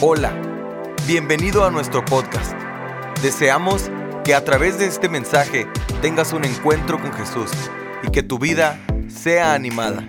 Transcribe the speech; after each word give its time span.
Hola, 0.00 0.30
bienvenido 1.08 1.64
a 1.64 1.72
nuestro 1.72 2.04
podcast. 2.04 2.52
Deseamos 3.20 3.90
que 4.24 4.32
a 4.32 4.44
través 4.44 4.78
de 4.78 4.86
este 4.86 5.08
mensaje 5.08 5.66
tengas 6.00 6.32
un 6.32 6.44
encuentro 6.44 7.00
con 7.00 7.12
Jesús 7.12 7.50
y 8.04 8.12
que 8.12 8.22
tu 8.22 8.38
vida 8.38 8.78
sea 9.08 9.54
animada. 9.54 10.08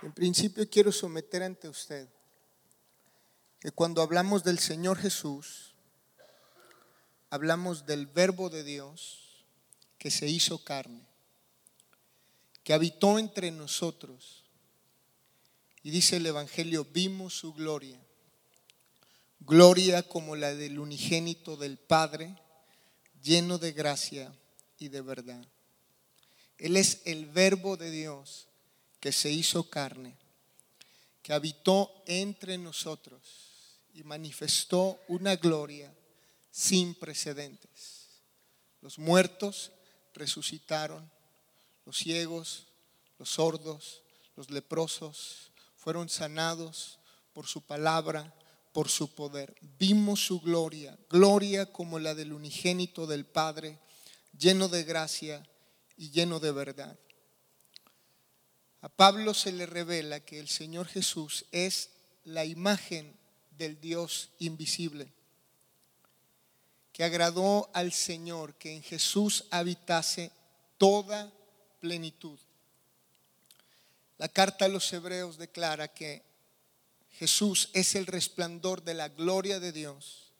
En 0.00 0.12
principio 0.14 0.66
quiero 0.70 0.90
someter 0.90 1.42
ante 1.42 1.68
usted 1.68 2.08
que 3.60 3.70
cuando 3.70 4.00
hablamos 4.00 4.42
del 4.42 4.58
Señor 4.58 4.96
Jesús, 4.96 5.74
hablamos 7.28 7.84
del 7.84 8.06
verbo 8.06 8.48
de 8.48 8.64
Dios 8.64 9.44
que 9.98 10.10
se 10.10 10.26
hizo 10.28 10.64
carne, 10.64 11.06
que 12.64 12.72
habitó 12.72 13.18
entre 13.18 13.50
nosotros. 13.50 14.45
Y 15.86 15.90
dice 15.92 16.16
el 16.16 16.26
Evangelio, 16.26 16.84
vimos 16.84 17.32
su 17.38 17.54
gloria, 17.54 17.96
gloria 19.38 20.02
como 20.02 20.34
la 20.34 20.52
del 20.52 20.80
unigénito 20.80 21.56
del 21.56 21.78
Padre, 21.78 22.36
lleno 23.22 23.56
de 23.58 23.70
gracia 23.70 24.36
y 24.80 24.88
de 24.88 25.00
verdad. 25.00 25.46
Él 26.58 26.76
es 26.76 27.02
el 27.04 27.26
verbo 27.26 27.76
de 27.76 27.92
Dios 27.92 28.48
que 28.98 29.12
se 29.12 29.30
hizo 29.30 29.70
carne, 29.70 30.16
que 31.22 31.32
habitó 31.32 32.02
entre 32.08 32.58
nosotros 32.58 33.78
y 33.94 34.02
manifestó 34.02 34.98
una 35.06 35.36
gloria 35.36 35.94
sin 36.50 36.96
precedentes. 36.96 38.08
Los 38.80 38.98
muertos 38.98 39.70
resucitaron, 40.14 41.08
los 41.84 41.96
ciegos, 41.96 42.66
los 43.20 43.30
sordos, 43.30 44.02
los 44.34 44.50
leprosos 44.50 45.52
fueron 45.86 46.08
sanados 46.08 46.98
por 47.32 47.46
su 47.46 47.62
palabra, 47.62 48.34
por 48.72 48.88
su 48.88 49.14
poder. 49.14 49.54
Vimos 49.78 50.18
su 50.18 50.40
gloria, 50.40 50.98
gloria 51.08 51.72
como 51.72 52.00
la 52.00 52.16
del 52.16 52.32
unigénito 52.32 53.06
del 53.06 53.24
Padre, 53.24 53.78
lleno 54.36 54.66
de 54.66 54.82
gracia 54.82 55.48
y 55.96 56.10
lleno 56.10 56.40
de 56.40 56.50
verdad. 56.50 56.98
A 58.80 58.88
Pablo 58.88 59.32
se 59.32 59.52
le 59.52 59.64
revela 59.64 60.18
que 60.18 60.40
el 60.40 60.48
Señor 60.48 60.88
Jesús 60.88 61.44
es 61.52 61.90
la 62.24 62.44
imagen 62.44 63.16
del 63.56 63.80
Dios 63.80 64.30
invisible, 64.40 65.12
que 66.92 67.04
agradó 67.04 67.70
al 67.74 67.92
Señor 67.92 68.56
que 68.56 68.74
en 68.74 68.82
Jesús 68.82 69.44
habitase 69.52 70.32
toda 70.78 71.32
plenitud. 71.78 72.40
La 74.18 74.28
carta 74.28 74.64
a 74.64 74.68
los 74.68 74.90
hebreos 74.92 75.36
declara 75.36 75.88
que 75.88 76.22
Jesús 77.18 77.70
es 77.72 77.94
el 77.94 78.06
resplandor 78.06 78.82
de 78.82 78.94
la 78.94 79.08
gloria 79.08 79.60
de 79.60 79.72
Dios 79.72 80.32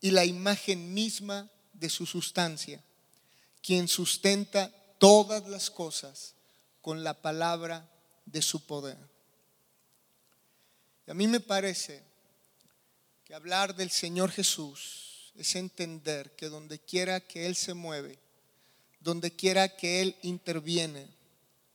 y 0.00 0.10
la 0.10 0.24
imagen 0.24 0.94
misma 0.94 1.50
de 1.72 1.90
su 1.90 2.06
sustancia, 2.06 2.82
quien 3.62 3.88
sustenta 3.88 4.72
todas 4.98 5.46
las 5.48 5.70
cosas 5.70 6.34
con 6.80 7.04
la 7.04 7.14
palabra 7.14 7.88
de 8.26 8.42
su 8.42 8.64
poder. 8.64 8.98
Y 11.06 11.10
a 11.10 11.14
mí 11.14 11.26
me 11.26 11.40
parece 11.40 12.02
que 13.24 13.34
hablar 13.34 13.74
del 13.74 13.90
Señor 13.90 14.30
Jesús 14.30 15.32
es 15.36 15.54
entender 15.54 16.34
que 16.36 16.48
donde 16.48 16.78
quiera 16.78 17.20
que 17.20 17.46
Él 17.46 17.56
se 17.56 17.74
mueve, 17.74 18.18
donde 19.00 19.30
quiera 19.34 19.76
que 19.76 20.00
Él 20.00 20.16
interviene, 20.22 21.06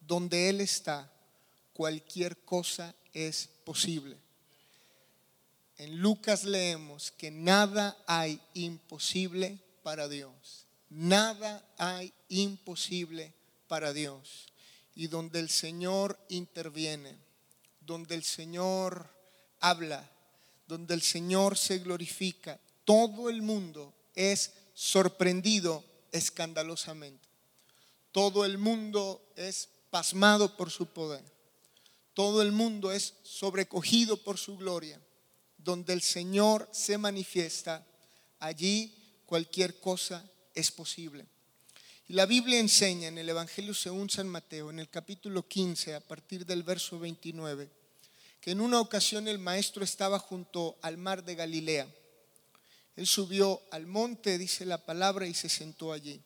donde 0.01 0.49
Él 0.49 0.61
está, 0.61 1.12
cualquier 1.73 2.37
cosa 2.45 2.95
es 3.13 3.49
posible. 3.65 4.17
En 5.77 5.99
Lucas 5.99 6.43
leemos 6.43 7.11
que 7.11 7.31
nada 7.31 7.97
hay 8.07 8.39
imposible 8.53 9.59
para 9.81 10.07
Dios. 10.07 10.65
Nada 10.89 11.67
hay 11.77 12.13
imposible 12.29 13.33
para 13.67 13.91
Dios. 13.93 14.47
Y 14.95 15.07
donde 15.07 15.39
el 15.39 15.49
Señor 15.49 16.19
interviene, 16.29 17.17
donde 17.81 18.15
el 18.15 18.23
Señor 18.23 19.09
habla, 19.59 20.09
donde 20.67 20.93
el 20.93 21.01
Señor 21.01 21.57
se 21.57 21.79
glorifica, 21.79 22.59
todo 22.85 23.29
el 23.29 23.41
mundo 23.41 23.93
es 24.15 24.53
sorprendido 24.73 25.83
escandalosamente. 26.11 27.27
Todo 28.11 28.45
el 28.45 28.59
mundo 28.59 29.33
es 29.35 29.69
pasmado 29.89 30.55
por 30.55 30.69
su 30.69 30.85
poder. 30.85 31.32
Todo 32.13 32.41
el 32.41 32.51
mundo 32.51 32.91
es 32.91 33.15
sobrecogido 33.23 34.17
por 34.17 34.37
su 34.37 34.57
gloria. 34.57 35.01
Donde 35.57 35.93
el 35.93 36.01
Señor 36.01 36.67
se 36.71 36.97
manifiesta, 36.97 37.85
allí 38.39 38.93
cualquier 39.25 39.79
cosa 39.79 40.29
es 40.53 40.71
posible. 40.71 41.25
La 42.09 42.25
Biblia 42.25 42.59
enseña 42.59 43.07
en 43.07 43.17
el 43.17 43.29
Evangelio 43.29 43.73
según 43.73 44.09
San 44.09 44.27
Mateo, 44.27 44.69
en 44.69 44.79
el 44.79 44.89
capítulo 44.89 45.47
15, 45.47 45.95
a 45.95 45.99
partir 46.01 46.45
del 46.45 46.61
verso 46.61 46.99
29, 46.99 47.69
que 48.41 48.51
en 48.51 48.59
una 48.59 48.81
ocasión 48.81 49.27
el 49.27 49.39
maestro 49.39 49.83
estaba 49.83 50.19
junto 50.19 50.77
al 50.81 50.97
mar 50.97 51.23
de 51.23 51.35
Galilea. 51.35 51.87
Él 52.97 53.07
subió 53.07 53.61
al 53.71 53.87
monte, 53.87 54.37
dice 54.37 54.65
la 54.65 54.85
palabra, 54.85 55.25
y 55.25 55.33
se 55.33 55.47
sentó 55.49 55.93
allí. 55.93 56.21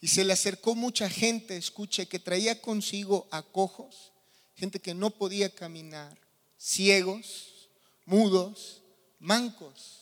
Y 0.00 0.08
se 0.08 0.24
le 0.24 0.34
acercó 0.34 0.74
mucha 0.74 1.08
gente, 1.08 1.56
escuche, 1.56 2.06
que 2.06 2.18
traía 2.18 2.60
consigo 2.60 3.26
a 3.30 3.42
cojos, 3.42 4.12
gente 4.58 4.80
que 4.80 4.92
no 4.92 5.10
podía 5.10 5.54
caminar, 5.54 6.18
ciegos, 6.58 7.68
mudos, 8.04 8.82
mancos, 9.20 10.00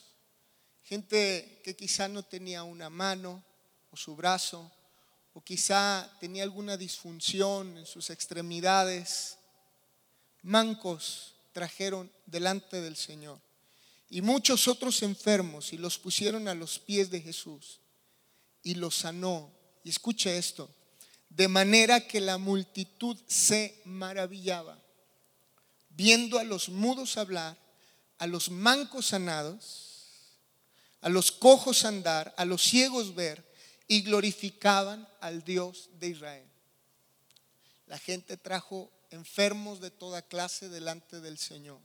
gente 0.82 1.60
que 1.62 1.76
quizá 1.76 2.08
no 2.08 2.22
tenía 2.22 2.62
una 2.62 2.88
mano 2.88 3.44
o 3.90 3.96
su 3.98 4.16
brazo, 4.16 4.72
o 5.34 5.44
quizá 5.44 6.10
tenía 6.20 6.42
alguna 6.42 6.78
disfunción 6.78 7.76
en 7.76 7.84
sus 7.84 8.08
extremidades. 8.08 9.36
Mancos 10.40 11.34
trajeron 11.52 12.10
delante 12.24 12.80
del 12.80 12.96
Señor. 12.96 13.38
Y 14.08 14.22
muchos 14.22 14.68
otros 14.68 15.02
enfermos 15.02 15.74
y 15.74 15.76
los 15.76 15.98
pusieron 15.98 16.48
a 16.48 16.54
los 16.54 16.78
pies 16.78 17.10
de 17.10 17.20
Jesús 17.20 17.80
y 18.62 18.76
los 18.76 18.94
sanó. 18.94 19.52
Y 19.84 19.90
escuche 19.90 20.38
esto, 20.38 20.70
de 21.28 21.48
manera 21.48 22.06
que 22.06 22.20
la 22.20 22.38
multitud 22.38 23.16
se 23.26 23.80
maravillaba, 23.84 24.78
viendo 25.90 26.38
a 26.38 26.44
los 26.44 26.68
mudos 26.68 27.16
hablar, 27.16 27.56
a 28.18 28.26
los 28.26 28.50
mancos 28.50 29.06
sanados, 29.06 29.86
a 31.00 31.08
los 31.08 31.30
cojos 31.30 31.84
andar, 31.84 32.34
a 32.36 32.44
los 32.44 32.62
ciegos 32.62 33.14
ver, 33.14 33.44
y 33.88 34.02
glorificaban 34.02 35.08
al 35.20 35.44
Dios 35.44 35.90
de 36.00 36.08
Israel. 36.08 36.48
La 37.86 37.98
gente 37.98 38.36
trajo 38.36 38.90
enfermos 39.10 39.80
de 39.80 39.90
toda 39.90 40.22
clase 40.22 40.68
delante 40.68 41.20
del 41.20 41.38
Señor. 41.38 41.80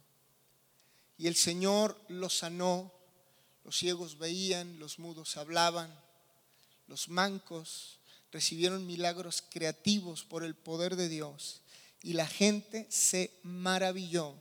Y 1.18 1.28
el 1.28 1.35
Señor 1.35 2.00
los 2.07 2.40
sanó, 2.40 2.91
los 3.63 3.78
ciegos 3.78 4.18
veían, 4.18 4.80
los 4.80 4.97
mudos 4.97 5.38
hablaban, 5.38 5.94
los 6.88 7.09
mancos 7.09 8.00
recibieron 8.31 8.86
milagros 8.86 9.44
creativos 9.50 10.24
por 10.24 10.44
el 10.44 10.56
poder 10.56 10.96
de 10.96 11.09
Dios. 11.09 11.62
Y 12.03 12.14
la 12.14 12.28
gente 12.28 12.88
se 12.90 13.31
maravilló, 13.44 14.36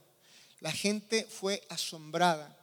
la 0.61 0.73
gente 0.73 1.27
fue 1.29 1.63
asombrada, 1.69 2.57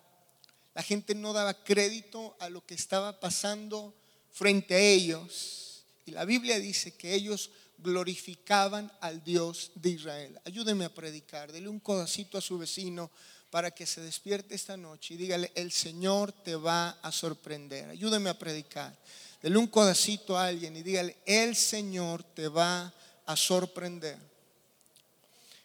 la 0.73 0.83
gente 0.83 1.13
no 1.15 1.33
daba 1.33 1.63
crédito 1.63 2.35
a 2.39 2.49
lo 2.49 2.65
que 2.65 2.73
estaba 2.73 3.19
pasando 3.19 3.93
frente 4.31 4.75
a 4.75 4.79
ellos. 4.79 5.83
Y 6.05 6.11
la 6.11 6.25
Biblia 6.25 6.59
dice 6.59 6.95
que 6.95 7.13
ellos 7.13 7.51
glorificaban 7.77 8.91
al 9.01 9.23
Dios 9.23 9.71
de 9.75 9.89
Israel. 9.89 10.39
Ayúdeme 10.45 10.85
a 10.85 10.93
predicar, 10.93 11.51
dele 11.51 11.69
un 11.69 11.79
codacito 11.79 12.37
a 12.37 12.41
su 12.41 12.57
vecino 12.57 13.11
para 13.49 13.71
que 13.71 13.85
se 13.85 14.01
despierte 14.01 14.55
esta 14.55 14.77
noche 14.77 15.13
y 15.13 15.17
dígale, 15.17 15.51
el 15.55 15.71
Señor 15.71 16.31
te 16.31 16.55
va 16.55 16.89
a 17.01 17.11
sorprender. 17.11 17.89
Ayúdeme 17.89 18.29
a 18.29 18.37
predicar. 18.37 18.97
Dele 19.41 19.57
un 19.57 19.67
codacito 19.67 20.37
a 20.37 20.47
alguien 20.47 20.75
y 20.75 20.83
dígale, 20.83 21.17
el 21.25 21.55
Señor 21.55 22.23
te 22.23 22.47
va 22.47 22.93
a 23.25 23.35
sorprender. 23.35 24.17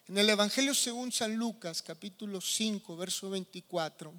En 0.07 0.17
el 0.17 0.29
Evangelio 0.29 0.75
según 0.75 1.11
San 1.11 1.35
Lucas, 1.35 1.81
capítulo 1.81 2.39
5, 2.39 2.95
verso 2.97 3.29
24, 3.29 4.13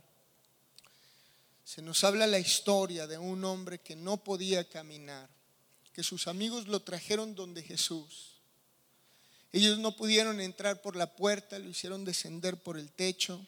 se 1.65 1.83
nos 1.83 2.03
habla 2.05 2.27
la 2.27 2.39
historia 2.39 3.07
de 3.07 3.17
un 3.17 3.45
hombre 3.45 3.79
que 3.79 3.95
no 3.95 4.17
podía 4.17 4.69
caminar, 4.69 5.29
que 5.93 6.03
sus 6.03 6.27
amigos 6.27 6.67
lo 6.67 6.81
trajeron 6.81 7.35
donde 7.35 7.63
Jesús. 7.63 8.35
Ellos 9.53 9.79
no 9.79 9.95
pudieron 9.95 10.41
entrar 10.41 10.83
por 10.83 10.97
la 10.97 11.15
puerta, 11.15 11.59
lo 11.61 11.69
hicieron 11.69 12.05
descender 12.05 12.57
por 12.57 12.77
el 12.77 12.91
techo. 12.91 13.47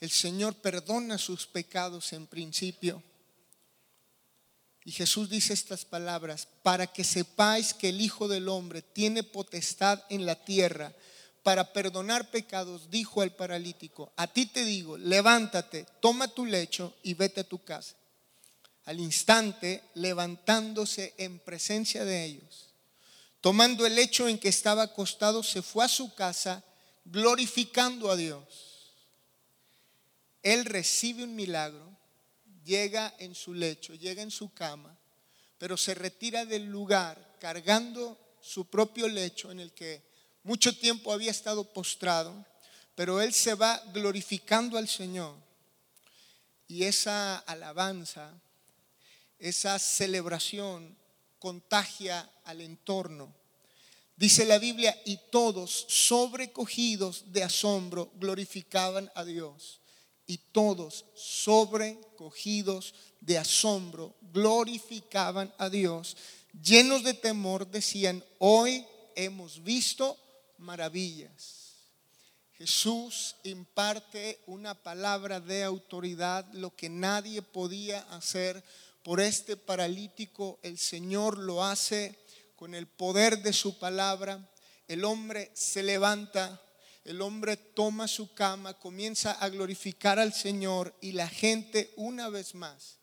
El 0.00 0.10
Señor 0.10 0.54
perdona 0.54 1.18
sus 1.18 1.46
pecados 1.46 2.12
en 2.12 2.28
principio. 2.28 3.02
Y 4.88 4.92
Jesús 4.92 5.28
dice 5.28 5.52
estas 5.52 5.84
palabras, 5.84 6.48
para 6.62 6.86
que 6.86 7.04
sepáis 7.04 7.74
que 7.74 7.90
el 7.90 8.00
Hijo 8.00 8.26
del 8.26 8.48
Hombre 8.48 8.80
tiene 8.80 9.22
potestad 9.22 10.02
en 10.08 10.24
la 10.24 10.34
tierra 10.34 10.94
para 11.42 11.74
perdonar 11.74 12.30
pecados, 12.30 12.90
dijo 12.90 13.20
al 13.20 13.36
paralítico, 13.36 14.10
a 14.16 14.28
ti 14.28 14.46
te 14.46 14.64
digo, 14.64 14.96
levántate, 14.96 15.84
toma 16.00 16.26
tu 16.28 16.46
lecho 16.46 16.94
y 17.02 17.12
vete 17.12 17.40
a 17.40 17.44
tu 17.44 17.62
casa. 17.62 17.96
Al 18.86 18.98
instante, 18.98 19.84
levantándose 19.92 21.12
en 21.18 21.38
presencia 21.38 22.06
de 22.06 22.24
ellos, 22.24 22.70
tomando 23.42 23.84
el 23.84 23.94
lecho 23.94 24.26
en 24.26 24.38
que 24.38 24.48
estaba 24.48 24.84
acostado, 24.84 25.42
se 25.42 25.60
fue 25.60 25.84
a 25.84 25.88
su 25.88 26.14
casa 26.14 26.64
glorificando 27.04 28.10
a 28.10 28.16
Dios. 28.16 28.94
Él 30.42 30.64
recibe 30.64 31.24
un 31.24 31.36
milagro, 31.36 31.97
llega 32.68 33.14
en 33.18 33.34
su 33.34 33.54
lecho, 33.54 33.94
llega 33.94 34.22
en 34.22 34.30
su 34.30 34.52
cama, 34.52 34.94
pero 35.56 35.78
se 35.78 35.94
retira 35.94 36.44
del 36.44 36.66
lugar 36.66 37.36
cargando 37.40 38.18
su 38.42 38.66
propio 38.66 39.08
lecho 39.08 39.50
en 39.50 39.58
el 39.58 39.72
que 39.72 40.02
mucho 40.42 40.76
tiempo 40.76 41.12
había 41.12 41.30
estado 41.30 41.64
postrado, 41.64 42.44
pero 42.94 43.22
él 43.22 43.32
se 43.32 43.54
va 43.54 43.82
glorificando 43.94 44.76
al 44.76 44.86
Señor. 44.86 45.34
Y 46.68 46.84
esa 46.84 47.38
alabanza, 47.38 48.34
esa 49.38 49.78
celebración 49.78 50.94
contagia 51.38 52.30
al 52.44 52.60
entorno. 52.60 53.34
Dice 54.16 54.44
la 54.44 54.58
Biblia, 54.58 55.00
y 55.06 55.18
todos 55.30 55.86
sobrecogidos 55.88 57.32
de 57.32 57.44
asombro 57.44 58.10
glorificaban 58.16 59.10
a 59.14 59.24
Dios. 59.24 59.80
Y 60.28 60.38
todos 60.38 61.06
sobrecogidos 61.14 62.94
de 63.20 63.38
asombro 63.38 64.14
glorificaban 64.32 65.52
a 65.58 65.68
Dios. 65.68 66.16
Llenos 66.62 67.02
de 67.02 67.14
temor 67.14 67.66
decían, 67.66 68.24
hoy 68.38 68.86
hemos 69.16 69.64
visto 69.64 70.16
maravillas. 70.58 71.74
Jesús 72.58 73.36
imparte 73.44 74.40
una 74.46 74.74
palabra 74.74 75.40
de 75.40 75.64
autoridad, 75.64 76.44
lo 76.52 76.74
que 76.74 76.88
nadie 76.88 77.42
podía 77.42 78.00
hacer 78.10 78.62
por 79.04 79.20
este 79.20 79.56
paralítico, 79.56 80.58
el 80.62 80.76
Señor 80.76 81.38
lo 81.38 81.64
hace 81.64 82.18
con 82.56 82.74
el 82.74 82.86
poder 82.86 83.42
de 83.42 83.52
su 83.52 83.78
palabra. 83.78 84.50
El 84.86 85.04
hombre 85.04 85.50
se 85.54 85.82
levanta, 85.82 86.60
el 87.08 87.22
hombre 87.22 87.56
toma 87.56 88.06
su 88.06 88.34
cama, 88.34 88.74
comienza 88.74 89.32
a 89.32 89.48
glorificar 89.48 90.18
al 90.18 90.34
Señor 90.34 90.94
y 91.00 91.12
la 91.12 91.26
gente 91.26 91.90
una 91.96 92.28
vez 92.28 92.54
más, 92.54 92.98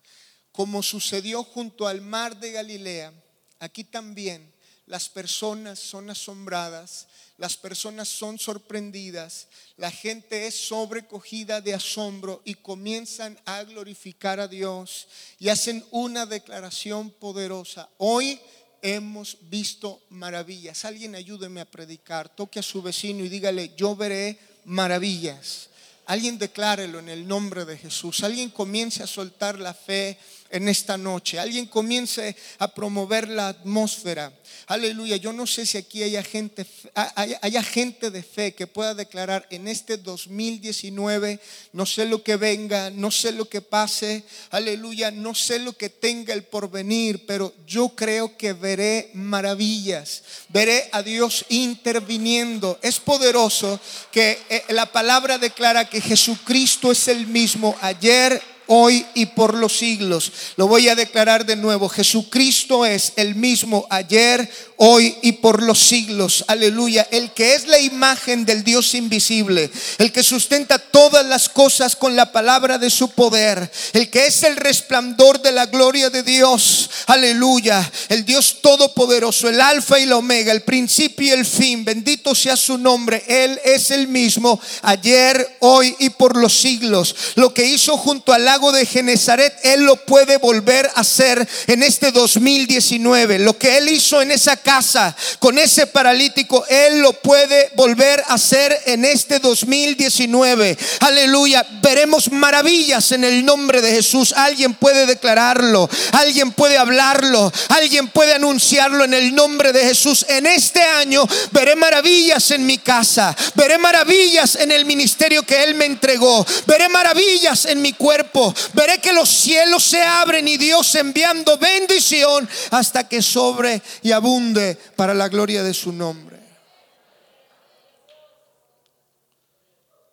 como 0.51 0.83
sucedió 0.83 1.43
junto 1.43 1.87
al 1.87 2.01
mar 2.01 2.39
de 2.39 2.51
Galilea, 2.51 3.11
aquí 3.57 3.83
también 3.83 4.53
las 4.85 5.09
personas 5.09 5.79
son 5.79 6.11
asombradas, 6.11 7.07
las 7.39 7.57
personas 7.57 8.07
son 8.07 8.37
sorprendidas, 8.37 9.47
la 9.75 9.89
gente 9.89 10.45
es 10.45 10.67
sobrecogida 10.67 11.59
de 11.59 11.73
asombro 11.73 12.43
y 12.45 12.53
comienzan 12.53 13.39
a 13.45 13.63
glorificar 13.63 14.39
a 14.39 14.47
Dios 14.47 15.07
y 15.39 15.49
hacen 15.49 15.83
una 15.89 16.27
declaración 16.27 17.09
poderosa. 17.09 17.89
Hoy 17.97 18.39
hemos 18.85 19.37
visto 19.49 20.03
maravillas. 20.09 20.85
Alguien 20.85 21.15
ayúdeme 21.15 21.59
a 21.59 21.65
predicar, 21.65 22.29
toque 22.29 22.59
a 22.59 22.63
su 22.63 22.83
vecino 22.83 23.23
y 23.23 23.29
dígale, 23.29 23.71
yo 23.75 23.95
veré 23.95 24.37
maravillas. 24.65 25.69
Alguien 26.05 26.37
declárelo 26.37 26.99
en 26.99 27.09
el 27.09 27.27
nombre 27.27 27.65
de 27.65 27.79
Jesús. 27.79 28.23
Alguien 28.23 28.51
comience 28.51 29.01
a 29.01 29.07
soltar 29.07 29.57
la 29.57 29.73
fe 29.73 30.19
en 30.49 30.67
esta 30.69 30.97
noche. 30.97 31.39
Alguien 31.39 31.65
comience 31.65 32.35
a 32.59 32.67
promover 32.67 33.27
la 33.27 33.49
atmósfera. 33.49 34.31
Aleluya. 34.67 35.17
Yo 35.17 35.33
no 35.33 35.45
sé 35.45 35.65
si 35.65 35.77
aquí 35.77 36.03
haya 36.03 36.23
gente, 36.23 36.65
haya, 36.93 37.63
gente 37.63 38.09
de 38.11 38.23
fe 38.23 38.53
que 38.53 38.67
pueda 38.67 38.93
declarar 38.93 39.47
en 39.49 39.67
este 39.67 39.97
2019, 39.97 41.39
no 41.73 41.85
sé 41.85 42.05
lo 42.05 42.23
que 42.23 42.35
venga, 42.35 42.89
no 42.89 43.11
sé 43.11 43.31
lo 43.31 43.49
que 43.49 43.61
pase. 43.61 44.23
Aleluya. 44.51 45.11
No 45.11 45.35
sé 45.35 45.59
lo 45.59 45.73
que 45.73 45.89
tenga 45.89 46.33
el 46.33 46.43
porvenir, 46.43 47.25
pero 47.25 47.53
yo 47.67 47.89
creo 47.89 48.37
que 48.37 48.53
veré 48.53 49.11
maravillas. 49.13 50.23
Veré 50.49 50.89
a 50.91 51.01
Dios 51.01 51.45
interviniendo. 51.49 52.79
Es 52.81 52.99
poderoso 52.99 53.79
que 54.11 54.39
eh, 54.49 54.63
la 54.69 54.91
palabra 54.91 55.37
declara 55.37 55.89
que 55.89 56.01
Jesucristo 56.01 56.91
es 56.91 57.07
el 57.07 57.27
mismo 57.27 57.75
ayer, 57.81 58.41
hoy 58.67 59.05
y 59.13 59.27
por 59.27 59.53
los 59.53 59.77
siglos. 59.77 60.31
Lo 60.55 60.67
voy 60.67 60.89
a 60.89 60.95
declarar 60.95 61.45
de 61.45 61.55
nuevo. 61.55 61.89
Jesucristo 61.89 62.85
es 62.85 63.13
el 63.15 63.35
mismo 63.35 63.85
ayer, 63.89 64.49
hoy 64.77 65.15
y 65.21 65.33
por 65.33 65.63
los 65.63 65.79
siglos. 65.79 66.43
Aleluya. 66.47 67.07
El 67.11 67.31
que 67.31 67.55
es 67.55 67.67
la 67.67 67.79
imagen 67.79 68.45
del 68.45 68.63
Dios 68.63 68.93
invisible. 68.93 69.69
El 69.97 70.11
que 70.11 70.23
sustenta 70.23 70.79
todas 70.79 71.25
las 71.25 71.49
cosas 71.49 71.95
con 71.95 72.15
la 72.15 72.31
palabra 72.31 72.77
de 72.77 72.89
su 72.89 73.09
poder. 73.09 73.71
El 73.93 74.09
que 74.09 74.27
es 74.27 74.43
el 74.43 74.55
resplandor 74.55 75.41
de 75.41 75.51
la 75.51 75.65
gloria 75.67 76.09
de 76.09 76.23
Dios. 76.23 76.89
Aleluya. 77.07 77.89
El 78.09 78.25
Dios 78.25 78.57
todopoderoso, 78.61 79.49
el 79.49 79.61
alfa 79.61 79.99
y 79.99 80.05
la 80.05 80.17
omega, 80.17 80.51
el 80.51 80.63
principio 80.63 81.27
y 81.27 81.31
el 81.31 81.45
fin. 81.45 81.85
Bendito 81.85 82.35
sea 82.35 82.55
su 82.55 82.77
nombre. 82.77 83.23
Él 83.27 83.59
es 83.63 83.91
el 83.91 84.07
mismo 84.07 84.59
ayer, 84.81 85.57
hoy 85.59 85.95
y 85.99 86.09
por 86.09 86.35
los 86.37 86.53
siglos. 86.53 87.15
Lo 87.35 87.53
que 87.53 87.65
hizo 87.65 87.97
junto 87.97 88.33
al 88.33 88.47
de 88.55 88.85
Genezaret, 88.85 89.53
Él 89.63 89.83
lo 89.83 89.97
puede 89.97 90.37
volver 90.37 90.89
a 90.95 91.01
hacer 91.01 91.45
en 91.67 91.83
este 91.83 92.11
2019. 92.11 93.39
Lo 93.39 93.57
que 93.57 93.77
Él 93.77 93.89
hizo 93.89 94.21
en 94.21 94.31
esa 94.31 94.55
casa 94.55 95.13
con 95.39 95.57
ese 95.57 95.87
paralítico, 95.87 96.65
Él 96.69 96.99
lo 96.99 97.11
puede 97.13 97.71
volver 97.75 98.23
a 98.27 98.35
hacer 98.35 98.77
en 98.85 99.03
este 99.03 99.39
2019. 99.39 100.77
Aleluya. 101.01 101.65
Veremos 101.81 102.31
maravillas 102.31 103.11
en 103.11 103.25
el 103.25 103.43
nombre 103.43 103.81
de 103.81 103.91
Jesús. 103.91 104.33
Alguien 104.35 104.73
puede 104.73 105.05
declararlo, 105.05 105.89
alguien 106.13 106.51
puede 106.51 106.77
hablarlo, 106.77 107.51
alguien 107.69 108.07
puede 108.07 108.33
anunciarlo 108.33 109.03
en 109.03 109.13
el 109.13 109.35
nombre 109.35 109.73
de 109.73 109.83
Jesús. 109.83 110.25
En 110.29 110.45
este 110.45 110.81
año 110.81 111.27
veré 111.51 111.75
maravillas 111.75 112.51
en 112.51 112.65
mi 112.65 112.77
casa, 112.77 113.35
veré 113.55 113.77
maravillas 113.77 114.55
en 114.55 114.71
el 114.71 114.85
ministerio 114.85 115.43
que 115.43 115.63
Él 115.63 115.75
me 115.75 115.85
entregó, 115.85 116.45
veré 116.65 116.87
maravillas 116.89 117.65
en 117.65 117.81
mi 117.81 117.93
cuerpo, 117.93 118.44
veré 118.73 118.99
que 118.99 119.13
los 119.13 119.29
cielos 119.29 119.83
se 119.83 120.01
abren 120.01 120.47
y 120.47 120.57
Dios 120.57 120.93
enviando 120.95 121.57
bendición 121.57 122.47
hasta 122.71 123.07
que 123.07 123.21
sobre 123.21 123.81
y 124.01 124.11
abunde 124.11 124.75
para 124.95 125.13
la 125.13 125.29
gloria 125.29 125.63
de 125.63 125.73
su 125.73 125.91
nombre. 125.91 126.35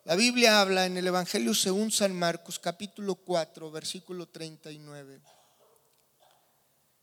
La 0.05 0.17
Biblia 0.17 0.61
habla 0.61 0.87
en 0.87 0.97
el 0.97 1.07
Evangelio 1.07 1.55
según 1.55 1.93
San 1.93 2.15
Marcos 2.15 2.59
capítulo 2.59 3.15
4 3.15 3.71
versículo 3.71 4.27
39. 4.27 5.21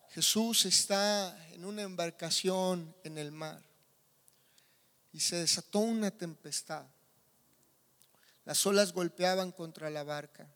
Jesús 0.10 0.66
está 0.66 1.36
en 1.54 1.66
una 1.66 1.84
embarcación 1.84 2.94
en 3.04 3.18
el 3.18 3.32
mar 3.32 3.62
y 5.14 5.20
se 5.20 5.38
desató 5.38 5.80
una 5.80 6.12
tempestad. 6.12 6.86
Las 8.46 8.66
olas 8.66 8.94
golpeaban 8.94 9.52
contra 9.52 9.90
la 9.90 10.04
barca. 10.04 10.48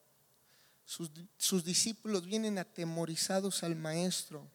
Sus, 0.85 1.11
sus 1.37 1.63
discípulos 1.63 2.25
vienen 2.25 2.57
atemorizados 2.57 3.63
al 3.63 3.75
maestro 3.75 4.49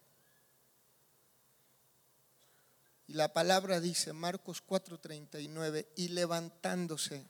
y 3.09 3.15
la 3.15 3.33
palabra 3.33 3.81
dice, 3.81 4.13
Marcos 4.13 4.63
4:39, 4.65 5.89
y 5.97 6.09
levantándose, 6.09 7.25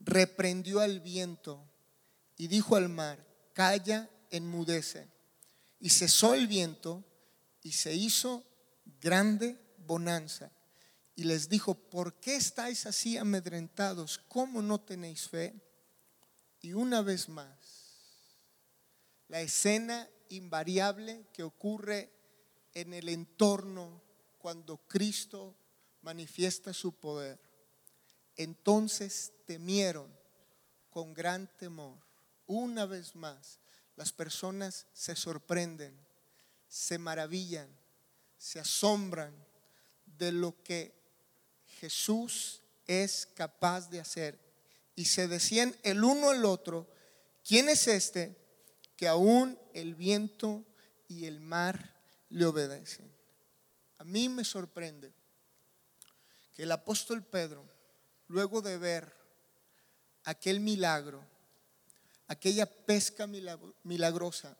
reprendió 0.00 0.80
al 0.80 0.98
viento 0.98 1.64
y 2.36 2.48
dijo 2.48 2.74
al 2.74 2.88
mar, 2.88 3.24
calla, 3.52 4.10
enmudece. 4.30 5.08
Y 5.78 5.90
cesó 5.90 6.34
el 6.34 6.48
viento 6.48 7.04
y 7.62 7.72
se 7.72 7.94
hizo 7.94 8.44
grande 9.00 9.56
bonanza. 9.86 10.50
Y 11.14 11.24
les 11.24 11.48
dijo, 11.48 11.74
¿por 11.74 12.18
qué 12.18 12.34
estáis 12.34 12.84
así 12.84 13.16
amedrentados? 13.16 14.18
¿Cómo 14.26 14.62
no 14.62 14.80
tenéis 14.80 15.28
fe? 15.28 15.54
Y 16.60 16.72
una 16.72 17.02
vez 17.02 17.28
más, 17.28 17.57
la 19.28 19.40
escena 19.40 20.08
invariable 20.30 21.26
que 21.32 21.42
ocurre 21.42 22.10
en 22.74 22.94
el 22.94 23.08
entorno 23.08 24.02
cuando 24.38 24.78
Cristo 24.88 25.54
manifiesta 26.02 26.72
su 26.72 26.92
poder, 26.92 27.38
entonces 28.36 29.32
temieron 29.46 30.10
con 30.90 31.12
gran 31.12 31.48
temor. 31.56 31.98
Una 32.46 32.86
vez 32.86 33.14
más, 33.14 33.58
las 33.96 34.12
personas 34.12 34.86
se 34.92 35.16
sorprenden, 35.16 35.98
se 36.68 36.98
maravillan, 36.98 37.68
se 38.38 38.60
asombran 38.60 39.34
de 40.06 40.32
lo 40.32 40.62
que 40.62 40.94
Jesús 41.80 42.62
es 42.86 43.26
capaz 43.26 43.90
de 43.90 44.00
hacer. 44.00 44.38
Y 44.94 45.04
se 45.04 45.28
decían 45.28 45.76
el 45.82 46.02
uno 46.02 46.30
al 46.30 46.44
otro, 46.44 46.88
¿quién 47.44 47.68
es 47.68 47.86
este 47.88 48.37
que 48.98 49.06
aún 49.06 49.56
el 49.74 49.94
viento 49.94 50.64
y 51.06 51.26
el 51.26 51.38
mar 51.38 51.94
le 52.30 52.44
obedecen? 52.44 53.08
A 53.98 54.04
mí 54.04 54.28
me 54.28 54.42
sorprende 54.42 55.12
que 56.52 56.64
el 56.64 56.72
apóstol 56.72 57.22
Pedro, 57.22 57.64
luego 58.26 58.60
de 58.60 58.76
ver 58.76 59.14
aquel 60.24 60.58
milagro, 60.58 61.24
aquella 62.26 62.66
pesca 62.66 63.28
milagrosa, 63.84 64.58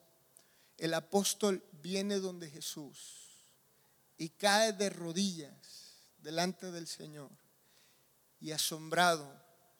el 0.77 0.93
apóstol 0.93 1.61
viene 1.81 2.19
donde 2.19 2.49
Jesús 2.49 3.27
y 4.17 4.29
cae 4.29 4.71
de 4.71 4.89
rodillas 4.89 5.95
delante 6.19 6.71
del 6.71 6.87
Señor 6.87 7.29
y 8.39 8.51
asombrado, 8.51 9.29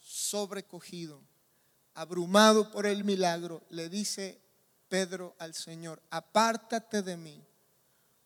sobrecogido, 0.01 1.21
abrumado 1.93 2.71
por 2.71 2.85
el 2.85 3.05
milagro, 3.05 3.63
le 3.69 3.87
dice 3.87 4.48
Pedro 4.89 5.35
al 5.37 5.53
Señor, 5.53 6.01
apártate 6.09 7.03
de 7.03 7.15
mí, 7.15 7.41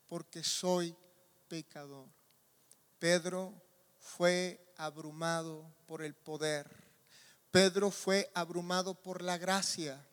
porque 0.08 0.44
soy 0.44 0.96
pecador. 1.50 2.08
Pedro 2.98 3.54
fue 4.00 4.74
abrumado 4.78 5.70
por 5.86 6.02
el 6.02 6.16
poder. 6.16 6.68
Pedro 7.52 7.92
fue 7.92 8.32
abrumado 8.34 8.96
por 8.96 9.22
la 9.22 9.38
gracia. 9.38 10.04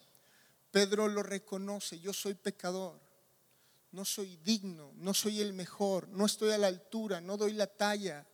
Pedro 0.73 1.09
lo 1.09 1.23
reconoce, 1.23 2.01
yo 2.01 2.13
soy 2.13 2.35
pecador, 2.35 3.01
no 3.93 4.05
soy 4.05 4.37
digno, 4.39 4.93
no 4.97 5.15
soy 5.15 5.41
el 5.41 5.53
mejor, 5.53 6.09
no 6.09 6.27
estoy 6.27 6.51
a 6.51 6.59
la 6.59 6.67
altura, 6.67 7.21
no 7.21 7.37
doy 7.37 7.53
la 7.53 7.67
talla. 7.67 8.27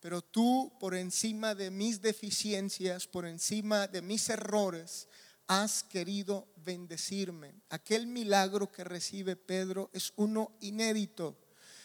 Pero 0.00 0.22
tú, 0.22 0.72
por 0.78 0.94
encima 0.94 1.54
de 1.54 1.70
mis 1.70 2.00
deficiencias, 2.00 3.06
por 3.06 3.26
encima 3.26 3.86
de 3.86 4.02
mis 4.02 4.28
errores, 4.28 5.08
has 5.48 5.82
querido 5.82 6.46
bendecirme. 6.64 7.54
Aquel 7.70 8.06
milagro 8.06 8.70
que 8.70 8.84
recibe 8.84 9.36
Pedro 9.36 9.90
es 9.92 10.12
uno 10.16 10.52
inédito, 10.60 11.36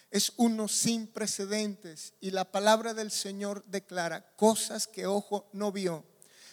es 0.09 0.33
uno 0.37 0.67
sin 0.67 1.07
precedentes. 1.07 2.13
Y 2.19 2.31
la 2.31 2.45
palabra 2.45 2.93
del 2.93 3.11
Señor 3.11 3.63
declara 3.67 4.35
cosas 4.35 4.87
que 4.87 5.05
ojo 5.05 5.49
no 5.53 5.71
vio, 5.71 6.03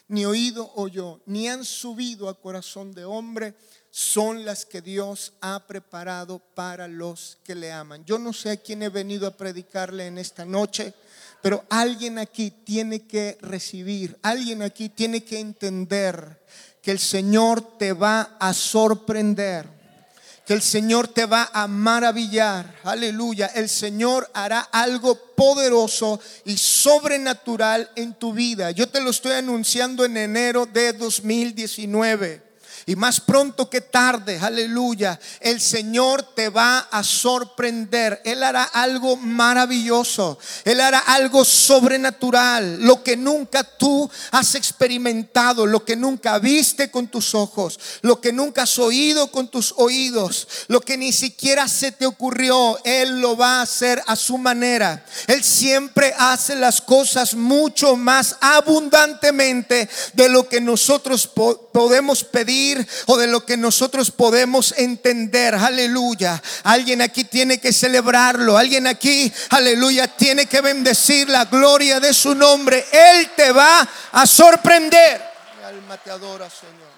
ni 0.08 0.24
oído 0.24 0.72
oyó, 0.74 1.20
ni 1.26 1.48
han 1.48 1.64
subido 1.64 2.28
a 2.28 2.40
corazón 2.40 2.92
de 2.92 3.04
hombre, 3.04 3.54
son 3.90 4.44
las 4.44 4.64
que 4.64 4.82
Dios 4.82 5.32
ha 5.40 5.66
preparado 5.66 6.38
para 6.38 6.88
los 6.88 7.38
que 7.44 7.54
le 7.54 7.72
aman. 7.72 8.04
Yo 8.04 8.18
no 8.18 8.32
sé 8.32 8.50
a 8.50 8.56
quién 8.56 8.82
he 8.82 8.88
venido 8.90 9.26
a 9.26 9.36
predicarle 9.36 10.06
en 10.06 10.18
esta 10.18 10.44
noche. 10.44 10.94
Pero 11.42 11.64
alguien 11.70 12.18
aquí 12.18 12.50
tiene 12.50 13.06
que 13.06 13.38
recibir, 13.40 14.18
alguien 14.22 14.62
aquí 14.62 14.88
tiene 14.88 15.22
que 15.22 15.38
entender 15.38 16.42
que 16.82 16.90
el 16.90 16.98
Señor 16.98 17.78
te 17.78 17.92
va 17.92 18.36
a 18.40 18.52
sorprender, 18.52 19.68
que 20.44 20.54
el 20.54 20.62
Señor 20.62 21.08
te 21.08 21.26
va 21.26 21.50
a 21.52 21.68
maravillar. 21.68 22.80
Aleluya. 22.82 23.46
El 23.54 23.68
Señor 23.68 24.28
hará 24.32 24.60
algo 24.60 25.14
poderoso 25.36 26.18
y 26.44 26.56
sobrenatural 26.56 27.90
en 27.94 28.14
tu 28.14 28.32
vida. 28.32 28.70
Yo 28.70 28.88
te 28.88 29.00
lo 29.00 29.10
estoy 29.10 29.32
anunciando 29.32 30.04
en 30.04 30.16
enero 30.16 30.66
de 30.66 30.92
2019. 30.94 32.47
Y 32.88 32.96
más 32.96 33.20
pronto 33.20 33.68
que 33.68 33.82
tarde, 33.82 34.38
aleluya, 34.40 35.20
el 35.40 35.60
Señor 35.60 36.22
te 36.34 36.48
va 36.48 36.88
a 36.90 37.02
sorprender. 37.02 38.22
Él 38.24 38.42
hará 38.42 38.62
algo 38.62 39.14
maravilloso. 39.16 40.38
Él 40.64 40.80
hará 40.80 41.00
algo 41.00 41.44
sobrenatural. 41.44 42.78
Lo 42.80 43.04
que 43.04 43.14
nunca 43.14 43.62
tú 43.62 44.10
has 44.30 44.54
experimentado, 44.54 45.66
lo 45.66 45.84
que 45.84 45.96
nunca 45.96 46.38
viste 46.38 46.90
con 46.90 47.08
tus 47.08 47.34
ojos, 47.34 47.78
lo 48.00 48.22
que 48.22 48.32
nunca 48.32 48.62
has 48.62 48.78
oído 48.78 49.30
con 49.30 49.48
tus 49.48 49.74
oídos, 49.76 50.48
lo 50.68 50.80
que 50.80 50.96
ni 50.96 51.12
siquiera 51.12 51.68
se 51.68 51.92
te 51.92 52.06
ocurrió, 52.06 52.78
Él 52.84 53.20
lo 53.20 53.36
va 53.36 53.58
a 53.58 53.62
hacer 53.64 54.02
a 54.06 54.16
su 54.16 54.38
manera. 54.38 55.04
Él 55.26 55.44
siempre 55.44 56.14
hace 56.16 56.56
las 56.56 56.80
cosas 56.80 57.34
mucho 57.34 57.96
más 57.96 58.36
abundantemente 58.40 59.90
de 60.14 60.28
lo 60.30 60.48
que 60.48 60.62
nosotros 60.62 61.26
podemos 61.70 62.24
pedir 62.24 62.77
o 63.06 63.16
de 63.16 63.26
lo 63.26 63.44
que 63.44 63.56
nosotros 63.56 64.10
podemos 64.10 64.74
entender. 64.76 65.54
Aleluya. 65.54 66.42
Alguien 66.64 67.02
aquí 67.02 67.24
tiene 67.24 67.58
que 67.58 67.72
celebrarlo. 67.72 68.56
Alguien 68.56 68.86
aquí, 68.86 69.32
aleluya, 69.50 70.08
tiene 70.08 70.46
que 70.46 70.60
bendecir 70.60 71.28
la 71.28 71.44
gloria 71.46 72.00
de 72.00 72.12
su 72.12 72.34
nombre. 72.34 72.84
Él 72.92 73.30
te 73.36 73.52
va 73.52 73.88
a 74.12 74.26
sorprender. 74.26 75.22
Mi 75.58 75.64
alma 75.64 75.96
te 75.96 76.10
adora, 76.10 76.48
Señor. 76.50 76.88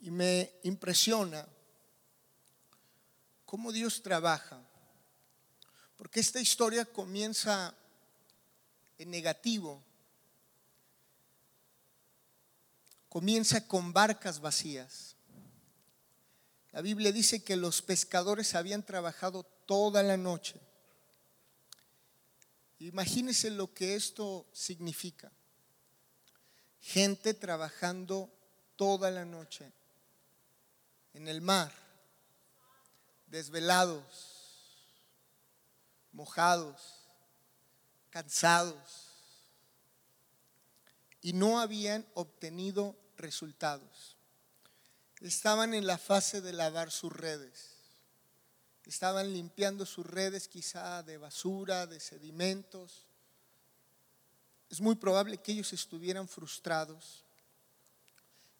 Y 0.00 0.10
me 0.10 0.58
impresiona 0.62 1.46
cómo 3.44 3.72
Dios 3.72 4.02
trabaja. 4.02 4.58
Porque 5.98 6.20
esta 6.20 6.40
historia 6.40 6.84
comienza 6.86 7.74
en 8.96 9.10
negativo. 9.10 9.82
Comienza 13.08 13.66
con 13.66 13.92
barcas 13.92 14.40
vacías. 14.40 15.16
La 16.70 16.82
Biblia 16.82 17.10
dice 17.10 17.42
que 17.42 17.56
los 17.56 17.82
pescadores 17.82 18.54
habían 18.54 18.84
trabajado 18.84 19.42
toda 19.66 20.04
la 20.04 20.16
noche. 20.16 20.60
Imagínense 22.78 23.50
lo 23.50 23.74
que 23.74 23.96
esto 23.96 24.46
significa. 24.52 25.32
Gente 26.80 27.34
trabajando 27.34 28.30
toda 28.76 29.10
la 29.10 29.24
noche 29.24 29.72
en 31.12 31.26
el 31.26 31.40
mar, 31.40 31.72
desvelados, 33.26 34.37
mojados, 36.18 36.82
cansados, 38.10 39.06
y 41.20 41.32
no 41.32 41.60
habían 41.60 42.04
obtenido 42.14 42.96
resultados. 43.16 44.16
Estaban 45.20 45.74
en 45.74 45.86
la 45.86 45.96
fase 45.96 46.40
de 46.40 46.52
lavar 46.52 46.90
sus 46.90 47.12
redes. 47.12 47.76
Estaban 48.84 49.32
limpiando 49.32 49.86
sus 49.86 50.04
redes 50.04 50.48
quizá 50.48 51.04
de 51.04 51.18
basura, 51.18 51.86
de 51.86 52.00
sedimentos. 52.00 53.06
Es 54.70 54.80
muy 54.80 54.96
probable 54.96 55.38
que 55.38 55.52
ellos 55.52 55.72
estuvieran 55.72 56.26
frustrados, 56.26 57.22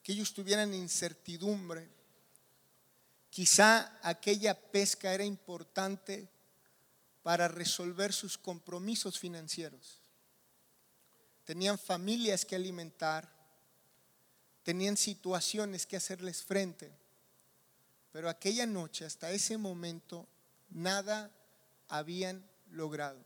que 0.04 0.12
ellos 0.12 0.32
tuvieran 0.32 0.72
incertidumbre. 0.74 1.88
Quizá 3.30 3.98
aquella 4.00 4.54
pesca 4.54 5.12
era 5.12 5.24
importante 5.24 6.28
para 7.28 7.47
resolver 7.47 8.14
sus 8.14 8.38
compromisos 8.38 9.18
financieros. 9.18 10.00
Tenían 11.44 11.78
familias 11.78 12.47
que 12.47 12.56
alimentar, 12.56 13.30
tenían 14.62 14.97
situaciones 14.97 15.85
que 15.85 15.99
hacerles 15.99 16.42
frente, 16.42 16.90
pero 18.12 18.30
aquella 18.30 18.64
noche, 18.64 19.04
hasta 19.04 19.30
ese 19.30 19.58
momento, 19.58 20.26
nada 20.70 21.30
habían 21.88 22.42
logrado. 22.70 23.23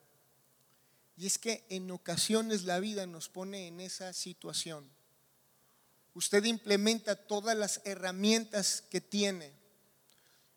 Y 1.16 1.28
es 1.28 1.38
que 1.38 1.64
en 1.68 1.88
ocasiones 1.92 2.64
la 2.64 2.80
vida 2.80 3.06
nos 3.06 3.28
pone 3.28 3.68
en 3.68 3.80
esa 3.80 4.12
situación. 4.12 4.90
Usted 6.14 6.42
implementa 6.42 7.14
todas 7.14 7.56
las 7.56 7.80
herramientas 7.84 8.82
que 8.82 9.00
tiene, 9.00 9.52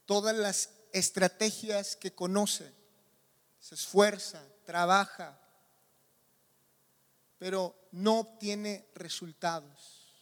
todas 0.07 0.35
las 0.35 0.71
estrategias 0.93 1.95
que 1.95 2.11
conoce 2.11 2.73
se 3.65 3.73
esfuerza, 3.73 4.47
trabaja, 4.63 5.35
pero 7.39 7.75
no 7.93 8.19
obtiene 8.19 8.85
resultados. 8.93 10.13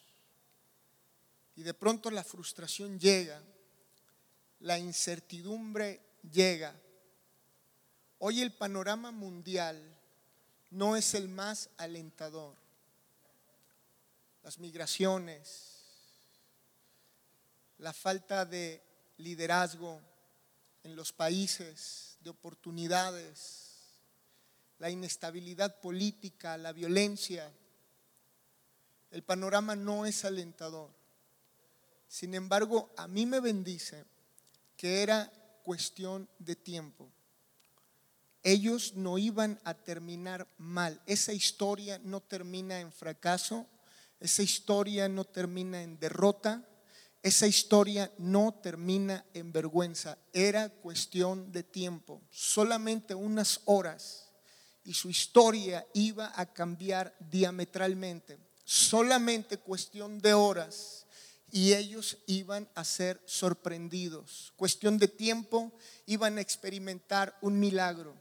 Y 1.57 1.63
de 1.63 1.73
pronto 1.73 2.09
la 2.09 2.23
frustración 2.23 2.97
llega, 2.97 3.43
la 4.61 4.79
incertidumbre 4.79 5.99
llega. 6.31 6.73
Hoy 8.19 8.41
el 8.41 8.53
panorama 8.53 9.11
mundial 9.11 9.77
no 10.69 10.95
es 10.95 11.13
el 11.13 11.27
más 11.27 11.69
alentador. 11.75 12.55
Las 14.41 14.57
migraciones, 14.57 15.81
la 17.77 17.91
falta 17.91 18.45
de 18.45 18.81
liderazgo 19.17 19.99
en 20.83 20.95
los 20.95 21.11
países, 21.11 22.12
de 22.23 22.29
oportunidades, 22.29 23.73
la 24.79 24.89
inestabilidad 24.89 25.79
política, 25.79 26.57
la 26.57 26.71
violencia. 26.71 27.51
El 29.11 29.23
panorama 29.23 29.75
no 29.75 30.05
es 30.05 30.25
alentador. 30.25 30.89
Sin 32.07 32.33
embargo, 32.33 32.93
a 32.97 33.07
mí 33.07 33.25
me 33.25 33.39
bendice 33.39 34.05
que 34.77 35.03
era 35.03 35.31
cuestión 35.63 36.29
de 36.39 36.55
tiempo. 36.55 37.11
Ellos 38.43 38.93
no 38.95 39.17
iban 39.17 39.59
a 39.63 39.73
terminar 39.73 40.47
mal. 40.57 41.01
Esa 41.05 41.33
historia 41.33 41.99
no 42.03 42.21
termina 42.21 42.79
en 42.79 42.91
fracaso, 42.91 43.65
esa 44.19 44.43
historia 44.43 45.07
no 45.07 45.25
termina 45.25 45.81
en 45.81 45.99
derrota, 45.99 46.67
esa 47.23 47.47
historia 47.47 48.11
no 48.17 48.53
termina 48.61 49.25
en 49.33 49.53
vergüenza. 49.53 50.17
Era 50.33 50.67
cuestión 50.67 51.53
de 51.53 51.63
tiempo, 51.63 52.21
solamente 52.29 53.15
unas 53.15 53.61
horas 53.65 54.29
y 54.83 54.93
su 54.93 55.09
historia 55.09 55.87
iba 55.93 56.33
a 56.35 56.45
cambiar 56.45 57.15
diametralmente. 57.31 58.37
Solamente 58.65 59.57
cuestión 59.57 60.19
de 60.19 60.33
horas 60.33 61.05
y 61.49 61.73
ellos 61.73 62.17
iban 62.25 62.67
a 62.75 62.83
ser 62.83 63.21
sorprendidos. 63.25 64.51
Cuestión 64.57 64.97
de 64.97 65.07
tiempo, 65.07 65.71
iban 66.05 66.37
a 66.37 66.41
experimentar 66.41 67.37
un 67.41 67.57
milagro. 67.57 68.15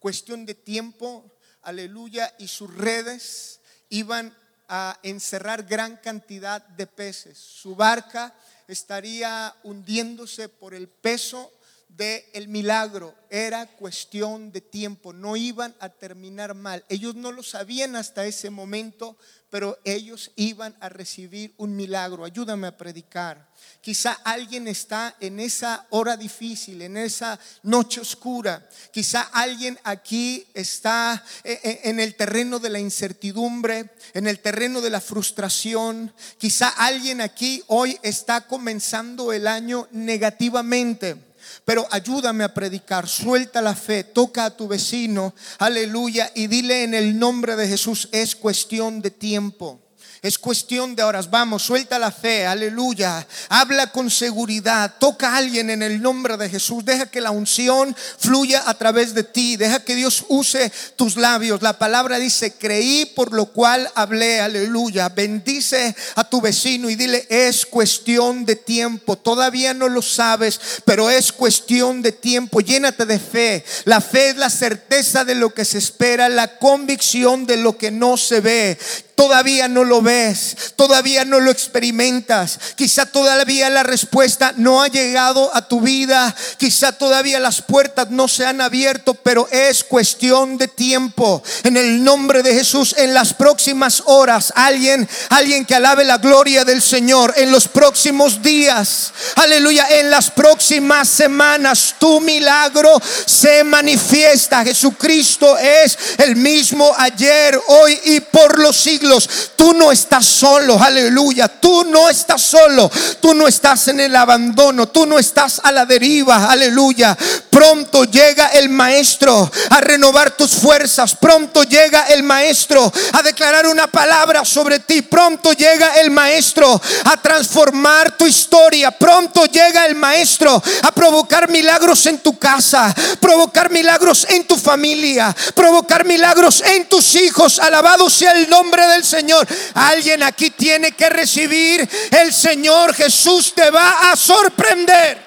Cuestión 0.00 0.46
de 0.46 0.54
tiempo, 0.54 1.38
aleluya, 1.62 2.34
y 2.38 2.48
sus 2.48 2.74
redes 2.74 3.60
iban 3.88 4.36
a 4.68 4.98
encerrar 5.02 5.62
gran 5.64 5.96
cantidad 5.96 6.62
de 6.62 6.86
peces. 6.86 7.38
Su 7.38 7.74
barca 7.74 8.34
estaría 8.66 9.54
hundiéndose 9.62 10.48
por 10.48 10.74
el 10.74 10.88
peso 10.88 11.52
del 11.88 12.22
el 12.32 12.48
milagro. 12.48 13.14
Era 13.30 13.66
cuestión 13.66 14.52
de 14.52 14.60
tiempo, 14.60 15.12
no 15.12 15.36
iban 15.36 15.74
a 15.80 15.88
terminar 15.88 16.54
mal. 16.54 16.84
Ellos 16.88 17.14
no 17.14 17.32
lo 17.32 17.42
sabían 17.42 17.96
hasta 17.96 18.24
ese 18.24 18.50
momento, 18.50 19.16
pero 19.50 19.78
ellos 19.84 20.30
iban 20.36 20.76
a 20.80 20.88
recibir 20.88 21.54
un 21.56 21.74
milagro. 21.74 22.24
Ayúdame 22.24 22.66
a 22.66 22.76
predicar. 22.76 23.48
Quizá 23.80 24.12
alguien 24.24 24.68
está 24.68 25.16
en 25.20 25.40
esa 25.40 25.86
hora 25.90 26.16
difícil, 26.16 26.82
en 26.82 26.96
esa 26.96 27.38
noche 27.62 28.00
oscura. 28.00 28.68
Quizá 28.92 29.22
alguien 29.32 29.78
aquí 29.84 30.46
está 30.54 31.22
eh, 31.44 31.60
eh, 31.62 31.80
en 31.84 32.00
el 32.00 32.14
terreno 32.14 32.58
de 32.58 32.70
la 32.70 32.78
incertidumbre, 32.78 33.90
en 34.14 34.26
el 34.26 34.40
terreno 34.40 34.80
de 34.80 34.90
la 34.90 35.00
frustración. 35.00 36.12
Quizá 36.38 36.68
alguien 36.68 37.20
aquí 37.20 37.62
hoy 37.68 37.98
está 38.02 38.46
comenzando 38.46 39.32
el 39.32 39.46
año 39.46 39.88
negativamente. 39.92 41.27
Pero 41.64 41.86
ayúdame 41.90 42.44
a 42.44 42.54
predicar, 42.54 43.08
suelta 43.08 43.60
la 43.60 43.74
fe, 43.74 44.04
toca 44.04 44.44
a 44.44 44.56
tu 44.56 44.68
vecino, 44.68 45.34
aleluya, 45.58 46.30
y 46.34 46.46
dile 46.46 46.84
en 46.84 46.94
el 46.94 47.18
nombre 47.18 47.56
de 47.56 47.68
Jesús, 47.68 48.08
es 48.12 48.36
cuestión 48.36 49.00
de 49.02 49.10
tiempo. 49.10 49.87
Es 50.20 50.36
cuestión 50.36 50.96
de 50.96 51.04
horas. 51.04 51.30
Vamos, 51.30 51.62
suelta 51.62 51.96
la 51.96 52.10
fe, 52.10 52.44
aleluya. 52.44 53.24
Habla 53.48 53.92
con 53.92 54.10
seguridad. 54.10 54.94
Toca 54.98 55.30
a 55.30 55.36
alguien 55.36 55.70
en 55.70 55.80
el 55.80 56.02
nombre 56.02 56.36
de 56.36 56.50
Jesús. 56.50 56.84
Deja 56.84 57.06
que 57.06 57.20
la 57.20 57.30
unción 57.30 57.94
fluya 58.18 58.64
a 58.66 58.74
través 58.74 59.14
de 59.14 59.22
ti. 59.22 59.56
Deja 59.56 59.84
que 59.84 59.94
Dios 59.94 60.24
use 60.28 60.72
tus 60.96 61.16
labios. 61.16 61.62
La 61.62 61.78
palabra 61.78 62.18
dice, 62.18 62.54
creí 62.54 63.06
por 63.06 63.32
lo 63.32 63.46
cual 63.46 63.88
hablé, 63.94 64.40
aleluya. 64.40 65.08
Bendice 65.08 65.94
a 66.16 66.24
tu 66.24 66.40
vecino 66.40 66.90
y 66.90 66.96
dile, 66.96 67.24
es 67.30 67.64
cuestión 67.64 68.44
de 68.44 68.56
tiempo. 68.56 69.16
Todavía 69.16 69.72
no 69.72 69.88
lo 69.88 70.02
sabes, 70.02 70.60
pero 70.84 71.10
es 71.10 71.30
cuestión 71.30 72.02
de 72.02 72.10
tiempo. 72.10 72.60
Llénate 72.60 73.06
de 73.06 73.20
fe. 73.20 73.64
La 73.84 74.00
fe 74.00 74.30
es 74.30 74.36
la 74.36 74.50
certeza 74.50 75.24
de 75.24 75.36
lo 75.36 75.54
que 75.54 75.64
se 75.64 75.78
espera, 75.78 76.28
la 76.28 76.58
convicción 76.58 77.46
de 77.46 77.58
lo 77.58 77.78
que 77.78 77.92
no 77.92 78.16
se 78.16 78.40
ve 78.40 78.78
todavía 79.18 79.66
no 79.66 79.82
lo 79.82 80.00
ves, 80.00 80.56
todavía 80.76 81.24
no 81.24 81.40
lo 81.40 81.50
experimentas, 81.50 82.60
quizá 82.76 83.04
todavía 83.04 83.68
la 83.68 83.82
respuesta 83.82 84.54
no 84.56 84.80
ha 84.80 84.86
llegado 84.86 85.50
a 85.56 85.66
tu 85.66 85.80
vida, 85.80 86.32
quizá 86.56 86.92
todavía 86.92 87.40
las 87.40 87.60
puertas 87.60 88.10
no 88.10 88.28
se 88.28 88.46
han 88.46 88.60
abierto, 88.60 89.14
pero 89.14 89.48
es 89.50 89.82
cuestión 89.82 90.56
de 90.56 90.68
tiempo. 90.68 91.42
En 91.64 91.76
el 91.76 92.04
nombre 92.04 92.44
de 92.44 92.54
Jesús, 92.54 92.94
en 92.96 93.12
las 93.12 93.34
próximas 93.34 94.04
horas, 94.06 94.52
alguien, 94.54 95.08
alguien 95.30 95.66
que 95.66 95.74
alabe 95.74 96.04
la 96.04 96.18
gloria 96.18 96.64
del 96.64 96.80
Señor, 96.80 97.34
en 97.36 97.50
los 97.50 97.66
próximos 97.66 98.40
días, 98.40 99.12
aleluya, 99.34 99.84
en 99.98 100.12
las 100.12 100.30
próximas 100.30 101.08
semanas, 101.08 101.96
tu 101.98 102.20
milagro 102.20 103.02
se 103.26 103.64
manifiesta. 103.64 104.62
Jesucristo 104.62 105.58
es 105.58 105.98
el 106.18 106.36
mismo 106.36 106.94
ayer, 106.96 107.60
hoy 107.66 107.98
y 108.04 108.20
por 108.20 108.60
los 108.60 108.76
siglos 108.76 109.07
Tú 109.56 109.74
no 109.74 109.90
estás 109.92 110.26
solo, 110.26 110.80
aleluya. 110.80 111.48
Tú 111.48 111.84
no 111.84 112.08
estás 112.08 112.42
solo. 112.42 112.90
Tú 113.20 113.34
no 113.34 113.48
estás 113.48 113.88
en 113.88 114.00
el 114.00 114.14
abandono. 114.14 114.88
Tú 114.88 115.06
no 115.06 115.18
estás 115.18 115.60
a 115.62 115.72
la 115.72 115.86
deriva, 115.86 116.50
aleluya. 116.50 117.16
Pronto 117.50 118.04
llega 118.04 118.48
el 118.48 118.68
maestro 118.68 119.50
a 119.70 119.80
renovar 119.80 120.32
tus 120.32 120.52
fuerzas. 120.52 121.16
Pronto 121.16 121.62
llega 121.64 122.04
el 122.08 122.22
maestro 122.22 122.92
a 123.12 123.22
declarar 123.22 123.66
una 123.66 123.86
palabra 123.86 124.44
sobre 124.44 124.80
ti. 124.80 125.02
Pronto 125.02 125.52
llega 125.52 125.94
el 126.00 126.10
maestro 126.10 126.80
a 127.04 127.16
transformar 127.16 128.16
tu 128.16 128.26
historia. 128.26 128.90
Pronto 128.90 129.46
llega 129.46 129.86
el 129.86 129.94
maestro 129.94 130.62
a 130.82 130.92
provocar 130.92 131.48
milagros 131.48 132.06
en 132.06 132.18
tu 132.18 132.38
casa, 132.38 132.94
provocar 133.20 133.70
milagros 133.70 134.26
en 134.28 134.46
tu 134.46 134.56
familia, 134.56 135.34
provocar 135.54 136.04
milagros 136.04 136.62
en 136.62 136.88
tus 136.88 137.14
hijos. 137.16 137.58
Alabado 137.58 138.08
sea 138.10 138.32
el 138.32 138.48
nombre 138.48 138.86
Señor. 139.04 139.46
Alguien 139.74 140.22
aquí 140.22 140.50
tiene 140.50 140.92
que 140.92 141.08
recibir. 141.08 141.88
El 142.10 142.32
Señor 142.32 142.94
Jesús 142.94 143.54
te 143.54 143.70
va 143.70 144.12
a 144.12 144.16
sorprender. 144.16 145.18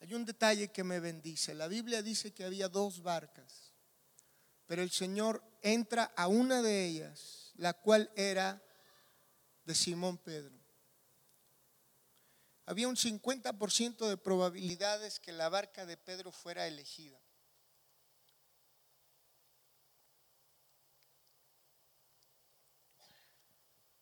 Hay 0.00 0.14
un 0.14 0.24
detalle 0.24 0.68
que 0.68 0.84
me 0.84 1.00
bendice. 1.00 1.54
La 1.54 1.68
Biblia 1.68 2.02
dice 2.02 2.32
que 2.32 2.44
había 2.44 2.68
dos 2.68 3.02
barcas, 3.02 3.72
pero 4.66 4.82
el 4.82 4.90
Señor 4.90 5.42
entra 5.62 6.12
a 6.16 6.28
una 6.28 6.62
de 6.62 6.86
ellas, 6.86 7.52
la 7.56 7.74
cual 7.74 8.10
era 8.16 8.62
de 9.64 9.74
Simón 9.74 10.18
Pedro 10.18 10.57
había 12.68 12.86
un 12.86 12.96
50% 12.96 14.06
de 14.10 14.18
probabilidades 14.18 15.18
que 15.20 15.32
la 15.32 15.48
barca 15.48 15.86
de 15.86 15.96
Pedro 15.96 16.30
fuera 16.30 16.66
elegida. 16.66 17.18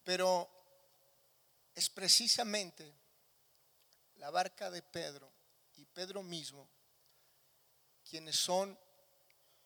Pero 0.03 0.51
es 1.77 1.89
precisamente 1.91 2.93
la 4.17 4.31
barca 4.31 4.69
de 4.73 4.83
Pedro 4.83 5.33
y 5.77 5.85
Pedro 5.85 6.25
mismo 6.25 6.69
quienes 8.03 8.35
son 8.35 8.77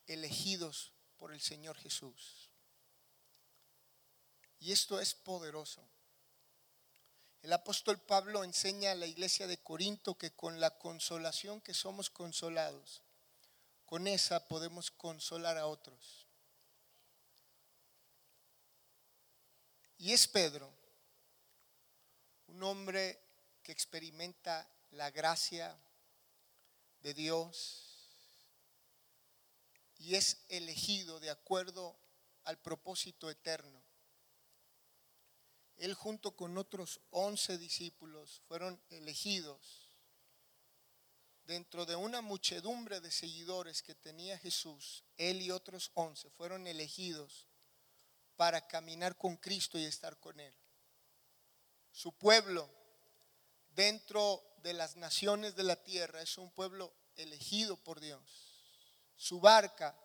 elegidos 0.07 0.93
por 1.17 1.33
el 1.33 1.41
Señor 1.41 1.79
Jesús. 1.79 2.51
Y 4.59 4.73
esto 4.73 5.01
es 5.01 5.15
poderoso. 5.15 5.90
El 7.43 7.53
apóstol 7.55 7.99
Pablo 7.99 8.45
enseña 8.45 8.93
a 8.93 8.95
la 8.95 9.07
iglesia 9.07 9.47
de 9.47 9.57
Corinto 9.59 10.17
que 10.19 10.31
con 10.33 10.61
la 10.61 10.77
consolación 10.79 11.61
que 11.63 11.73
somos 11.73 12.11
consolados, 12.11 13.03
con 13.87 14.07
esa 14.07 14.47
podemos 14.47 14.91
consolar 14.91 15.57
a 15.57 15.67
otros. 15.67 16.27
Y 19.97 20.13
es 20.13 20.29
Pedro, 20.29 20.71
un 22.49 22.63
hombre 22.63 23.19
que 23.63 23.73
experimenta 23.73 24.69
la 24.91 25.11
gracia 25.11 25.79
de 27.03 27.15
Dios 27.15 27.87
y 29.99 30.15
es 30.15 30.45
elegido 30.49 31.21
de 31.21 31.31
acuerdo 31.31 31.99
al 32.45 32.59
propósito 32.59 33.31
eterno 33.31 33.90
él 35.81 35.95
junto 35.95 36.37
con 36.37 36.57
otros 36.59 37.01
once 37.11 37.59
discípulos 37.59 38.43
fueron 38.47 38.81
elegidos 38.91 39.91
dentro 41.45 41.85
de 41.85 41.97
una 41.97 42.21
muchedumbre 42.21 43.01
de 43.01 43.11
seguidores 43.11 43.83
que 43.83 43.95
tenía 43.95 44.39
Jesús, 44.39 45.03
él 45.17 45.43
y 45.43 45.51
otros 45.51 45.91
once 45.95 46.31
fueron 46.31 46.67
elegidos 46.67 47.49
para 48.37 48.67
caminar 48.67 49.17
con 49.17 49.37
Cristo 49.37 49.79
y 49.79 49.85
estar 49.85 50.19
con 50.19 50.39
Él. 50.39 50.55
Su 51.93 52.13
pueblo 52.13 52.71
dentro 53.75 54.43
de 54.63 54.75
las 54.75 54.97
naciones 54.97 55.57
de 55.57 55.63
la 55.63 55.77
tierra 55.77 56.23
es 56.23 56.39
un 56.39 56.51
pueblo 56.51 56.95
elegido 57.17 57.77
por 57.77 58.01
Dios. 58.01 58.23
Su 59.17 59.41
barca 59.41 59.99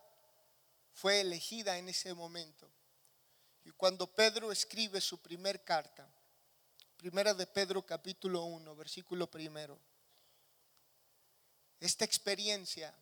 fue 0.92 1.20
elegida 1.20 1.78
en 1.78 1.88
ese 1.88 2.12
momento. 2.12 2.70
Y 3.66 3.72
cuando 3.72 4.06
Pedro 4.06 4.52
escribe 4.52 5.00
su 5.00 5.20
primer 5.20 5.64
carta, 5.64 6.08
primera 6.96 7.34
de 7.34 7.48
Pedro 7.48 7.84
capítulo 7.84 8.44
1, 8.44 8.76
versículo 8.76 9.28
primero, 9.28 9.76
esta 11.80 12.04
experiencia 12.04 12.94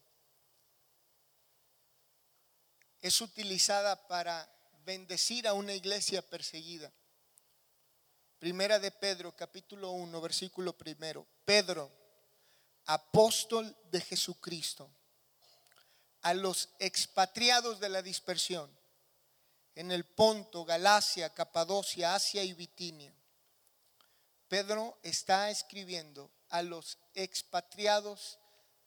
es 3.03 3.21
utilizada 3.21 4.09
para 4.09 4.51
bendecir 4.87 5.47
a 5.47 5.53
una 5.53 5.75
iglesia 5.75 6.23
perseguida. 6.23 6.91
Primera 8.39 8.79
de 8.79 8.91
Pedro, 8.91 9.37
capítulo 9.37 9.91
1, 9.91 10.19
versículo 10.23 10.73
primero. 10.73 11.27
Pedro, 11.45 11.93
apóstol 12.87 13.77
de 13.91 14.01
Jesucristo, 14.01 14.91
a 16.23 16.33
los 16.33 16.71
expatriados 16.79 17.81
de 17.81 17.91
la 17.91 18.01
dispersión 18.01 18.75
en 19.75 19.91
el 19.91 20.05
Ponto, 20.05 20.65
Galacia, 20.65 21.33
Capadocia, 21.35 22.15
Asia 22.15 22.43
y 22.43 22.53
Bitinia. 22.53 23.15
Pedro 24.49 24.99
está 25.03 25.51
escribiendo 25.51 26.31
a 26.49 26.63
los 26.63 26.99
expatriados 27.15 28.39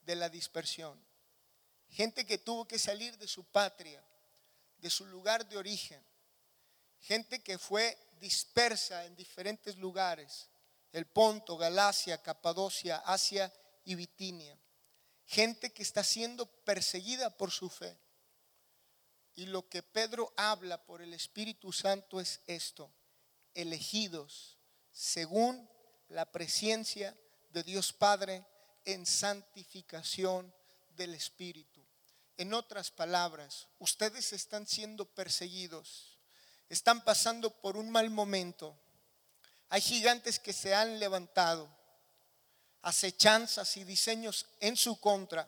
de 0.02 0.16
la 0.16 0.30
dispersión, 0.30 1.04
gente 1.90 2.26
que 2.26 2.38
tuvo 2.38 2.66
que 2.68 2.80
salir 2.80 3.18
de 3.18 3.28
su 3.28 3.44
patria, 3.44 4.04
de 4.78 4.90
su 4.90 5.06
lugar 5.06 5.48
de 5.48 5.58
origen, 5.58 6.02
gente 7.00 7.44
que 7.44 7.58
fue 7.58 7.98
dispersa 8.20 9.06
en 9.06 9.16
diferentes 9.16 9.76
lugares, 9.78 10.50
el 10.94 11.06
Ponto, 11.06 11.58
Galacia, 11.58 12.22
Capadocia, 12.22 12.98
Asia 12.98 13.52
y 13.84 13.96
Bitinia, 13.96 14.58
gente 15.26 15.74
que 15.74 15.84
está 15.84 16.04
siendo 16.04 16.46
perseguida 16.46 17.30
por 17.36 17.52
su 17.52 17.70
fe. 17.70 17.98
Y 19.38 19.46
lo 19.46 19.70
que 19.70 19.84
Pedro 19.84 20.34
habla 20.36 20.84
por 20.84 21.00
el 21.04 21.14
Espíritu 21.14 21.72
Santo 21.72 22.20
es 22.20 22.42
esto, 22.48 22.92
elegidos 23.54 24.58
según 24.92 25.70
la 26.10 26.32
presencia 26.32 27.16
de 27.52 27.62
Dios 27.62 27.94
Padre 27.94 28.44
en 28.84 29.06
santificación 29.06 30.52
del 30.96 31.14
Espíritu. 31.14 31.86
En 32.36 32.52
otras 32.56 32.90
palabras, 32.90 33.68
ustedes 33.78 34.34
están 34.34 34.66
siendo 34.66 35.06
perseguidos, 35.06 36.18
están 36.68 37.04
pasando 37.04 37.52
por 37.62 37.78
un 37.78 37.92
mal 37.92 38.10
momento. 38.10 38.76
Hay 39.70 39.82
gigantes 39.82 40.40
que 40.40 40.52
se 40.52 40.74
han 40.74 40.98
levantado, 40.98 41.70
acechanzas 42.82 43.78
y 43.78 43.84
diseños 43.84 44.48
en 44.62 44.76
su 44.76 45.00
contra 45.00 45.48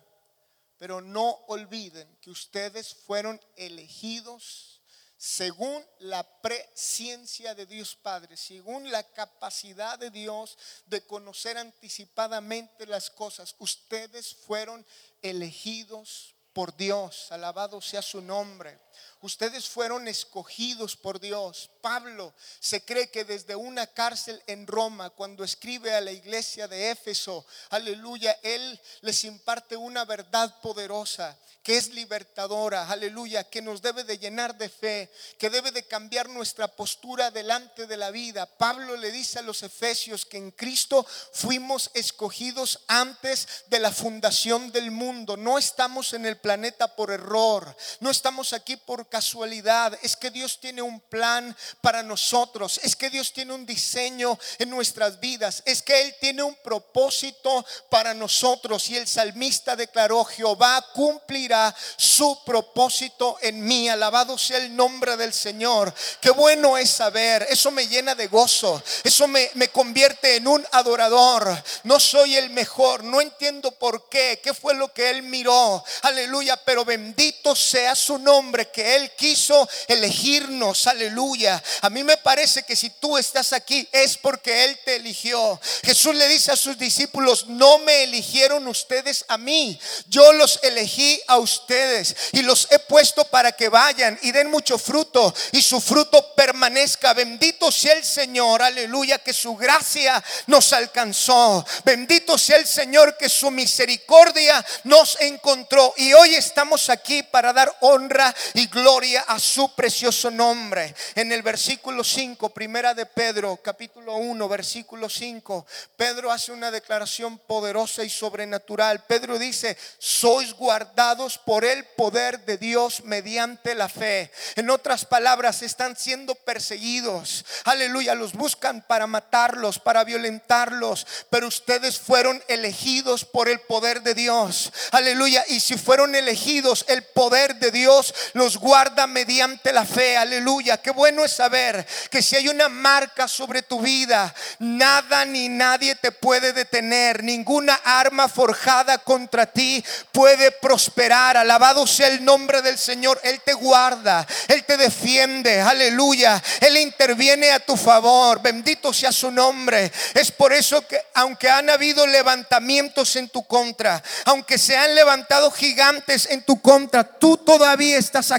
pero 0.79 1.01
no 1.01 1.29
olviden 1.47 2.17
que 2.21 2.31
ustedes 2.31 2.95
fueron 2.95 3.39
elegidos 3.57 4.81
según 5.17 5.85
la 5.99 6.23
presencia 6.41 7.53
de 7.53 7.65
Dios 7.65 7.97
Padre, 7.97 8.37
según 8.37 8.89
la 8.89 9.03
capacidad 9.03 9.99
de 9.99 10.09
Dios 10.09 10.57
de 10.85 11.05
conocer 11.05 11.57
anticipadamente 11.57 12.87
las 12.87 13.09
cosas. 13.09 13.53
Ustedes 13.59 14.33
fueron 14.33 14.85
elegidos 15.21 16.33
por 16.53 16.75
Dios, 16.77 17.29
alabado 17.33 17.81
sea 17.81 18.01
su 18.01 18.21
nombre. 18.21 18.79
Ustedes 19.21 19.67
fueron 19.67 20.07
escogidos 20.07 20.95
por 20.95 21.19
Dios. 21.19 21.69
Pablo 21.81 22.33
se 22.59 22.85
cree 22.85 23.09
que 23.09 23.25
desde 23.25 23.55
una 23.55 23.87
cárcel 23.87 24.41
en 24.47 24.65
Roma, 24.65 25.09
cuando 25.09 25.43
escribe 25.43 25.93
a 25.93 26.01
la 26.01 26.11
iglesia 26.11 26.67
de 26.67 26.91
Éfeso, 26.91 27.45
aleluya, 27.69 28.37
él 28.43 28.79
les 29.01 29.23
imparte 29.25 29.75
una 29.75 30.05
verdad 30.05 30.59
poderosa 30.61 31.37
que 31.69 31.77
es 31.77 31.89
libertadora, 31.89 32.89
aleluya, 32.89 33.43
que 33.43 33.61
nos 33.61 33.83
debe 33.83 34.03
de 34.03 34.17
llenar 34.17 34.57
de 34.57 34.69
fe, 34.69 35.11
que 35.37 35.51
debe 35.51 35.69
de 35.69 35.83
cambiar 35.83 36.27
nuestra 36.27 36.67
postura 36.67 37.29
delante 37.29 37.85
de 37.85 37.95
la 37.95 38.09
vida. 38.09 38.47
Pablo 38.47 38.97
le 38.97 39.11
dice 39.11 39.37
a 39.37 39.43
los 39.43 39.61
efesios 39.61 40.25
que 40.25 40.37
en 40.37 40.49
Cristo 40.49 41.05
fuimos 41.31 41.91
escogidos 41.93 42.79
antes 42.87 43.47
de 43.67 43.77
la 43.77 43.91
fundación 43.91 44.71
del 44.71 44.89
mundo. 44.89 45.37
No 45.37 45.59
estamos 45.59 46.13
en 46.13 46.25
el 46.25 46.37
planeta 46.37 46.95
por 46.95 47.11
error, 47.11 47.77
no 47.99 48.09
estamos 48.09 48.51
aquí 48.53 48.75
por 48.75 48.88
casualidad, 49.07 49.97
es 50.01 50.15
que 50.15 50.31
Dios 50.31 50.59
tiene 50.59 50.81
un 50.81 50.99
plan 50.99 51.55
para 51.81 52.01
nosotros, 52.01 52.79
es 52.83 52.95
que 52.95 53.09
Dios 53.09 53.31
tiene 53.33 53.53
un 53.53 53.65
diseño 53.65 54.37
en 54.57 54.69
nuestras 54.69 55.19
vidas, 55.19 55.61
es 55.65 55.81
que 55.81 56.01
Él 56.01 56.15
tiene 56.19 56.43
un 56.43 56.55
propósito 56.55 57.65
para 57.89 58.13
nosotros. 58.13 58.89
Y 58.89 58.97
el 58.97 59.07
salmista 59.07 59.75
declaró, 59.75 60.25
Jehová 60.25 60.83
cumplirá 60.93 61.75
su 61.97 62.39
propósito 62.45 63.37
en 63.41 63.63
mí, 63.63 63.89
alabado 63.89 64.37
sea 64.37 64.57
el 64.57 64.75
nombre 64.75 65.17
del 65.17 65.33
Señor. 65.33 65.93
Qué 66.19 66.31
bueno 66.31 66.77
es 66.77 66.89
saber, 66.89 67.45
eso 67.49 67.71
me 67.71 67.87
llena 67.87 68.15
de 68.15 68.27
gozo, 68.27 68.81
eso 69.03 69.27
me, 69.27 69.51
me 69.53 69.69
convierte 69.69 70.35
en 70.35 70.47
un 70.47 70.65
adorador. 70.71 71.63
No 71.83 71.99
soy 71.99 72.37
el 72.37 72.49
mejor, 72.49 73.03
no 73.03 73.21
entiendo 73.21 73.71
por 73.71 74.09
qué, 74.09 74.39
qué 74.43 74.53
fue 74.53 74.73
lo 74.73 74.91
que 74.93 75.09
Él 75.11 75.23
miró, 75.23 75.83
aleluya, 76.01 76.57
pero 76.65 76.83
bendito 76.85 77.55
sea 77.55 77.95
su 77.95 78.17
nombre 78.17 78.71
Él 78.95 79.11
quiso 79.17 79.67
elegirnos, 79.87 80.87
aleluya. 80.87 81.61
A 81.81 81.89
mí 81.89 82.03
me 82.03 82.17
parece 82.17 82.63
que 82.63 82.75
si 82.75 82.89
tú 82.89 83.17
estás 83.17 83.53
aquí 83.53 83.87
es 83.91 84.17
porque 84.17 84.65
Él 84.65 84.79
te 84.85 84.95
eligió. 84.95 85.59
Jesús 85.83 86.15
le 86.15 86.27
dice 86.27 86.51
a 86.51 86.55
sus 86.55 86.77
discípulos, 86.77 87.47
no 87.47 87.79
me 87.79 88.03
eligieron 88.03 88.67
ustedes 88.67 89.25
a 89.27 89.37
mí, 89.37 89.79
yo 90.07 90.33
los 90.33 90.59
elegí 90.63 91.21
a 91.27 91.37
ustedes 91.37 92.15
y 92.31 92.41
los 92.41 92.67
he 92.71 92.79
puesto 92.79 93.25
para 93.25 93.51
que 93.51 93.69
vayan 93.69 94.17
y 94.21 94.31
den 94.31 94.49
mucho 94.49 94.77
fruto 94.77 95.33
y 95.51 95.61
su 95.61 95.81
fruto 95.81 96.33
permanezca. 96.35 97.13
Bendito 97.13 97.71
sea 97.71 97.93
el 97.93 98.03
Señor, 98.03 98.61
aleluya, 98.61 99.19
que 99.19 99.33
su 99.33 99.55
gracia 99.55 100.23
nos 100.47 100.73
alcanzó. 100.73 101.65
Bendito 101.83 102.37
sea 102.37 102.57
el 102.57 102.67
Señor 102.67 103.17
que 103.17 103.29
su 103.29 103.51
misericordia 103.51 104.65
nos 104.83 105.19
encontró 105.21 105.93
y 105.97 106.13
hoy 106.13 106.35
estamos 106.35 106.89
aquí 106.89 107.23
para 107.23 107.53
dar 107.53 107.75
honra 107.81 108.33
gloria 108.65 108.89
gloria 108.89 109.21
a 109.27 109.39
su 109.39 109.73
precioso 109.75 110.31
nombre. 110.31 110.95
En 111.13 111.31
el 111.31 111.43
versículo 111.43 112.03
5, 112.03 112.49
primera 112.49 112.93
de 112.93 113.05
Pedro, 113.05 113.57
capítulo 113.57 114.15
1, 114.15 114.49
versículo 114.49 115.07
5, 115.07 115.65
Pedro 115.95 116.31
hace 116.31 116.51
una 116.51 116.71
declaración 116.71 117.37
poderosa 117.37 118.03
y 118.03 118.09
sobrenatural. 118.09 119.03
Pedro 119.05 119.37
dice, 119.37 119.77
sois 119.99 120.53
guardados 120.53 121.37
por 121.37 121.65
el 121.65 121.85
poder 121.85 122.45
de 122.45 122.57
Dios 122.57 123.03
mediante 123.03 123.75
la 123.75 123.89
fe. 123.89 124.31
En 124.55 124.71
otras 124.71 125.05
palabras, 125.05 125.61
están 125.61 125.95
siendo 125.95 126.33
perseguidos. 126.33 127.45
Aleluya, 127.65 128.15
los 128.15 128.33
buscan 128.33 128.81
para 128.87 129.05
matarlos, 129.05 129.77
para 129.77 130.03
violentarlos, 130.03 131.05
pero 131.29 131.47
ustedes 131.47 131.99
fueron 131.99 132.41
elegidos 132.47 133.23
por 133.23 133.49
el 133.49 133.59
poder 133.61 134.01
de 134.01 134.15
Dios. 134.15 134.71
Aleluya, 134.91 135.45
y 135.47 135.59
si 135.59 135.77
fueron 135.77 136.15
elegidos, 136.15 136.85
el 136.87 137.03
poder 137.03 137.55
de 137.57 137.69
Dios 137.69 138.13
los 138.33 138.48
guarda 138.57 139.07
mediante 139.07 139.71
la 139.73 139.85
fe. 139.85 140.17
Aleluya. 140.17 140.77
Qué 140.77 140.91
bueno 140.91 141.23
es 141.23 141.33
saber 141.33 141.85
que 142.09 142.21
si 142.21 142.35
hay 142.35 142.47
una 142.47 142.69
marca 142.69 143.27
sobre 143.27 143.61
tu 143.61 143.81
vida, 143.81 144.33
nada 144.59 145.25
ni 145.25 145.49
nadie 145.49 145.95
te 145.95 146.11
puede 146.11 146.53
detener. 146.53 147.23
Ninguna 147.23 147.75
arma 147.83 148.27
forjada 148.27 148.97
contra 148.99 149.45
ti 149.45 149.83
puede 150.11 150.51
prosperar. 150.51 151.37
Alabado 151.37 151.85
sea 151.87 152.07
el 152.07 152.23
nombre 152.23 152.61
del 152.61 152.77
Señor. 152.77 153.19
Él 153.23 153.41
te 153.43 153.53
guarda, 153.53 154.25
Él 154.47 154.63
te 154.63 154.77
defiende. 154.77 155.61
Aleluya. 155.61 156.41
Él 156.61 156.77
interviene 156.77 157.51
a 157.51 157.59
tu 157.59 157.75
favor. 157.77 158.41
Bendito 158.41 158.93
sea 158.93 159.11
su 159.11 159.31
nombre. 159.31 159.91
Es 160.13 160.31
por 160.31 160.53
eso 160.53 160.85
que 160.87 160.99
aunque 161.13 161.49
han 161.49 161.69
habido 161.69 162.07
levantamientos 162.07 163.15
en 163.15 163.29
tu 163.29 163.43
contra, 163.45 164.01
aunque 164.25 164.57
se 164.57 164.77
han 164.77 164.95
levantado 164.95 165.51
gigantes 165.51 166.27
en 166.29 166.43
tu 166.43 166.61
contra, 166.61 167.03
tú 167.03 167.37
todavía 167.37 167.97
estás 167.97 168.31
aquí 168.31 168.38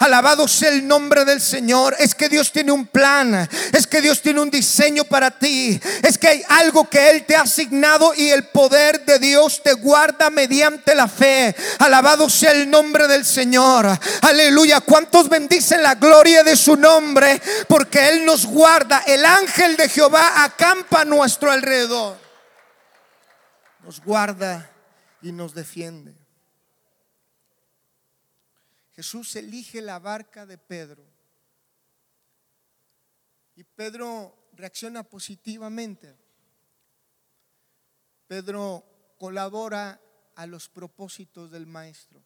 Alabado 0.00 0.48
sea 0.48 0.70
el 0.70 0.86
nombre 0.86 1.24
del 1.24 1.40
Señor. 1.40 1.96
Es 1.98 2.14
que 2.14 2.28
Dios 2.28 2.52
tiene 2.52 2.72
un 2.72 2.86
plan. 2.86 3.48
Es 3.72 3.86
que 3.86 4.00
Dios 4.00 4.20
tiene 4.20 4.40
un 4.40 4.50
diseño 4.50 5.04
para 5.04 5.30
ti. 5.30 5.80
Es 6.02 6.18
que 6.18 6.28
hay 6.28 6.42
algo 6.48 6.88
que 6.88 7.10
Él 7.10 7.24
te 7.24 7.36
ha 7.36 7.42
asignado 7.42 8.14
y 8.14 8.28
el 8.30 8.44
poder 8.44 9.04
de 9.04 9.18
Dios 9.18 9.62
te 9.62 9.72
guarda 9.74 10.30
mediante 10.30 10.94
la 10.94 11.08
fe. 11.08 11.54
Alabado 11.78 12.28
sea 12.28 12.52
el 12.52 12.70
nombre 12.70 13.08
del 13.08 13.24
Señor. 13.24 13.86
Aleluya. 14.22 14.80
¿Cuántos 14.80 15.28
bendicen 15.28 15.82
la 15.82 15.94
gloria 15.94 16.42
de 16.42 16.56
su 16.56 16.76
nombre? 16.76 17.40
Porque 17.68 18.08
Él 18.08 18.24
nos 18.24 18.46
guarda. 18.46 19.02
El 19.06 19.24
ángel 19.24 19.76
de 19.76 19.88
Jehová 19.88 20.44
acampa 20.44 21.02
a 21.02 21.04
nuestro 21.04 21.50
alrededor. 21.50 22.16
Nos 23.84 24.00
guarda 24.00 24.70
y 25.20 25.32
nos 25.32 25.54
defiende. 25.54 26.23
Jesús 28.94 29.34
elige 29.34 29.82
la 29.82 29.98
barca 29.98 30.46
de 30.46 30.56
Pedro. 30.56 31.04
Y 33.56 33.64
Pedro 33.64 34.48
reacciona 34.52 35.02
positivamente. 35.02 36.16
Pedro 38.28 38.84
colabora 39.18 40.00
a 40.36 40.46
los 40.46 40.68
propósitos 40.68 41.50
del 41.50 41.66
Maestro. 41.66 42.22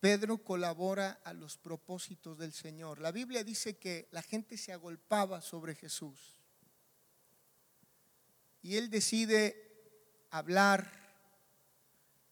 Pedro 0.00 0.38
colabora 0.38 1.20
a 1.24 1.32
los 1.32 1.56
propósitos 1.56 2.38
del 2.38 2.52
Señor. 2.52 3.00
La 3.00 3.12
Biblia 3.12 3.42
dice 3.42 3.78
que 3.78 4.08
la 4.12 4.22
gente 4.22 4.56
se 4.56 4.72
agolpaba 4.72 5.40
sobre 5.40 5.74
Jesús. 5.74 6.38
Y 8.62 8.76
él 8.76 8.90
decide 8.90 10.26
hablar 10.30 10.90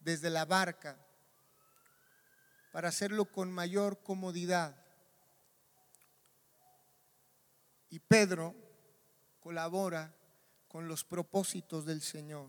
desde 0.00 0.28
la 0.30 0.44
barca 0.44 1.07
para 2.78 2.90
hacerlo 2.90 3.24
con 3.24 3.50
mayor 3.50 4.04
comodidad. 4.04 4.80
Y 7.90 7.98
Pedro 7.98 8.54
colabora 9.40 10.14
con 10.68 10.86
los 10.86 11.02
propósitos 11.02 11.84
del 11.84 12.00
Señor. 12.02 12.48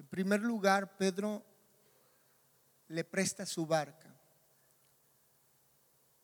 En 0.00 0.08
primer 0.08 0.40
lugar, 0.40 0.96
Pedro 0.96 1.46
le 2.88 3.04
presta 3.04 3.46
su 3.46 3.66
barca. 3.66 4.12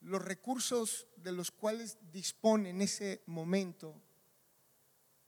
los 0.01 0.25
recursos 0.25 1.07
de 1.15 1.31
los 1.31 1.53
cuales 1.53 1.97
dispone 2.11 2.71
en 2.71 2.83
ese 2.83 3.23
momento, 3.27 4.03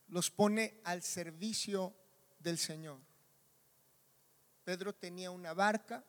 los 0.09 0.32
pone 0.32 0.80
al 0.82 1.00
servicio 1.04 1.94
del 2.40 2.59
Señor. 2.59 2.98
Pedro 4.64 4.92
tenía 4.92 5.30
una 5.30 5.54
barca 5.54 6.04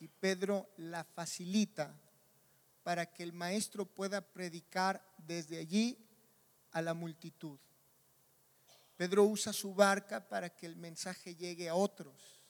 y 0.00 0.08
Pedro 0.08 0.70
la 0.78 1.04
facilita 1.04 1.94
para 2.82 3.06
que 3.06 3.22
el 3.22 3.34
maestro 3.34 3.84
pueda 3.84 4.22
predicar 4.22 5.06
desde 5.18 5.58
allí 5.58 5.98
a 6.72 6.80
la 6.80 6.94
multitud. 6.94 7.58
Pedro 8.96 9.24
usa 9.24 9.52
su 9.52 9.74
barca 9.74 10.26
para 10.26 10.50
que 10.50 10.66
el 10.66 10.76
mensaje 10.76 11.36
llegue 11.36 11.68
a 11.68 11.74
otros. 11.74 12.42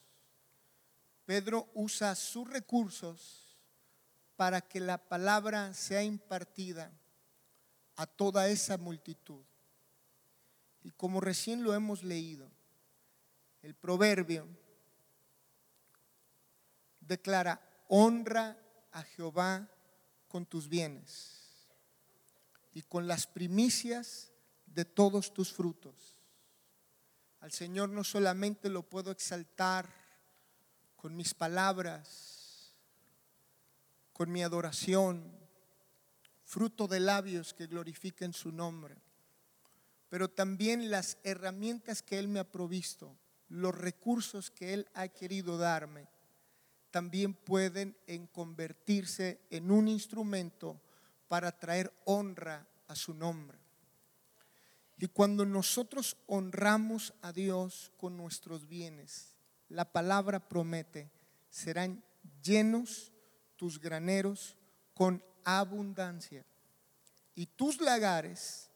Pedro 1.27 1.69
usa 1.75 2.15
sus 2.15 2.49
recursos 2.49 3.57
para 4.37 4.61
que 4.61 4.81
la 4.81 4.99
palabra 4.99 5.75
sea 5.75 6.03
impartida 6.03 6.93
a 7.97 8.07
toda 8.07 8.49
esa 8.49 8.79
multitud. 8.79 9.45
Y 10.83 10.93
como 10.93 11.21
recién 11.21 11.63
lo 11.63 11.75
hemos 11.75 12.03
leído, 12.03 12.51
el 13.63 13.75
proverbio 13.75 14.49
declara, 17.11 17.61
honra 17.89 18.57
a 18.93 19.03
Jehová 19.03 19.69
con 20.29 20.47
tus 20.47 20.69
bienes 20.69 21.69
y 22.73 22.83
con 22.83 23.09
las 23.09 23.27
primicias 23.27 24.31
de 24.65 24.85
todos 24.85 25.35
tus 25.35 25.53
frutos. 25.53 26.17
Al 27.41 27.51
Señor 27.51 27.89
no 27.89 28.05
solamente 28.05 28.69
lo 28.69 28.85
puedo 28.85 29.11
exaltar 29.11 29.93
con 30.95 31.17
mis 31.17 31.35
palabras, 31.35 32.77
con 34.13 34.31
mi 34.31 34.45
adoración, 34.45 35.37
fruto 36.45 36.87
de 36.87 37.01
labios 37.01 37.55
que 37.55 37.67
glorifiquen 37.67 38.33
su 38.33 38.53
nombre, 38.53 38.97
pero 40.09 40.31
también 40.31 40.93
las 40.93 41.19
herramientas 41.25 42.03
que 42.03 42.21
Él 42.21 42.29
me 42.29 42.39
ha 42.39 42.49
provisto, 42.49 43.17
los 43.49 43.77
recursos 43.77 44.53
que 44.53 44.75
Él 44.75 44.89
ha 44.95 45.09
querido 45.09 45.59
darme 45.59 46.07
también 46.91 47.35
pueden 47.35 47.97
en 48.07 48.27
convertirse 48.27 49.41
en 49.51 49.71
un 49.71 49.89
instrumento 49.89 50.81
para 51.29 51.53
traer 51.53 51.93
honra 52.05 52.67
a 52.89 52.95
su 52.95 53.15
nombre. 53.15 53.59
Y 54.99 55.07
cuando 55.07 55.47
nosotros 55.47 56.17
honramos 56.27 57.15
a 57.23 57.33
Dios 57.33 57.93
con 57.97 58.17
nuestros 58.17 58.69
bienes, 58.69 59.37
la 59.69 59.91
palabra 59.91 60.49
promete, 60.49 61.11
serán 61.49 62.05
llenos 62.43 63.13
tus 63.57 63.81
graneros 63.81 64.57
con 64.95 65.25
abundancia 65.45 66.45
y 67.35 67.47
tus 67.47 67.81
lagares 67.81 68.71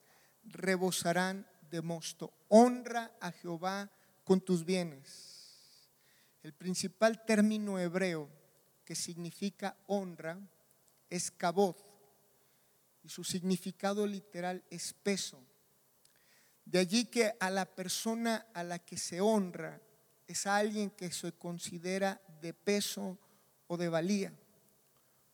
rebosarán 0.44 1.46
de 1.70 1.82
mosto. 1.82 2.32
Honra 2.48 3.12
a 3.20 3.32
Jehová 3.32 3.90
con 4.24 4.40
tus 4.40 4.64
bienes 4.64 5.33
el 6.44 6.52
principal 6.52 7.24
término 7.24 7.78
hebreo 7.78 8.28
que 8.84 8.94
significa 8.94 9.78
honra 9.86 10.38
es 11.08 11.30
kabod 11.30 11.74
y 13.02 13.08
su 13.08 13.24
significado 13.24 14.06
literal 14.06 14.62
es 14.68 14.92
peso. 14.92 15.42
De 16.66 16.78
allí 16.80 17.06
que 17.06 17.34
a 17.40 17.48
la 17.48 17.64
persona 17.64 18.46
a 18.52 18.62
la 18.62 18.78
que 18.78 18.98
se 18.98 19.22
honra 19.22 19.80
es 20.26 20.46
alguien 20.46 20.90
que 20.90 21.10
se 21.12 21.32
considera 21.32 22.20
de 22.42 22.52
peso 22.52 23.18
o 23.66 23.78
de 23.78 23.88
valía. 23.88 24.32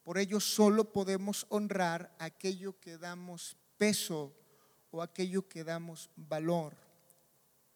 Por 0.04 0.16
ello 0.16 0.38
solo 0.38 0.92
podemos 0.92 1.44
honrar 1.48 2.14
aquello 2.20 2.78
que 2.78 2.98
damos 2.98 3.56
peso 3.76 4.32
o 4.92 5.02
aquello 5.02 5.48
que 5.48 5.64
damos 5.64 6.08
valor. 6.14 6.76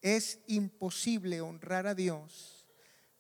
Es 0.00 0.38
imposible 0.46 1.40
honrar 1.40 1.88
a 1.88 1.96
Dios 1.96 2.53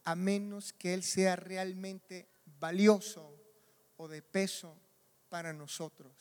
a 0.04 0.14
menos 0.14 0.72
que 0.72 0.94
Él 0.94 1.02
sea 1.02 1.36
realmente 1.36 2.28
valioso 2.60 3.34
o 3.96 4.08
de 4.08 4.22
peso 4.22 4.76
para 5.28 5.52
nosotros. 5.52 6.12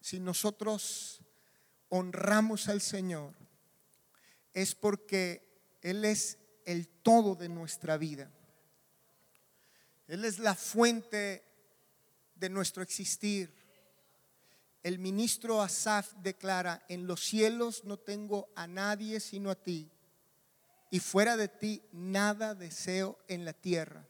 Si 0.00 0.20
nosotros 0.20 1.20
honramos 1.88 2.68
al 2.68 2.80
Señor, 2.80 3.34
es 4.52 4.74
porque 4.74 5.78
Él 5.82 6.04
es 6.04 6.38
el 6.64 6.88
todo 6.88 7.34
de 7.34 7.48
nuestra 7.48 7.96
vida. 7.96 8.30
Él 10.06 10.24
es 10.24 10.38
la 10.38 10.54
fuente 10.54 11.44
de 12.34 12.48
nuestro 12.48 12.82
existir. 12.82 13.52
El 14.82 14.98
ministro 14.98 15.62
Asaf 15.62 16.12
declara, 16.22 16.84
en 16.88 17.06
los 17.06 17.20
cielos 17.24 17.84
no 17.84 17.98
tengo 17.98 18.50
a 18.54 18.66
nadie 18.66 19.18
sino 19.18 19.50
a 19.50 19.54
ti 19.54 19.90
y 20.94 21.00
fuera 21.00 21.36
de 21.36 21.48
ti 21.48 21.82
nada 21.90 22.54
deseo 22.54 23.18
en 23.26 23.44
la 23.44 23.52
tierra. 23.52 24.06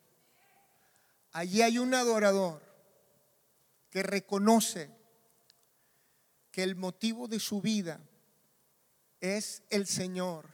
Allí 1.32 1.62
hay 1.62 1.78
un 1.78 1.94
adorador 1.94 2.60
que 3.88 4.02
reconoce 4.02 4.90
que 6.50 6.62
el 6.62 6.76
motivo 6.76 7.26
de 7.26 7.40
su 7.40 7.62
vida 7.62 8.00
es 9.22 9.62
el 9.70 9.86
Señor. 9.86 10.46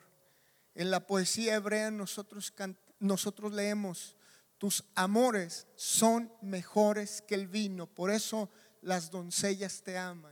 En 0.77 0.93
la 0.93 1.05
poesía 1.05 1.57
hebrea 1.57 1.91
nosotros, 1.91 2.55
nosotros 3.01 3.53
leemos, 3.53 4.17
tus 4.57 4.85
amores 4.95 5.67
son 5.75 6.33
mejores 6.43 7.23
que 7.23 7.35
el 7.35 7.49
vino, 7.49 7.89
por 7.89 8.13
eso 8.13 8.49
las 8.83 9.11
doncellas 9.11 9.83
te 9.83 9.99
aman 9.99 10.30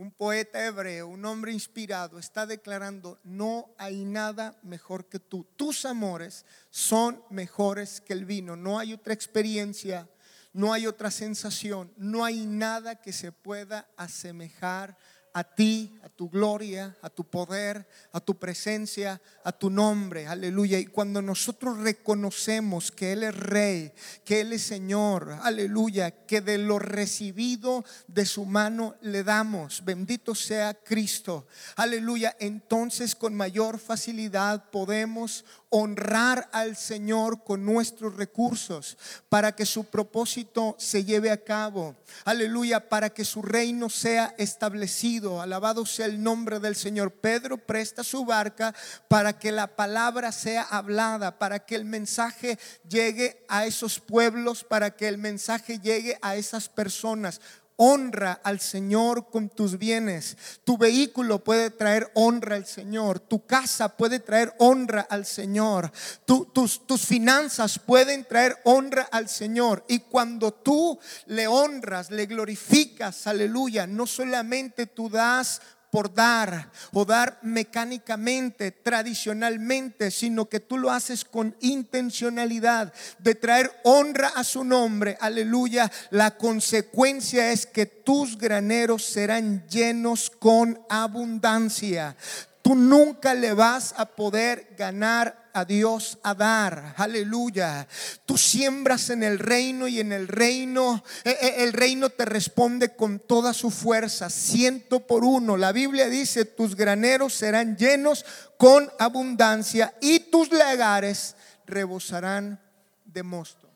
un 0.00 0.10
poeta 0.10 0.64
hebreo, 0.64 1.08
un 1.08 1.26
hombre 1.26 1.52
inspirado, 1.52 2.18
está 2.18 2.46
declarando, 2.46 3.20
no 3.22 3.74
hay 3.76 4.06
nada 4.06 4.58
mejor 4.62 5.04
que 5.10 5.20
tú. 5.20 5.44
Tus 5.56 5.84
amores 5.84 6.46
son 6.70 7.22
mejores 7.28 8.00
que 8.00 8.14
el 8.14 8.24
vino. 8.24 8.56
No 8.56 8.78
hay 8.78 8.94
otra 8.94 9.12
experiencia, 9.12 10.08
no 10.54 10.72
hay 10.72 10.86
otra 10.86 11.10
sensación, 11.10 11.92
no 11.98 12.24
hay 12.24 12.46
nada 12.46 12.96
que 13.02 13.12
se 13.12 13.30
pueda 13.30 13.90
asemejar 13.98 14.96
a 15.32 15.44
ti, 15.44 15.98
a 16.02 16.08
tu 16.08 16.28
gloria, 16.28 16.96
a 17.02 17.10
tu 17.10 17.24
poder, 17.24 17.86
a 18.12 18.20
tu 18.20 18.38
presencia, 18.38 19.20
a 19.44 19.52
tu 19.52 19.70
nombre. 19.70 20.26
Aleluya. 20.26 20.78
Y 20.78 20.86
cuando 20.86 21.22
nosotros 21.22 21.78
reconocemos 21.78 22.90
que 22.90 23.12
Él 23.12 23.22
es 23.22 23.36
Rey, 23.36 23.92
que 24.24 24.40
Él 24.40 24.52
es 24.52 24.62
Señor, 24.62 25.38
aleluya, 25.42 26.10
que 26.26 26.40
de 26.40 26.58
lo 26.58 26.78
recibido 26.78 27.84
de 28.08 28.26
su 28.26 28.44
mano 28.44 28.96
le 29.02 29.24
damos, 29.24 29.84
bendito 29.84 30.34
sea 30.34 30.74
Cristo, 30.74 31.46
aleluya, 31.76 32.36
entonces 32.40 33.14
con 33.14 33.34
mayor 33.34 33.78
facilidad 33.78 34.70
podemos 34.70 35.44
honrar 35.70 36.48
al 36.52 36.76
Señor 36.76 37.44
con 37.44 37.64
nuestros 37.64 38.16
recursos 38.16 38.98
para 39.28 39.54
que 39.54 39.64
su 39.64 39.84
propósito 39.84 40.74
se 40.78 41.04
lleve 41.04 41.30
a 41.30 41.42
cabo. 41.42 41.96
Aleluya, 42.24 42.88
para 42.88 43.10
que 43.10 43.24
su 43.24 43.40
reino 43.40 43.88
sea 43.88 44.34
establecido. 44.36 45.40
Alabado 45.40 45.86
sea 45.86 46.06
el 46.06 46.22
nombre 46.22 46.58
del 46.58 46.74
Señor. 46.74 47.12
Pedro 47.12 47.56
presta 47.56 48.02
su 48.02 48.24
barca 48.24 48.74
para 49.08 49.38
que 49.38 49.52
la 49.52 49.68
palabra 49.76 50.32
sea 50.32 50.62
hablada, 50.62 51.38
para 51.38 51.60
que 51.60 51.76
el 51.76 51.84
mensaje 51.84 52.58
llegue 52.88 53.44
a 53.48 53.64
esos 53.64 54.00
pueblos, 54.00 54.64
para 54.64 54.90
que 54.90 55.06
el 55.06 55.18
mensaje 55.18 55.78
llegue 55.78 56.18
a 56.20 56.34
esas 56.34 56.68
personas. 56.68 57.40
Honra 57.82 58.42
al 58.44 58.60
Señor 58.60 59.30
con 59.30 59.48
tus 59.48 59.78
bienes. 59.78 60.36
Tu 60.64 60.76
vehículo 60.76 61.42
puede 61.42 61.70
traer 61.70 62.10
honra 62.14 62.56
al 62.56 62.66
Señor. 62.66 63.20
Tu 63.20 63.46
casa 63.46 63.96
puede 63.96 64.20
traer 64.20 64.52
honra 64.58 65.00
al 65.08 65.24
Señor. 65.24 65.90
tus, 66.26 66.86
tus 66.86 67.06
finanzas 67.06 67.78
pueden 67.78 68.26
traer 68.26 68.58
honra 68.64 69.08
al 69.10 69.30
Señor. 69.30 69.82
Y 69.88 70.00
cuando 70.00 70.52
tú 70.52 70.98
le 71.24 71.46
honras, 71.46 72.10
le 72.10 72.26
glorificas, 72.26 73.26
aleluya, 73.26 73.86
no 73.86 74.06
solamente 74.06 74.84
tú 74.84 75.08
das 75.08 75.62
por 75.90 76.14
dar 76.14 76.70
o 76.92 77.04
dar 77.04 77.38
mecánicamente, 77.42 78.70
tradicionalmente, 78.70 80.10
sino 80.10 80.48
que 80.48 80.60
tú 80.60 80.78
lo 80.78 80.90
haces 80.90 81.24
con 81.24 81.56
intencionalidad 81.60 82.92
de 83.18 83.34
traer 83.34 83.70
honra 83.84 84.28
a 84.28 84.44
su 84.44 84.64
nombre. 84.64 85.18
Aleluya. 85.20 85.90
La 86.10 86.36
consecuencia 86.36 87.50
es 87.50 87.66
que 87.66 87.86
tus 87.86 88.38
graneros 88.38 89.04
serán 89.04 89.66
llenos 89.68 90.30
con 90.30 90.80
abundancia. 90.88 92.16
Tú 92.62 92.74
nunca 92.74 93.34
le 93.34 93.52
vas 93.52 93.94
a 93.96 94.06
poder 94.06 94.74
ganar 94.76 95.39
a 95.52 95.64
Dios 95.64 96.18
a 96.22 96.34
dar. 96.34 96.94
Aleluya. 96.96 97.86
Tú 98.26 98.36
siembras 98.36 99.10
en 99.10 99.22
el 99.22 99.38
reino 99.38 99.88
y 99.88 100.00
en 100.00 100.12
el 100.12 100.28
reino, 100.28 101.02
eh, 101.24 101.36
eh, 101.40 101.54
el 101.58 101.72
reino 101.72 102.10
te 102.10 102.24
responde 102.24 102.94
con 102.96 103.18
toda 103.18 103.52
su 103.52 103.70
fuerza, 103.70 104.30
ciento 104.30 105.06
por 105.06 105.24
uno. 105.24 105.56
La 105.56 105.72
Biblia 105.72 106.08
dice, 106.08 106.44
tus 106.44 106.76
graneros 106.76 107.34
serán 107.34 107.76
llenos 107.76 108.24
con 108.56 108.90
abundancia 108.98 109.94
y 110.00 110.20
tus 110.20 110.52
lagares 110.52 111.36
rebosarán 111.66 112.60
de 113.04 113.22
mosto. 113.22 113.70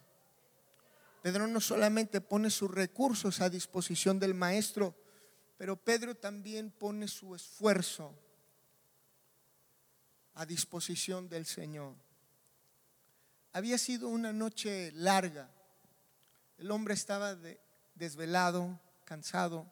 Pedro 1.22 1.46
no 1.46 1.60
solamente 1.60 2.20
pone 2.20 2.50
sus 2.50 2.70
recursos 2.70 3.40
a 3.40 3.48
disposición 3.48 4.18
del 4.18 4.34
maestro, 4.34 4.94
pero 5.56 5.76
Pedro 5.76 6.14
también 6.14 6.70
pone 6.70 7.08
su 7.08 7.34
esfuerzo 7.34 8.14
a 10.34 10.46
disposición 10.46 11.28
del 11.28 11.46
Señor. 11.46 11.94
Había 13.52 13.78
sido 13.78 14.08
una 14.08 14.32
noche 14.32 14.90
larga. 14.92 15.48
El 16.58 16.70
hombre 16.70 16.94
estaba 16.94 17.36
desvelado, 17.94 18.80
cansado. 19.04 19.70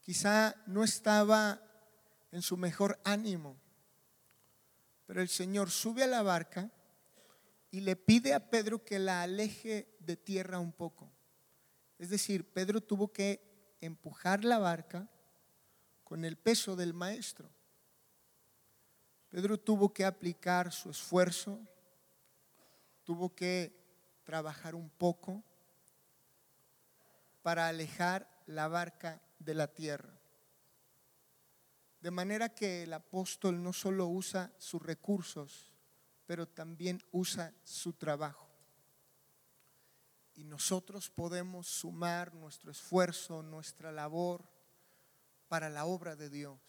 Quizá 0.00 0.54
no 0.66 0.84
estaba 0.84 1.60
en 2.30 2.42
su 2.42 2.56
mejor 2.56 3.00
ánimo. 3.04 3.56
Pero 5.06 5.22
el 5.22 5.28
Señor 5.28 5.70
sube 5.70 6.04
a 6.04 6.06
la 6.06 6.22
barca 6.22 6.70
y 7.70 7.80
le 7.80 7.96
pide 7.96 8.34
a 8.34 8.50
Pedro 8.50 8.84
que 8.84 8.98
la 8.98 9.22
aleje 9.22 9.96
de 10.00 10.16
tierra 10.16 10.58
un 10.58 10.72
poco. 10.72 11.10
Es 11.98 12.10
decir, 12.10 12.52
Pedro 12.52 12.80
tuvo 12.80 13.12
que 13.12 13.76
empujar 13.80 14.44
la 14.44 14.58
barca 14.58 15.08
con 16.04 16.24
el 16.24 16.36
peso 16.36 16.76
del 16.76 16.94
maestro. 16.94 17.50
Pedro 19.30 19.58
tuvo 19.58 19.92
que 19.92 20.04
aplicar 20.04 20.72
su 20.72 20.90
esfuerzo, 20.90 21.60
tuvo 23.04 23.34
que 23.34 23.74
trabajar 24.24 24.74
un 24.74 24.88
poco 24.90 25.42
para 27.42 27.68
alejar 27.68 28.28
la 28.46 28.68
barca 28.68 29.20
de 29.38 29.54
la 29.54 29.68
tierra. 29.68 30.18
De 32.00 32.10
manera 32.10 32.48
que 32.48 32.84
el 32.84 32.92
apóstol 32.92 33.62
no 33.62 33.72
solo 33.72 34.06
usa 34.06 34.52
sus 34.58 34.80
recursos, 34.80 35.72
pero 36.26 36.46
también 36.46 37.02
usa 37.10 37.52
su 37.64 37.92
trabajo. 37.92 38.46
Y 40.34 40.44
nosotros 40.44 41.10
podemos 41.10 41.66
sumar 41.66 42.32
nuestro 42.34 42.70
esfuerzo, 42.70 43.42
nuestra 43.42 43.90
labor 43.90 44.44
para 45.48 45.68
la 45.68 45.86
obra 45.86 46.14
de 46.14 46.30
Dios, 46.30 46.60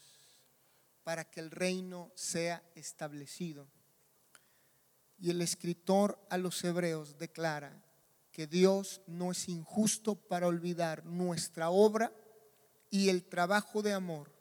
para 1.09 1.25
que 1.25 1.39
el 1.39 1.49
reino 1.49 2.11
sea 2.13 2.61
establecido. 2.75 3.67
Y 5.17 5.31
el 5.31 5.41
escritor 5.41 6.23
a 6.29 6.37
los 6.37 6.63
hebreos 6.63 7.17
declara 7.17 7.83
que 8.31 8.45
Dios 8.45 9.01
no 9.07 9.31
es 9.31 9.49
injusto 9.49 10.13
para 10.13 10.45
olvidar 10.45 11.03
nuestra 11.07 11.71
obra 11.71 12.13
y 12.91 13.09
el 13.09 13.23
trabajo 13.23 13.81
de 13.81 13.93
amor. 13.93 14.31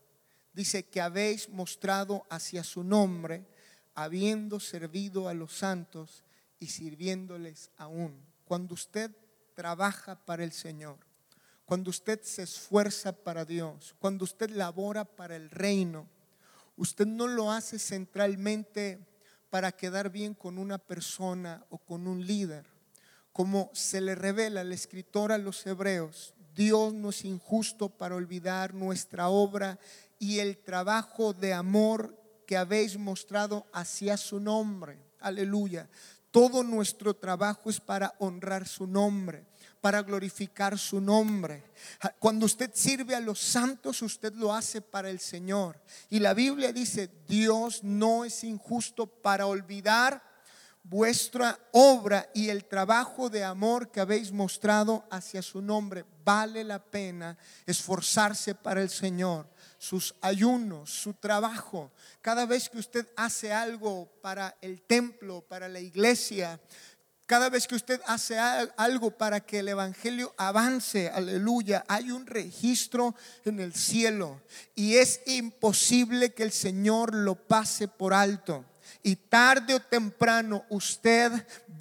Dice 0.53 0.85
que 0.85 1.01
habéis 1.01 1.49
mostrado 1.49 2.27
hacia 2.29 2.63
su 2.63 2.85
nombre 2.85 3.47
habiendo 3.95 4.61
servido 4.61 5.27
a 5.31 5.33
los 5.33 5.55
santos 5.55 6.23
y 6.59 6.67
sirviéndoles 6.67 7.71
aún. 7.79 8.23
Cuando 8.45 8.75
usted 8.75 9.11
trabaja 9.55 10.23
para 10.27 10.45
el 10.45 10.53
Señor, 10.53 10.99
cuando 11.65 11.89
usted 11.89 12.21
se 12.23 12.43
esfuerza 12.43 13.13
para 13.13 13.47
Dios, 13.47 13.95
cuando 13.99 14.25
usted 14.25 14.51
labora 14.51 15.07
para 15.07 15.35
el 15.35 15.49
reino, 15.49 16.11
usted 16.79 17.07
no 17.07 17.27
lo 17.27 17.53
hace 17.53 17.79
centralmente 17.79 18.99
para 19.51 19.73
quedar 19.73 20.11
bien 20.11 20.35
con 20.35 20.59
una 20.59 20.79
persona 20.79 21.65
o 21.69 21.79
con 21.79 22.07
un 22.07 22.27
líder. 22.27 22.67
Como 23.33 23.71
se 23.75 24.01
le 24.01 24.15
revela 24.15 24.63
al 24.63 24.73
escritor 24.73 25.33
a 25.33 25.39
los 25.39 25.67
hebreos, 25.67 26.35
Dios 26.55 26.93
no 26.93 27.11
es 27.11 27.25
injusto 27.25 27.89
para 27.89 28.17
olvidar 28.17 28.75
nuestra 28.75 29.29
obra 29.29 29.79
y 30.19 30.41
el 30.41 30.59
trabajo 30.59 31.33
de 31.33 31.53
amor 31.53 32.17
que 32.47 32.57
habéis 32.57 32.99
mostrado 32.99 33.67
hacia 33.73 34.17
su 34.17 34.41
nombre. 34.41 34.99
Aleluya. 35.21 35.89
Todo 36.31 36.63
nuestro 36.63 37.15
trabajo 37.15 37.71
es 37.71 37.81
para 37.81 38.15
honrar 38.19 38.67
su 38.67 38.87
nombre, 38.87 39.47
para 39.81 40.03
glorificar 40.03 40.79
su 40.79 41.01
nombre. 41.01 41.65
Cuando 42.19 42.47
usted 42.47 42.71
sirve 42.75 43.15
a 43.15 43.21
los 43.21 43.39
santos, 43.39 44.03
usted 44.03 44.33
lo 44.35 44.55
hace 44.55 44.81
para 44.81 45.11
el 45.11 45.21
Señor. 45.21 45.81
Y 46.11 46.19
la 46.19 46.35
Biblia 46.35 46.73
dice, 46.73 47.11
Dios 47.27 47.85
no 47.85 48.25
es 48.25 48.45
injusto 48.45 49.07
para 49.07 49.47
olvidar 49.47 50.23
vuestra 50.83 51.59
obra 51.73 52.31
y 52.35 52.49
el 52.49 52.65
trabajo 52.65 53.29
de 53.29 53.45
amor 53.45 53.91
que 53.91 54.01
habéis 54.01 54.33
mostrado 54.33 55.05
hacia 55.11 55.43
su 55.43 55.61
nombre. 55.61 56.05
Vale 56.25 56.65
la 56.65 56.79
pena 56.79 57.37
esforzarse 57.67 58.55
para 58.55 58.83
el 58.83 58.91
Señor 58.91 59.47
sus 59.79 60.15
ayunos, 60.21 60.91
su 60.91 61.15
trabajo. 61.15 61.93
Cada 62.21 62.47
vez 62.47 62.69
que 62.69 62.79
usted 62.79 63.07
hace 63.17 63.53
algo 63.53 64.11
para 64.21 64.57
el 64.61 64.83
templo, 64.83 65.41
para 65.43 65.69
la 65.69 65.81
iglesia, 65.81 66.61
cada 67.29 67.51
vez 67.51 67.69
que 67.69 67.75
usted 67.75 68.01
hace 68.07 68.39
algo 68.39 69.11
para 69.11 69.41
que 69.41 69.59
el 69.59 69.69
Evangelio 69.69 70.35
avance, 70.39 71.11
aleluya, 71.11 71.85
hay 71.87 72.11
un 72.11 72.27
registro 72.27 73.15
en 73.45 73.61
el 73.61 73.75
cielo 73.75 74.41
y 74.75 74.97
es 74.97 75.21
imposible 75.27 76.33
que 76.33 76.43
el 76.43 76.53
Señor 76.53 77.15
lo 77.15 77.35
pase 77.35 77.87
por 77.87 78.15
alto. 78.15 78.65
Y 79.03 79.17
tarde 79.17 79.75
o 79.75 79.81
temprano 79.81 80.65
usted 80.71 81.31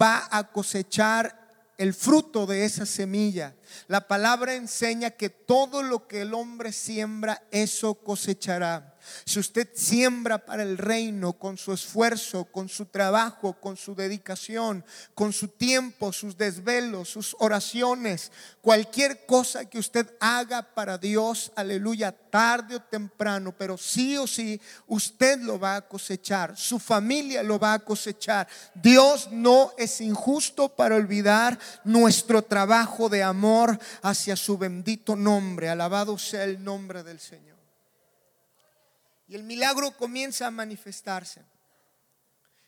va 0.00 0.28
a 0.30 0.52
cosechar 0.52 1.38
el 1.78 1.94
fruto 1.94 2.44
de 2.44 2.66
esa 2.66 2.84
semilla. 2.84 3.54
La 3.86 4.06
palabra 4.06 4.54
enseña 4.54 5.12
que 5.12 5.30
todo 5.30 5.82
lo 5.82 6.06
que 6.06 6.22
el 6.22 6.34
hombre 6.34 6.72
siembra, 6.72 7.42
eso 7.50 7.94
cosechará. 7.94 8.97
Si 9.24 9.38
usted 9.38 9.68
siembra 9.74 10.38
para 10.38 10.62
el 10.62 10.78
reino 10.78 11.32
con 11.34 11.56
su 11.56 11.72
esfuerzo, 11.72 12.44
con 12.44 12.68
su 12.68 12.86
trabajo, 12.86 13.54
con 13.54 13.76
su 13.76 13.94
dedicación, 13.94 14.84
con 15.14 15.32
su 15.32 15.48
tiempo, 15.48 16.12
sus 16.12 16.36
desvelos, 16.36 17.08
sus 17.08 17.36
oraciones, 17.38 18.32
cualquier 18.60 19.26
cosa 19.26 19.64
que 19.64 19.78
usted 19.78 20.06
haga 20.20 20.62
para 20.62 20.98
Dios, 20.98 21.52
aleluya, 21.56 22.12
tarde 22.12 22.76
o 22.76 22.80
temprano, 22.80 23.54
pero 23.56 23.76
sí 23.76 24.16
o 24.16 24.26
sí, 24.26 24.60
usted 24.86 25.38
lo 25.40 25.58
va 25.58 25.76
a 25.76 25.88
cosechar, 25.88 26.56
su 26.56 26.78
familia 26.78 27.42
lo 27.42 27.58
va 27.58 27.74
a 27.74 27.78
cosechar. 27.78 28.48
Dios 28.74 29.28
no 29.30 29.72
es 29.76 30.00
injusto 30.00 30.68
para 30.68 30.96
olvidar 30.96 31.58
nuestro 31.84 32.42
trabajo 32.42 33.08
de 33.08 33.22
amor 33.22 33.78
hacia 34.02 34.36
su 34.36 34.58
bendito 34.58 35.16
nombre. 35.16 35.68
Alabado 35.68 36.18
sea 36.18 36.44
el 36.44 36.62
nombre 36.62 37.02
del 37.02 37.20
Señor. 37.20 37.57
Y 39.28 39.34
el 39.34 39.42
milagro 39.42 39.94
comienza 39.96 40.46
a 40.46 40.50
manifestarse. 40.50 41.44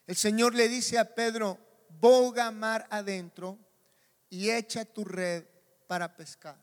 El 0.07 0.14
Señor 0.14 0.55
le 0.55 0.68
dice 0.68 0.99
a 0.99 1.14
Pedro, 1.14 1.59
boga 1.88 2.51
mar 2.51 2.87
adentro 2.90 3.59
y 4.29 4.51
echa 4.51 4.85
tu 4.85 5.05
red 5.05 5.44
para 5.87 6.16
pescar. 6.16 6.62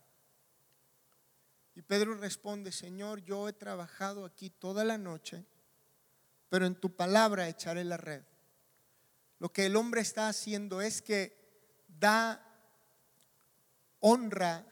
Y 1.75 1.81
Pedro 1.81 2.15
responde, 2.15 2.71
Señor, 2.71 3.23
yo 3.23 3.47
he 3.47 3.53
trabajado 3.53 4.25
aquí 4.25 4.49
toda 4.49 4.83
la 4.83 4.97
noche, 4.97 5.45
pero 6.49 6.65
en 6.65 6.75
tu 6.75 6.95
palabra 6.95 7.49
echaré 7.49 7.83
la 7.83 7.97
red. 7.97 8.23
Lo 9.39 9.51
que 9.51 9.65
el 9.65 9.75
hombre 9.75 10.01
está 10.01 10.27
haciendo 10.27 10.81
es 10.81 11.01
que 11.01 11.37
da 11.87 12.43
honra 13.99 14.65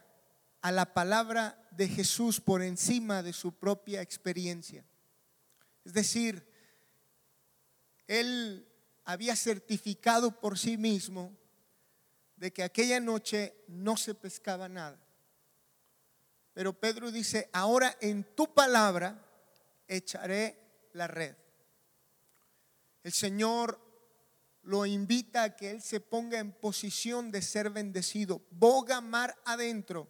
a 0.62 0.72
la 0.72 0.94
palabra 0.94 1.68
de 1.72 1.88
Jesús 1.88 2.42
por 2.42 2.62
encima 2.62 3.22
de 3.22 3.34
su 3.34 3.54
propia 3.54 4.02
experiencia. 4.02 4.86
Es 5.86 5.93
decir, 5.93 6.45
él 8.08 8.67
había 9.06 9.36
certificado 9.36 10.39
por 10.39 10.58
sí 10.58 10.78
mismo 10.78 11.32
de 12.36 12.52
que 12.52 12.63
aquella 12.63 13.00
noche 13.00 13.56
no 13.67 13.95
se 13.95 14.13
pescaba 14.13 14.67
nada. 14.67 15.00
Pero 16.54 16.74
Pedro 16.74 17.12
dice, 17.12 17.50
ahora 17.54 17.95
en 18.02 18.24
tu 18.36 18.54
palabra 18.54 19.24
echaré 19.88 20.88
la 20.93 21.08
red. 21.08 21.36
El 23.03 23.12
Señor 23.12 23.80
lo 24.64 24.86
invita 24.86 25.43
a 25.43 25.55
que 25.55 25.70
Él 25.70 25.82
se 25.82 25.99
ponga 25.99 26.39
en 26.39 26.51
posición 26.51 27.32
de 27.32 27.41
ser 27.41 27.70
bendecido. 27.70 28.41
Boga 28.49 28.99
mar 28.99 29.38
adentro 29.45 30.10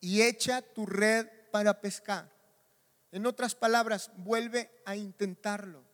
y 0.00 0.22
echa 0.22 0.62
tu 0.62 0.86
red 0.86 1.28
para 1.52 1.80
pescar. 1.80 2.33
En 3.14 3.26
otras 3.26 3.54
palabras, 3.54 4.10
vuelve 4.16 4.82
a 4.84 4.96
intentarlo. 4.96 5.84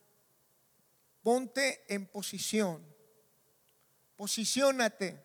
Ponte 1.23 1.85
en 1.87 2.07
posición. 2.07 2.83
Posiciónate 4.16 5.23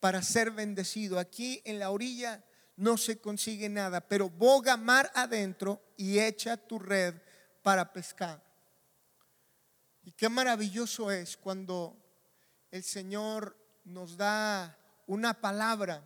para 0.00 0.22
ser 0.22 0.50
bendecido. 0.50 1.18
Aquí 1.18 1.60
en 1.66 1.78
la 1.78 1.90
orilla 1.90 2.42
no 2.76 2.96
se 2.96 3.18
consigue 3.18 3.68
nada, 3.68 4.00
pero 4.00 4.30
boga 4.30 4.78
mar 4.78 5.12
adentro 5.14 5.82
y 5.98 6.20
echa 6.20 6.56
tu 6.56 6.78
red 6.78 7.14
para 7.62 7.92
pescar. 7.92 8.42
Y 10.04 10.12
qué 10.12 10.30
maravilloso 10.30 11.10
es 11.10 11.36
cuando 11.36 12.02
el 12.70 12.82
Señor 12.82 13.58
nos 13.84 14.16
da 14.16 14.78
una 15.06 15.34
palabra 15.34 16.02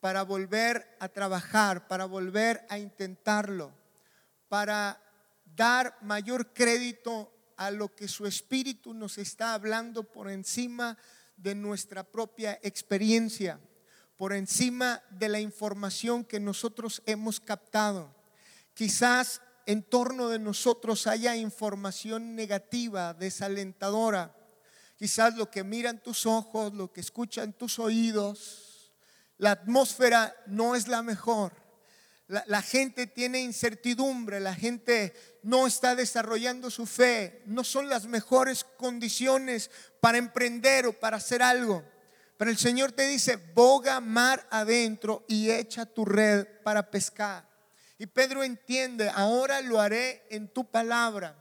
para 0.00 0.24
volver 0.24 0.94
a 1.00 1.08
trabajar, 1.08 1.88
para 1.88 2.04
volver 2.04 2.66
a 2.68 2.78
intentarlo 2.78 3.72
para 4.48 5.02
dar 5.44 5.96
mayor 6.02 6.52
crédito 6.52 7.32
a 7.56 7.70
lo 7.70 7.94
que 7.94 8.08
su 8.08 8.26
espíritu 8.26 8.94
nos 8.94 9.18
está 9.18 9.54
hablando 9.54 10.04
por 10.04 10.30
encima 10.30 10.96
de 11.36 11.54
nuestra 11.54 12.04
propia 12.04 12.58
experiencia. 12.62 13.60
por 14.16 14.32
encima 14.32 15.00
de 15.10 15.28
la 15.28 15.38
información 15.38 16.24
que 16.24 16.40
nosotros 16.40 17.02
hemos 17.06 17.38
captado. 17.38 18.12
Quizás 18.74 19.40
en 19.64 19.84
torno 19.84 20.28
de 20.28 20.40
nosotros 20.40 21.06
haya 21.06 21.36
información 21.36 22.34
negativa, 22.34 23.14
desalentadora. 23.14 24.34
Quizás 24.96 25.36
lo 25.36 25.50
que 25.52 25.62
miran 25.62 26.02
tus 26.02 26.26
ojos, 26.26 26.74
lo 26.74 26.92
que 26.92 27.00
escuchan 27.00 27.52
tus 27.52 27.78
oídos, 27.78 28.92
la 29.36 29.52
atmósfera 29.52 30.34
no 30.46 30.74
es 30.74 30.88
la 30.88 31.02
mejor. 31.02 31.52
La, 32.28 32.60
gente 32.60 33.06
tiene 33.06 33.40
incertidumbre, 33.40 34.38
la 34.38 34.54
gente 34.54 35.14
no 35.42 35.66
está 35.66 35.94
desarrollando 35.94 36.70
su 36.70 36.84
fe, 36.84 37.42
no 37.46 37.64
son 37.64 37.88
las 37.88 38.06
mejores 38.06 38.64
condiciones 38.64 39.70
para 40.00 40.18
emprender 40.18 40.86
o 40.86 40.92
para 40.92 41.16
hacer 41.16 41.42
algo. 41.42 41.82
Pero 42.36 42.50
el 42.50 42.58
Señor 42.58 42.92
te 42.92 43.08
dice, 43.08 43.36
boga 43.54 44.00
mar 44.00 44.46
adentro 44.50 45.24
y 45.26 45.50
echa 45.50 45.86
tu 45.86 46.04
red 46.04 46.46
para 46.62 46.90
pescar. 46.90 47.48
Y 47.96 48.04
Pedro 48.04 48.44
entiende, 48.44 49.08
ahora 49.08 49.62
lo 49.62 49.80
haré 49.80 50.26
en 50.28 50.48
tu 50.48 50.70
palabra. 50.70 51.34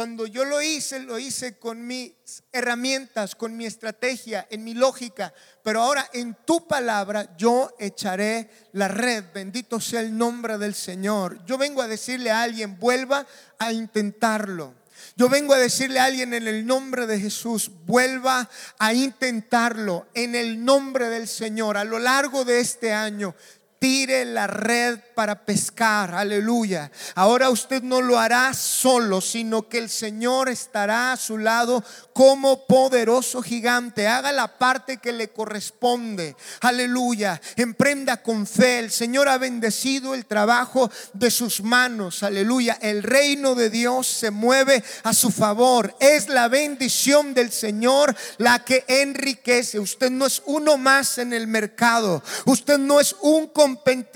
Cuando 0.00 0.26
yo 0.26 0.46
lo 0.46 0.62
hice, 0.62 1.00
lo 1.00 1.18
hice 1.18 1.58
con 1.58 1.86
mis 1.86 2.14
herramientas, 2.52 3.34
con 3.34 3.54
mi 3.54 3.66
estrategia, 3.66 4.46
en 4.48 4.64
mi 4.64 4.72
lógica. 4.72 5.34
Pero 5.62 5.82
ahora 5.82 6.08
en 6.14 6.38
tu 6.46 6.66
palabra 6.66 7.36
yo 7.36 7.76
echaré 7.78 8.48
la 8.72 8.88
red. 8.88 9.24
Bendito 9.34 9.78
sea 9.78 10.00
el 10.00 10.16
nombre 10.16 10.56
del 10.56 10.74
Señor. 10.74 11.44
Yo 11.44 11.58
vengo 11.58 11.82
a 11.82 11.86
decirle 11.86 12.30
a 12.30 12.40
alguien, 12.40 12.78
vuelva 12.78 13.26
a 13.58 13.74
intentarlo. 13.74 14.72
Yo 15.16 15.28
vengo 15.28 15.52
a 15.52 15.58
decirle 15.58 16.00
a 16.00 16.06
alguien 16.06 16.32
en 16.32 16.48
el 16.48 16.64
nombre 16.64 17.06
de 17.06 17.20
Jesús, 17.20 17.70
vuelva 17.84 18.48
a 18.78 18.94
intentarlo 18.94 20.06
en 20.14 20.34
el 20.34 20.64
nombre 20.64 21.10
del 21.10 21.28
Señor 21.28 21.76
a 21.76 21.84
lo 21.84 21.98
largo 21.98 22.46
de 22.46 22.60
este 22.60 22.94
año 22.94 23.34
tire 23.80 24.26
la 24.26 24.46
red 24.46 25.00
para 25.14 25.44
pescar. 25.44 26.14
Aleluya. 26.14 26.90
Ahora 27.14 27.48
usted 27.48 27.82
no 27.82 28.02
lo 28.02 28.18
hará 28.18 28.52
solo, 28.52 29.20
sino 29.22 29.68
que 29.68 29.78
el 29.78 29.88
Señor 29.88 30.50
estará 30.50 31.12
a 31.12 31.16
su 31.16 31.38
lado 31.38 31.82
como 32.12 32.66
poderoso 32.66 33.42
gigante. 33.42 34.06
Haga 34.06 34.32
la 34.32 34.58
parte 34.58 34.98
que 34.98 35.12
le 35.12 35.30
corresponde. 35.30 36.36
Aleluya. 36.60 37.40
Emprenda 37.56 38.22
con 38.22 38.46
fe. 38.46 38.80
El 38.80 38.90
Señor 38.90 39.28
ha 39.28 39.38
bendecido 39.38 40.14
el 40.14 40.26
trabajo 40.26 40.90
de 41.14 41.30
sus 41.30 41.62
manos. 41.62 42.22
Aleluya. 42.22 42.78
El 42.82 43.02
reino 43.02 43.54
de 43.54 43.70
Dios 43.70 44.06
se 44.06 44.30
mueve 44.30 44.84
a 45.04 45.14
su 45.14 45.30
favor. 45.30 45.96
Es 46.00 46.28
la 46.28 46.48
bendición 46.48 47.32
del 47.32 47.50
Señor 47.50 48.14
la 48.36 48.62
que 48.62 48.84
enriquece. 48.88 49.78
Usted 49.78 50.10
no 50.10 50.26
es 50.26 50.42
uno 50.44 50.76
más 50.76 51.16
en 51.16 51.32
el 51.32 51.46
mercado. 51.46 52.22
Usted 52.44 52.78
no 52.78 53.00
es 53.00 53.16
un 53.22 53.46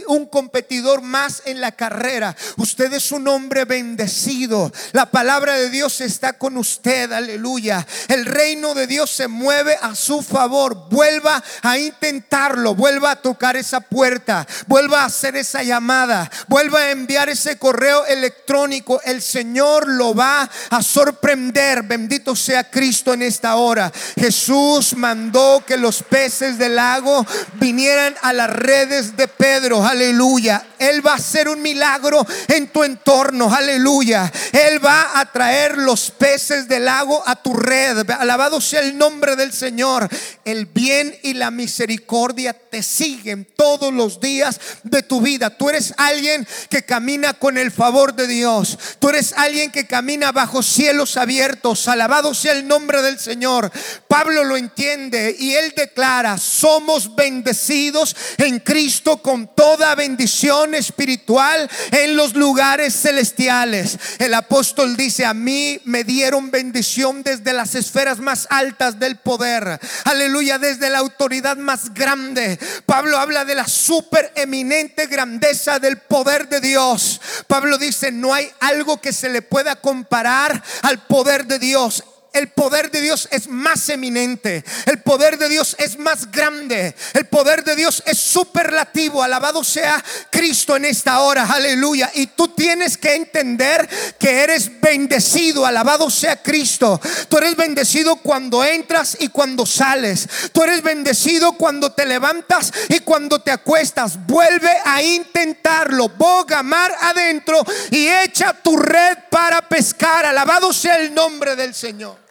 un 0.09 0.27
competidor 0.27 1.03
más 1.03 1.43
en 1.45 1.61
la 1.61 1.73
carrera. 1.73 2.37
Usted 2.57 2.93
es 2.93 3.13
un 3.13 3.29
hombre 3.29 3.65
bendecido. 3.65 4.73
La 4.93 5.11
palabra 5.11 5.55
de 5.55 5.71
Dios 5.71 6.01
está 6.01 6.35
con 6.35 6.57
usted. 6.57 7.13
Aleluya. 7.13 7.87
El 8.09 8.27
reino 8.27 8.75
de 8.75 8.87
Dios 8.87 9.11
se 9.11 9.29
mueve 9.29 9.77
a 9.81 9.95
su 9.95 10.23
favor. 10.23 10.89
Vuelva 10.91 11.43
a 11.63 11.79
intentarlo. 11.79 12.75
Vuelva 12.75 13.13
a 13.13 13.23
tocar 13.23 13.57
esa 13.57 13.81
puerta. 13.81 14.47
Vuelva 14.67 15.03
a 15.03 15.07
hacer 15.07 15.37
esa 15.37 15.63
llamada. 15.63 16.31
Vuelva 16.49 16.81
a 16.81 16.91
enviar 16.91 17.29
ese 17.29 17.59
correo 17.59 18.05
electrónico. 18.07 19.01
El 19.05 19.23
Señor 19.23 19.89
lo 19.89 20.15
va 20.15 20.49
a 20.71 20.83
sorprender. 20.83 21.83
Bendito 21.83 22.37
sea 22.37 22.71
Cristo 22.71 23.13
en 23.13 23.23
esta 23.23 23.57
hora. 23.57 23.93
Jesús 24.19 24.97
mandó 24.97 25.63
que 25.67 25.77
los 25.77 26.03
peces 26.03 26.59
del 26.59 26.77
lago 26.77 27.27
vinieran 27.55 28.15
a 28.23 28.33
las 28.33 28.51
redes 28.51 29.17
de 29.17 29.29
Pedro, 29.45 29.85
aleluya. 29.85 30.69
Él 30.79 31.07
va 31.07 31.13
a 31.13 31.17
hacer 31.17 31.51
un 31.51 31.61
milagro 31.61 32.27
en 32.49 32.69
tu 32.69 32.83
entorno, 32.83 33.53
aleluya. 33.55 34.33
Él 34.53 34.83
va 34.83 35.21
a 35.21 35.31
traer 35.31 35.77
los 35.77 36.11
peces 36.11 36.67
del 36.67 36.87
lago 36.87 37.23
a 37.27 37.37
tu 37.37 37.53
red. 37.53 38.11
Alabado 38.11 38.59
sea 38.61 38.81
el 38.81 38.97
nombre 38.97 39.37
del 39.37 39.53
Señor. 39.53 40.09
El 40.47 40.65
bien 40.65 41.15
y 41.23 41.35
la 41.35 41.51
misericordia 41.51 42.55
te 42.55 42.83
siguen 42.83 43.47
todos 43.57 43.93
los 43.93 44.19
días 44.19 44.59
de 44.83 45.03
tu 45.03 45.21
vida. 45.21 45.51
Tú 45.51 45.69
eres 45.69 45.93
alguien 45.99 46.47
que 46.71 46.83
camina 46.83 47.35
con 47.35 47.59
el 47.59 47.71
favor 47.71 48.15
de 48.15 48.27
Dios. 48.27 48.79
Tú 48.99 49.11
eres 49.11 49.35
alguien 49.37 49.71
que 49.71 49.87
camina 49.87 50.33
bajo 50.33 50.63
cielos 50.63 51.19
abiertos. 51.19 51.87
Alabado 51.87 52.33
sea 52.33 52.53
el 52.53 52.67
nombre 52.67 53.03
del 53.03 53.19
Señor. 53.19 53.71
Pablo 54.09 54.45
lo 54.45 54.57
entiende 54.57 55.37
y 55.39 55.55
él 55.55 55.75
declara, 55.77 56.39
somos 56.39 57.15
bendecidos 57.15 58.17
en 58.39 58.59
Cristo 58.61 59.19
con 59.19 59.34
con 59.35 59.49
toda 59.49 59.97
bendición 59.97 60.77
espiritual 60.77 61.69
en 61.91 62.15
los 62.15 62.35
lugares 62.35 62.95
celestiales. 62.95 63.99
El 64.21 64.33
apóstol 64.33 64.97
dice, 64.97 65.25
a 65.25 65.35
mí 65.35 65.81
me 65.87 66.05
dieron 66.05 66.53
bendición 66.53 67.25
desde 67.25 67.53
las 67.53 67.75
esferas 67.75 68.21
más 68.21 68.47
altas 68.49 69.01
del 69.01 69.17
poder. 69.17 69.81
Aleluya, 70.05 70.59
desde 70.59 70.89
la 70.89 70.99
autoridad 70.99 71.57
más 71.57 71.93
grande. 71.93 72.61
Pablo 72.87 73.19
habla 73.19 73.45
de 73.45 73.57
la 73.57 73.67
super 73.67 74.31
eminente 74.37 75.09
grandeza 75.09 75.81
del 75.81 75.97
poder 75.99 76.49
de 76.49 76.61
Dios. 76.61 77.21
Pablo 77.49 77.77
dice, 77.77 78.13
no 78.13 78.35
hay 78.35 78.49
algo 78.61 79.01
que 79.01 79.13
se 79.13 79.31
le 79.31 79.43
pueda 79.43 79.75
comparar 79.75 80.63
al 80.83 81.09
poder 81.09 81.47
de 81.47 81.59
Dios 81.59 82.05
el 82.35 82.49
poder 82.49 82.91
de 82.91 83.01
Dios 83.01 83.29
es 83.31 83.49
más 83.49 83.89
eminente, 83.89 84.65
el 84.87 85.01
poder 85.01 85.39
de 85.39 85.49
Dios 85.49 85.77
es 85.79 85.99
más 85.99 86.31
grande, 86.31 86.95
el 87.15 87.27
poder 87.27 87.65
de 87.65 87.77
Dios 87.77 88.03
es 88.07 88.19
superlativo. 88.19 89.23
Alabado 89.23 89.63
sea 89.63 90.05
Cristo 90.31 90.77
en 90.77 90.85
esta 90.85 91.21
hora, 91.21 91.45
aleluya. 91.45 92.11
Y 92.15 92.27
tú 92.29 92.49
tienes 92.49 92.99
que 92.99 93.15
entender 93.15 93.89
que 94.19 94.43
eres 94.43 94.81
bendecido, 94.81 95.65
alabado 95.65 96.11
sea 96.11 96.43
Cristo. 96.43 97.01
Tú 97.29 97.39
eres 97.39 97.57
bendecido 97.57 98.17
cuando 98.17 98.65
entras 98.65 99.17
y 99.21 99.29
cuando 99.29 99.65
sales. 99.65 100.29
Tú 100.53 100.63
eres 100.63 100.83
bendecido 100.83 101.53
cuando 101.53 101.93
te 101.93 102.05
levantas 102.05 102.73
y 102.89 103.01
cuando 103.01 103.41
te 103.41 103.53
acuestas. 103.53 104.19
Vuelve 104.27 104.77
a 104.85 105.03
intentarlo, 105.03 106.09
boga 106.09 106.63
mar 106.63 106.93
adentro 107.01 107.65
y 107.91 108.09
echa 108.09 108.53
tu 108.55 108.77
red 108.77 109.19
para 109.31 109.69
pescar. 109.69 110.27
Alabado 110.27 110.73
sea 110.73 110.97
el 110.97 111.15
nombre 111.15 111.55
del 111.55 111.75
Señor. 111.75 112.24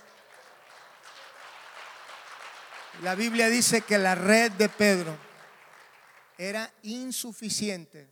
La 3.04 3.16
Biblia 3.16 3.50
dice 3.50 3.82
que 3.82 3.98
la 3.98 4.16
red 4.16 4.54
de 4.54 4.70
Pedro 4.70 5.14
era 6.38 6.74
insuficiente 6.84 8.08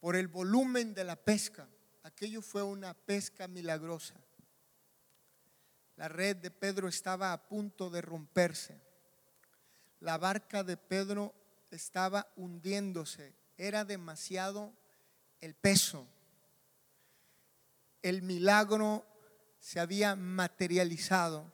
por 0.00 0.16
el 0.16 0.28
volumen 0.28 0.94
de 0.94 1.04
la 1.04 1.14
pesca. 1.14 1.68
Aquello 2.04 2.40
fue 2.40 2.62
una 2.62 2.94
pesca 2.94 3.48
milagrosa. 3.48 4.14
La 5.96 6.08
red 6.08 6.36
de 6.36 6.50
Pedro 6.50 6.88
estaba 6.88 7.34
a 7.34 7.48
punto 7.48 7.90
de 7.90 8.00
romperse. 8.00 8.80
La 10.00 10.16
barca 10.16 10.64
de 10.64 10.78
Pedro 10.78 11.34
estaba 11.70 12.32
hundiéndose. 12.34 13.34
Era 13.58 13.84
demasiado 13.84 14.72
el 15.42 15.52
peso. 15.54 16.06
El 18.00 18.22
milagro 18.22 19.04
se 19.60 19.80
había 19.80 20.16
materializado 20.16 21.52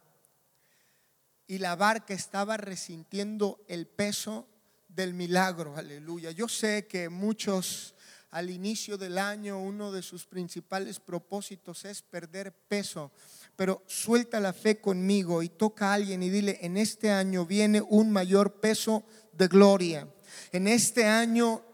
y 1.51 1.57
la 1.57 1.75
barca 1.75 2.13
estaba 2.13 2.55
resintiendo 2.55 3.59
el 3.67 3.85
peso 3.85 4.47
del 4.87 5.13
milagro, 5.13 5.75
aleluya. 5.75 6.31
Yo 6.31 6.47
sé 6.47 6.87
que 6.87 7.09
muchos 7.09 7.93
al 8.29 8.49
inicio 8.49 8.97
del 8.97 9.17
año 9.17 9.59
uno 9.59 9.91
de 9.91 10.01
sus 10.01 10.25
principales 10.25 11.01
propósitos 11.01 11.83
es 11.83 12.03
perder 12.03 12.53
peso, 12.53 13.11
pero 13.57 13.83
suelta 13.85 14.39
la 14.39 14.53
fe 14.53 14.79
conmigo 14.79 15.43
y 15.43 15.49
toca 15.49 15.89
a 15.89 15.95
alguien 15.95 16.23
y 16.23 16.29
dile, 16.29 16.57
en 16.61 16.77
este 16.77 17.11
año 17.11 17.45
viene 17.45 17.81
un 17.81 18.11
mayor 18.11 18.61
peso 18.61 19.03
de 19.33 19.49
gloria. 19.49 20.07
En 20.53 20.69
este 20.69 21.05
año 21.05 21.65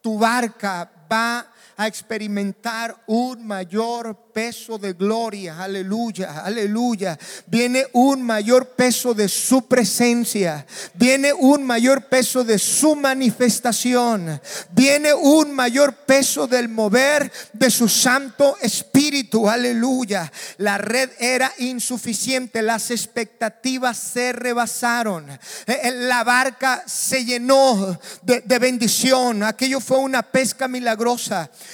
tu 0.00 0.16
barca 0.16 1.03
va 1.14 1.46
a 1.76 1.86
experimentar 1.86 2.94
un 3.06 3.46
mayor 3.46 4.16
peso 4.32 4.78
de 4.78 4.92
gloria. 4.92 5.62
Aleluya, 5.62 6.42
aleluya. 6.44 7.18
Viene 7.46 7.86
un 7.92 8.22
mayor 8.22 8.70
peso 8.70 9.14
de 9.14 9.28
su 9.28 9.66
presencia. 9.66 10.66
Viene 10.94 11.32
un 11.32 11.64
mayor 11.64 12.06
peso 12.06 12.44
de 12.44 12.58
su 12.58 12.96
manifestación. 12.96 14.40
Viene 14.70 15.14
un 15.14 15.52
mayor 15.52 15.94
peso 15.94 16.46
del 16.46 16.68
mover 16.68 17.30
de 17.52 17.70
su 17.70 17.88
Santo 17.88 18.56
Espíritu 18.60 19.48
aleluya. 19.48 20.30
La 20.58 20.78
red 20.78 21.10
era 21.18 21.52
insuficiente, 21.58 22.62
las 22.62 22.90
expectativas 22.90 23.96
se 23.96 24.32
rebasaron. 24.32 25.30
Eh, 25.30 25.38
eh, 25.66 25.90
la 25.92 26.24
barca 26.24 26.82
se 26.86 27.24
llenó 27.24 27.98
de, 28.22 28.40
de 28.40 28.58
bendición. 28.58 29.42
Aquello 29.42 29.80
fue 29.80 29.98
una 29.98 30.22
pesca 30.22 30.68
milagrosa. 30.68 31.03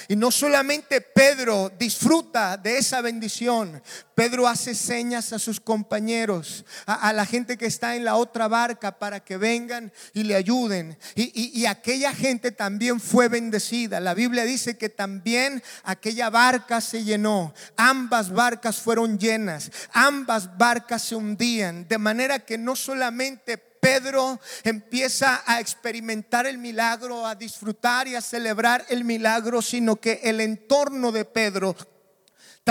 Y 0.07 0.15
no 0.15 0.29
solamente 0.29 0.99
Pedro 0.99 1.71
disfruta 1.79 2.57
de 2.57 2.77
esa 2.77 3.01
bendición, 3.01 3.81
Pedro 4.13 4.47
hace 4.47 4.75
señas 4.75 5.31
a 5.31 5.39
sus 5.39 5.59
compañeros, 5.59 6.65
a, 6.85 7.13
la 7.13 7.25
gente 7.25 7.57
que 7.57 7.65
está 7.65 7.95
en 7.95 8.03
la 8.03 8.17
otra 8.17 8.47
barca 8.47 8.99
para 8.99 9.21
que 9.21 9.37
vengan 9.37 9.91
y 10.13 10.23
le 10.23 10.35
ayuden. 10.35 10.97
Y, 11.15 11.65
aquella 11.65 12.13
gente 12.13 12.51
también 12.51 12.99
fue 12.99 13.29
bendecida. 13.29 13.99
La 13.99 14.13
Biblia 14.13 14.43
dice 14.43 14.77
que 14.77 14.89
también 14.89 15.63
aquella 15.83 16.29
barca 16.29 16.81
se 16.81 17.03
llenó. 17.03 17.53
Ambas 17.77 18.31
barcas 18.31 18.81
fueron 18.81 19.17
llenas. 19.17 19.71
Ambas 19.93 20.57
barcas 20.57 21.03
se 21.03 21.15
hundían. 21.15 21.87
De 21.87 21.97
manera 21.97 22.39
que 22.39 22.57
no 22.57 22.75
solamente 22.75 23.70
Pedro 23.81 24.39
empieza 24.63 25.41
a 25.43 25.59
experimentar 25.59 26.45
el 26.45 26.59
milagro, 26.59 27.25
a 27.25 27.33
disfrutar 27.33 28.07
y 28.07 28.13
a 28.13 28.21
celebrar 28.21 28.85
el 28.89 29.03
milagro, 29.03 29.59
sino 29.61 29.95
que 29.95 30.21
el 30.23 30.39
entorno 30.39 31.11
de 31.11 31.25
Pedro 31.25 31.75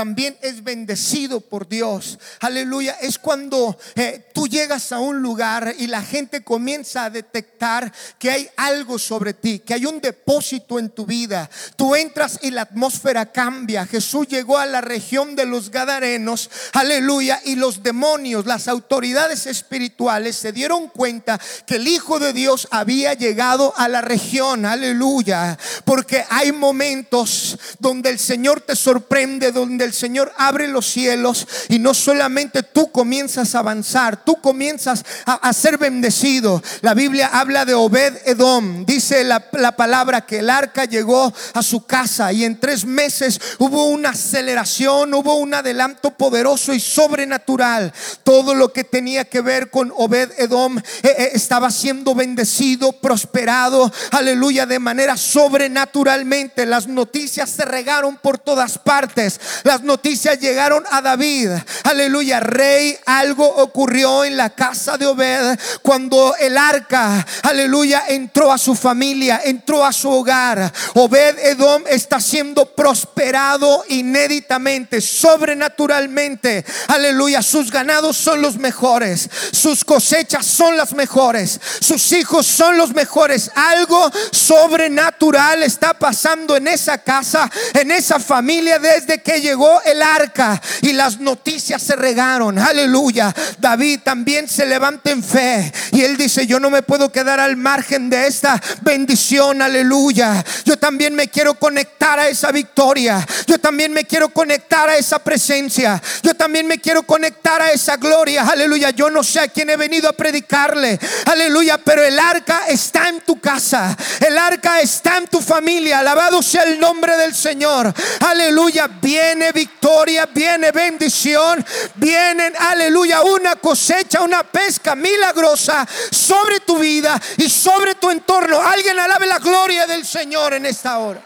también 0.01 0.35
es 0.41 0.65
bendecido 0.65 1.43
por 1.43 1.69
Dios. 1.69 2.19
Aleluya. 2.41 2.97
Es 3.03 3.19
cuando 3.19 3.77
eh, 3.97 4.31
tú 4.33 4.49
llegas 4.49 4.93
a 4.93 4.99
un 4.99 5.21
lugar 5.21 5.75
y 5.79 5.89
la 5.89 6.01
gente 6.01 6.43
comienza 6.43 7.05
a 7.05 7.11
detectar 7.11 7.93
que 8.19 8.31
hay 8.31 8.49
algo 8.57 8.99
sobre 8.99 9.35
ti, 9.35 9.59
que 9.59 9.75
hay 9.75 9.85
un 9.85 10.01
depósito 10.01 10.79
en 10.79 10.89
tu 10.89 11.05
vida. 11.05 11.51
Tú 11.77 11.95
entras 11.95 12.39
y 12.41 12.51
la 12.51 12.63
atmósfera 12.63 13.31
cambia. 13.31 13.85
Jesús 13.85 14.27
llegó 14.27 14.57
a 14.57 14.65
la 14.65 14.81
región 14.81 15.37
de 15.37 15.45
los 15.45 15.71
Gadarenos. 15.71 16.49
Aleluya. 16.73 17.39
Y 17.45 17.57
los 17.57 17.83
demonios, 17.83 18.47
las 18.47 18.69
autoridades 18.69 19.45
espirituales 19.45 20.35
se 20.35 20.53
dieron 20.53 20.89
cuenta 20.89 21.39
que 21.67 21.77
el 21.77 21.87
Hijo 21.87 22.19
de 22.19 22.33
Dios 22.33 22.69
había 22.71 23.13
llegado 23.13 23.75
a 23.77 23.87
la 23.87 24.01
región. 24.01 24.65
Aleluya. 24.65 25.59
Porque 25.85 26.25
hay 26.31 26.53
momentos 26.53 27.59
donde 27.79 28.09
el 28.09 28.19
Señor 28.19 28.63
te 28.63 28.75
sorprende, 28.75 29.53
donde 29.53 29.90
el 29.90 29.90
Señor 29.93 30.33
abre 30.37 30.69
los 30.69 30.87
cielos 30.87 31.47
y 31.69 31.79
no 31.79 31.95
solamente 31.95 32.63
tú 32.63 32.91
comienzas 32.91 33.55
a 33.55 33.61
avanzar, 33.61 34.25
tú 34.25 34.41
comienzas 34.41 35.05
a, 35.27 35.53
ser 35.53 35.79
bendecido. 35.79 36.63
La 36.81 36.95
Biblia 36.95 37.31
habla 37.33 37.65
de 37.65 37.75
Obed 37.75 38.19
Edom. 38.25 38.85
Dice 38.87 39.25
la, 39.25 39.45
la 39.53 39.77
palabra 39.77 40.25
que 40.27 40.39
el 40.39 40.51
arca 40.51 40.85
llegó 40.85 41.33
a 41.55 41.63
su 41.63 41.85
casa 41.85 42.33
y 42.33 42.45
en 42.45 42.59
tres 42.59 42.85
meses 42.85 43.41
hubo 43.59 43.87
una 43.87 44.11
aceleración, 44.11 45.13
hubo 45.15 45.35
un 45.35 45.55
adelanto 45.55 46.13
poderoso 46.13 46.73
y 46.73 46.81
sobrenatural. 46.81 47.93
Todo 48.23 48.55
lo 48.55 48.73
que 48.73 48.85
tenía 48.85 49.25
que 49.25 49.41
ver 49.41 49.71
con 49.71 49.93
Obed 49.97 50.31
Edom 50.39 50.79
eh, 50.79 50.83
eh, 51.03 51.31
estaba 51.35 51.71
siendo 51.71 52.15
bendecido, 52.15 52.93
prosperado, 52.93 53.93
aleluya, 54.11 54.67
de 54.67 54.79
manera 54.79 55.17
sobrenaturalmente. 55.17 56.67
Las 56.67 56.87
noticias 56.87 57.51
se 57.51 57.65
regaron 57.65 58.17
por 58.17 58.39
todas 58.39 58.79
partes 58.79 59.41
las 59.71 59.83
noticias 59.83 60.41
llegaron 60.41 60.83
a 60.91 61.01
David. 61.01 61.51
Aleluya, 61.85 62.41
rey, 62.41 62.99
algo 63.07 63.47
ocurrió 63.47 64.25
en 64.25 64.37
la 64.37 64.51
casa 64.51 64.99
de 64.99 65.07
Obed 65.07 65.57
cuando 65.81 66.35
el 66.41 66.59
arca, 66.59 67.25
aleluya, 67.45 68.03
entró 68.09 68.53
a 68.53 68.59
su 68.59 68.75
familia, 68.75 69.43
entró 69.45 69.87
a 69.87 69.93
su 69.93 70.11
hogar. 70.11 70.73
Obed 70.95 71.39
Edom 71.39 71.85
está 71.87 72.19
siendo 72.19 72.67
prosperado 72.75 73.85
inéditamente, 73.91 75.01
sobrenaturalmente. 75.01 76.65
Aleluya, 76.89 77.41
sus 77.41 77.71
ganados 77.71 78.17
son 78.17 78.43
los 78.43 78.57
mejores, 78.57 79.31
sus 79.53 79.85
cosechas 79.85 80.47
son 80.47 80.77
las 80.77 80.95
mejores, 80.95 81.61
sus 81.79 82.11
hijos 82.11 82.45
son 82.45 82.77
los 82.77 82.93
mejores. 82.93 83.53
Algo 83.55 84.11
sobrenatural 84.33 85.63
está 85.63 85.95
pasando 85.95 86.57
en 86.57 86.67
esa 86.67 86.99
casa, 86.99 87.49
en 87.75 87.93
esa 87.93 88.19
familia 88.19 88.81
desde 88.81 89.23
que 89.23 89.41
llegó 89.41 89.60
el 89.85 90.03
arca 90.03 90.61
y 90.83 90.93
las 90.93 91.19
noticias 91.19 91.83
se 91.83 91.97
regaron. 91.97 92.59
Aleluya. 92.59 93.35
David 93.59 94.01
también 94.03 94.49
se 94.49 94.67
levanta 94.67 95.11
en 95.11 95.23
fe 95.23 95.73
y 95.93 96.03
él 96.03 96.17
dice, 96.17 96.47
yo 96.47 96.61
no 96.61 96.71
me 96.71 96.83
puedo 96.83 97.11
quedar 97.13 97.41
al 97.41 97.57
margen 97.57 98.11
de 98.11 98.27
esta 98.27 98.61
bendición. 98.83 99.63
Aleluya. 99.63 100.45
Yo 100.65 100.79
también 100.79 101.15
me 101.15 101.29
quiero 101.29 101.55
conectar 101.55 102.19
a 102.19 102.29
esa 102.29 102.53
victoria. 102.53 103.27
Yo 103.47 103.59
también 103.59 103.93
me 103.93 104.05
quiero 104.05 104.29
conectar 104.31 104.89
a 104.89 104.97
esa 104.97 105.19
presencia. 105.19 106.01
Yo 106.23 106.35
también 106.35 106.67
me 106.67 106.79
quiero 106.79 107.03
conectar 107.03 107.61
a 107.61 107.71
esa 107.71 107.97
gloria. 107.97 108.43
Aleluya. 108.43 108.91
Yo 108.91 109.11
no 109.11 109.23
sé 109.23 109.41
a 109.41 109.49
quién 109.49 109.71
he 109.71 109.77
venido 109.77 110.09
a 110.09 110.13
predicarle. 110.13 110.99
Aleluya. 111.27 111.79
Pero 111.79 112.03
el 112.03 112.19
arca 112.19 112.63
está 112.69 113.09
en 113.09 113.21
tu 113.21 113.41
casa. 113.41 113.97
El 114.21 114.39
arca 114.39 114.81
está 114.81 115.19
en 115.19 115.27
tu 115.27 115.41
familia. 115.41 116.01
Alabado 116.01 116.43
sea 116.43 116.63
el 116.65 116.81
nombre 116.81 117.17
del 117.17 117.35
Señor. 117.35 117.93
Aleluya. 118.21 118.89
Viene 119.01 119.50
victoria, 119.53 120.27
viene 120.27 120.71
bendición, 120.73 121.65
viene, 121.97 122.53
aleluya, 122.59 123.23
una 123.23 123.57
cosecha, 123.57 124.23
una 124.23 124.43
pesca 124.45 124.95
milagrosa 124.95 125.87
sobre 126.11 126.61
tu 126.61 126.79
vida 126.79 127.21
y 127.37 127.49
sobre 127.49 127.95
tu 127.95 128.11
entorno. 128.11 128.61
Alguien 128.61 128.99
alabe 128.99 129.27
la 129.27 129.39
gloria 129.39 129.87
del 129.87 130.05
Señor 130.05 130.55
en 130.55 130.67
esta 130.67 130.99
hora. 130.99 131.23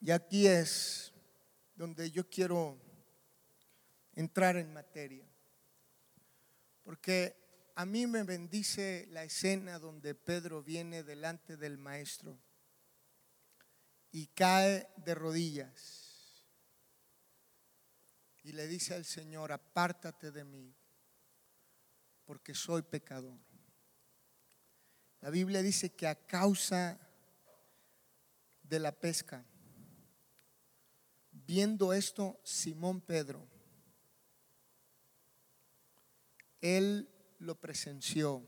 Y 0.00 0.10
aquí 0.10 0.46
es 0.46 1.14
donde 1.74 2.10
yo 2.10 2.28
quiero 2.28 2.78
entrar 4.14 4.56
en 4.56 4.72
materia. 4.72 5.24
Porque 6.82 7.43
a 7.76 7.84
mí 7.84 8.06
me 8.06 8.22
bendice 8.22 9.06
la 9.10 9.24
escena 9.24 9.78
donde 9.78 10.14
Pedro 10.14 10.62
viene 10.62 11.02
delante 11.02 11.56
del 11.56 11.76
maestro 11.76 12.38
y 14.12 14.28
cae 14.28 14.88
de 14.96 15.14
rodillas 15.14 16.04
y 18.44 18.52
le 18.52 18.68
dice 18.68 18.94
al 18.94 19.06
Señor, 19.06 19.52
apártate 19.52 20.30
de 20.30 20.44
mí, 20.44 20.76
porque 22.26 22.54
soy 22.54 22.82
pecador. 22.82 23.40
La 25.22 25.30
Biblia 25.30 25.62
dice 25.62 25.94
que 25.94 26.06
a 26.06 26.14
causa 26.14 27.00
de 28.62 28.78
la 28.78 28.92
pesca, 28.92 29.46
viendo 31.30 31.94
esto, 31.94 32.38
Simón 32.44 33.00
Pedro, 33.00 33.48
él 36.60 37.13
lo 37.44 37.54
presenció, 37.54 38.42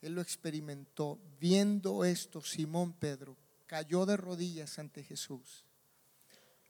él 0.00 0.14
lo 0.14 0.20
experimentó. 0.20 1.18
Viendo 1.40 2.04
esto, 2.04 2.42
Simón 2.42 2.92
Pedro 2.92 3.36
cayó 3.66 4.06
de 4.06 4.16
rodillas 4.16 4.78
ante 4.78 5.02
Jesús, 5.02 5.64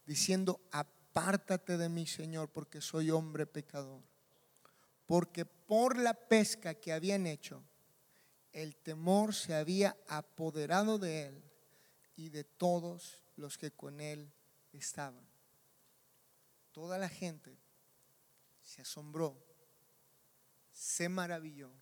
diciendo, 0.07 0.61
apártate 0.71 1.77
de 1.77 1.89
mí, 1.89 2.07
Señor, 2.07 2.51
porque 2.51 2.81
soy 2.81 3.11
hombre 3.11 3.47
pecador. 3.47 4.03
Porque 5.07 5.45
por 5.45 5.97
la 5.97 6.15
pesca 6.15 6.75
que 6.75 6.93
habían 6.93 7.27
hecho, 7.27 7.63
el 8.53 8.77
temor 8.77 9.35
se 9.35 9.55
había 9.55 9.97
apoderado 10.09 10.99
de 10.99 11.27
él 11.27 11.43
y 12.17 12.31
de 12.31 12.45
todos 12.45 13.25
los 13.37 13.57
que 13.57 13.71
con 13.71 14.01
él 14.01 14.33
estaban. 14.73 15.27
Toda 16.73 16.99
la 16.99 17.09
gente 17.09 17.57
se 18.63 18.83
asombró 18.83 19.48
se 20.79 21.09
maravilló 21.09 21.73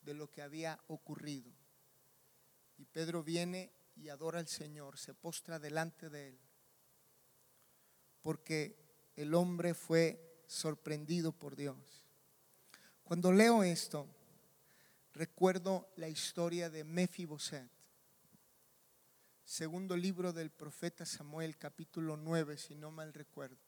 de 0.00 0.14
lo 0.14 0.30
que 0.30 0.40
había 0.40 0.80
ocurrido. 0.86 1.52
Y 2.78 2.86
Pedro 2.86 3.22
viene 3.22 3.70
y 3.96 4.08
adora 4.08 4.38
al 4.38 4.48
Señor, 4.48 4.98
se 4.98 5.12
postra 5.12 5.58
delante 5.58 6.08
de 6.08 6.28
él, 6.28 6.38
porque 8.22 9.12
el 9.14 9.34
hombre 9.34 9.74
fue 9.74 10.42
sorprendido 10.46 11.32
por 11.32 11.54
Dios. 11.54 11.76
Cuando 13.04 13.30
leo 13.30 13.62
esto, 13.62 14.08
recuerdo 15.12 15.92
la 15.96 16.08
historia 16.08 16.70
de 16.70 16.84
Mefiboset, 16.84 17.70
segundo 19.44 19.98
libro 19.98 20.32
del 20.32 20.50
profeta 20.50 21.04
Samuel, 21.04 21.58
capítulo 21.58 22.16
9, 22.16 22.56
si 22.56 22.74
no 22.74 22.90
mal 22.90 23.12
recuerdo. 23.12 23.60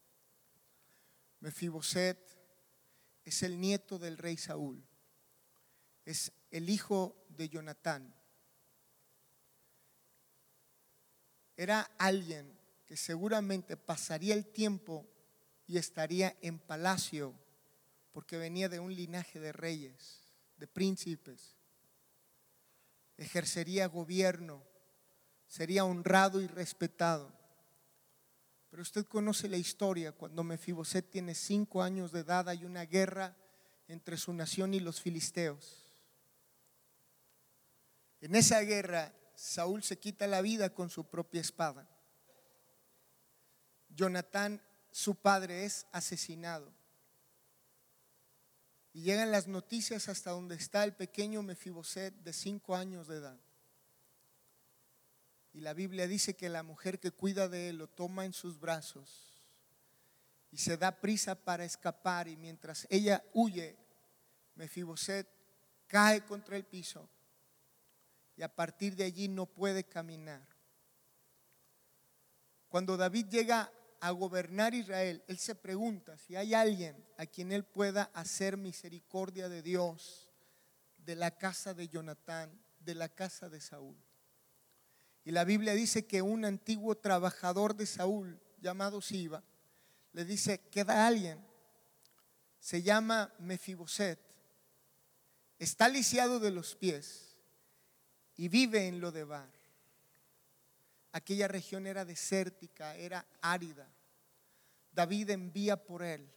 Mefiboset 1.41 2.44
es 3.25 3.43
el 3.43 3.61
nieto 3.61 3.99
del 3.99 4.19
rey 4.19 4.37
Saúl, 4.37 4.85
es 6.05 6.33
el 6.51 6.69
hijo 6.69 7.27
de 7.29 7.49
Jonatán. 7.49 8.15
Era 11.57 11.83
alguien 11.99 12.59
que 12.85 12.97
seguramente 12.97 13.77
pasaría 13.77 14.35
el 14.35 14.47
tiempo 14.47 15.07
y 15.67 15.79
estaría 15.79 16.37
en 16.43 16.59
palacio 16.59 17.35
porque 18.13 18.37
venía 18.37 18.69
de 18.69 18.79
un 18.79 18.95
linaje 18.95 19.41
de 19.41 19.53
reyes, 19.53 20.21
de 20.57 20.69
príncipes. 20.69 21.57
ejercería 23.17 23.87
gobierno, 23.87 24.63
sería 25.47 25.85
honrado 25.85 26.41
y 26.41 26.47
respetado. 26.47 27.33
Pero 28.75 28.83
usted 28.83 29.07
conoce 29.07 29.49
la 29.49 29.57
historia, 29.57 30.11
cuando 30.11 30.43
Mefiboset 30.43 31.09
tiene 31.09 31.37
cinco 31.37 31.81
años 31.81 32.11
de 32.11 32.19
edad 32.19 32.49
hay 32.49 32.65
una 32.65 32.85
guerra 32.85 33.37
entre 33.87 34.17
su 34.17 34.33
nación 34.33 34.75
y 34.75 34.81
los 34.81 35.01
filisteos. 35.01 35.85
En 38.21 38.35
esa 38.35 38.59
guerra 38.63 39.15
Saúl 39.37 39.85
se 39.85 40.01
quita 40.01 40.27
la 40.27 40.41
vida 40.41 40.75
con 40.75 40.91
su 40.91 41.05
propia 41.09 41.41
espada. 41.41 41.89
Jonatán, 43.91 44.61
su 44.91 45.15
padre, 45.15 45.65
es 45.65 45.87
asesinado. 45.93 46.75
Y 48.93 49.03
llegan 49.03 49.31
las 49.31 49.47
noticias 49.47 50.09
hasta 50.09 50.33
donde 50.33 50.57
está 50.57 50.83
el 50.83 50.95
pequeño 50.97 51.45
Mefiboset 51.45 52.13
de 52.13 52.33
cinco 52.33 52.75
años 52.75 53.07
de 53.07 53.19
edad. 53.19 53.44
Y 55.55 55.61
la 55.61 55.73
Biblia 55.73 56.09
dice 56.09 56.35
que 56.35 56.49
la 56.49 56.65
mujer 56.65 56.99
que 56.99 57.13
cuida 57.13 57.49
de 57.49 57.69
él 57.69 57.79
lo 57.79 57.87
toma 57.87 58.25
en 58.25 58.33
sus 58.33 58.59
brazos 58.59 59.35
y 60.51 60.59
se 60.59 60.77
da 60.77 61.01
prisa 61.01 61.37
para 61.37 61.65
escapar. 61.65 62.27
Y 62.27 62.37
mientras 62.37 62.89
ella 62.91 63.25
huye, 63.33 63.77
Mefiboset 64.57 65.29
cae 65.87 66.25
contra 66.25 66.57
el 66.57 66.65
piso 66.65 67.09
y 68.37 68.43
a 68.43 68.53
partir 68.53 68.97
de 68.97 69.05
allí 69.05 69.29
no 69.29 69.47
puede 69.47 69.85
caminar. 69.85 70.45
Cuando 72.69 72.97
David 72.97 73.27
llega 73.29 73.71
a 74.01 74.11
gobernar 74.11 74.75
Israel, 74.75 75.23
él 75.29 75.39
se 75.39 75.55
pregunta 75.55 76.19
si 76.19 76.35
hay 76.35 76.53
alguien 76.53 76.97
a 77.17 77.27
quien 77.27 77.53
él 77.53 77.65
pueda 77.65 78.11
hacer 78.13 78.57
misericordia 78.57 79.49
de 79.49 79.63
Dios, 79.63 80.29
de 80.99 81.15
la 81.15 81.31
casa 81.31 81.75
de 81.75 81.89
Jonatán, 81.89 82.61
de 82.81 82.97
la 82.97 83.09
casa 83.09 83.49
de 83.49 83.61
Saúl. 83.61 83.97
Y 85.25 85.31
la 85.31 85.45
Biblia 85.45 85.73
dice 85.73 86.07
que 86.07 86.21
un 86.21 86.45
antiguo 86.45 86.97
trabajador 86.97 87.75
de 87.75 87.87
Saúl, 87.87 88.39
llamado 88.61 89.01
Siba, 89.01 89.43
le 90.13 90.25
dice, 90.25 90.61
queda 90.71 91.07
alguien, 91.07 91.43
se 92.61 92.83
llama 92.83 93.35
Mefiboset, 93.39 94.21
está 95.59 95.89
lisiado 95.89 96.41
de 96.41 96.51
los 96.51 96.77
pies 96.77 97.37
y 98.37 98.49
vive 98.49 98.87
en 98.87 99.01
Lodebar. 99.01 99.51
Aquella 101.13 101.49
región 101.49 101.87
era 101.87 102.05
desértica, 102.05 102.97
era 102.97 103.27
árida. 103.41 103.89
David 104.93 105.31
envía 105.31 105.83
por 105.83 106.03
él. 106.03 106.31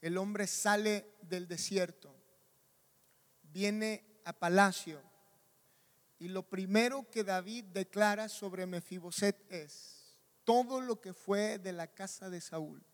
El 0.00 0.18
hombre 0.18 0.46
sale 0.46 1.14
del 1.22 1.46
desierto, 1.46 2.14
viene 3.42 4.22
a 4.24 4.32
palacio 4.32 5.09
y 6.20 6.28
lo 6.28 6.46
primero 6.46 7.10
que 7.10 7.24
David 7.24 7.64
declara 7.72 8.28
sobre 8.28 8.66
Mefiboset 8.66 9.50
es 9.50 10.18
todo 10.44 10.82
lo 10.82 11.00
que 11.00 11.14
fue 11.14 11.58
de 11.58 11.72
la 11.72 11.86
casa 11.86 12.28
de 12.28 12.42
Saúl, 12.42 12.84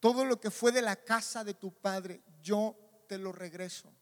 todo 0.00 0.24
lo 0.24 0.40
que 0.40 0.50
fue 0.50 0.72
de 0.72 0.82
la 0.82 0.96
casa 0.96 1.44
de 1.44 1.54
tu 1.54 1.72
padre, 1.72 2.22
yo 2.42 2.76
te 3.08 3.16
lo 3.16 3.30
regreso. 3.30 3.92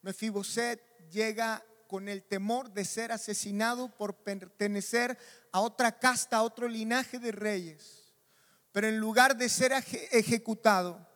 Mefiboset 0.00 1.08
llega 1.08 1.64
con 1.86 2.08
el 2.08 2.24
temor 2.24 2.72
de 2.72 2.84
ser 2.84 3.12
asesinado 3.12 3.96
por 3.96 4.16
pertenecer 4.16 5.16
a 5.52 5.60
otra 5.60 6.00
casta, 6.00 6.38
a 6.38 6.42
otro 6.42 6.66
linaje 6.66 7.20
de 7.20 7.30
reyes. 7.30 8.12
Pero 8.72 8.88
en 8.88 8.98
lugar 8.98 9.36
de 9.36 9.48
ser 9.48 9.72
ejecutado, 10.10 11.06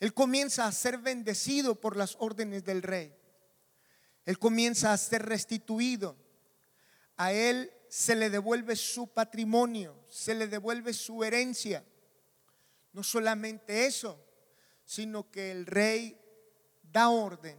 él 0.00 0.12
comienza 0.14 0.66
a 0.66 0.72
ser 0.72 0.98
bendecido 0.98 1.76
por 1.76 1.96
las 1.96 2.16
órdenes 2.18 2.64
del 2.64 2.82
rey. 2.82 3.19
Él 4.24 4.38
comienza 4.38 4.92
a 4.92 4.98
ser 4.98 5.26
restituido. 5.26 6.16
A 7.16 7.32
él 7.32 7.72
se 7.88 8.14
le 8.14 8.30
devuelve 8.30 8.76
su 8.76 9.08
patrimonio, 9.08 9.96
se 10.08 10.34
le 10.34 10.46
devuelve 10.46 10.92
su 10.92 11.24
herencia. 11.24 11.84
No 12.92 13.02
solamente 13.02 13.86
eso, 13.86 14.18
sino 14.84 15.30
que 15.30 15.50
el 15.50 15.66
rey 15.66 16.20
da 16.82 17.10
orden 17.10 17.56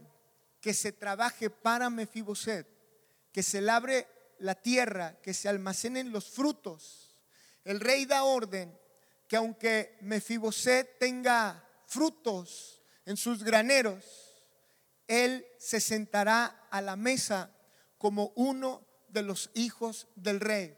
que 0.60 0.74
se 0.74 0.92
trabaje 0.92 1.50
para 1.50 1.90
Mefiboset, 1.90 2.66
que 3.32 3.42
se 3.42 3.60
labre 3.60 4.06
la 4.38 4.54
tierra, 4.54 5.20
que 5.22 5.34
se 5.34 5.48
almacenen 5.48 6.12
los 6.12 6.30
frutos. 6.30 7.16
El 7.64 7.80
rey 7.80 8.04
da 8.04 8.24
orden 8.24 8.78
que 9.28 9.36
aunque 9.36 9.96
Mefiboset 10.02 10.98
tenga 10.98 11.66
frutos 11.86 12.82
en 13.06 13.16
sus 13.16 13.42
graneros, 13.42 14.21
él 15.08 15.46
se 15.58 15.80
sentará 15.80 16.66
a 16.70 16.80
la 16.80 16.96
mesa 16.96 17.50
como 17.98 18.32
uno 18.36 18.86
de 19.08 19.22
los 19.22 19.50
hijos 19.54 20.08
del 20.14 20.40
rey. 20.40 20.76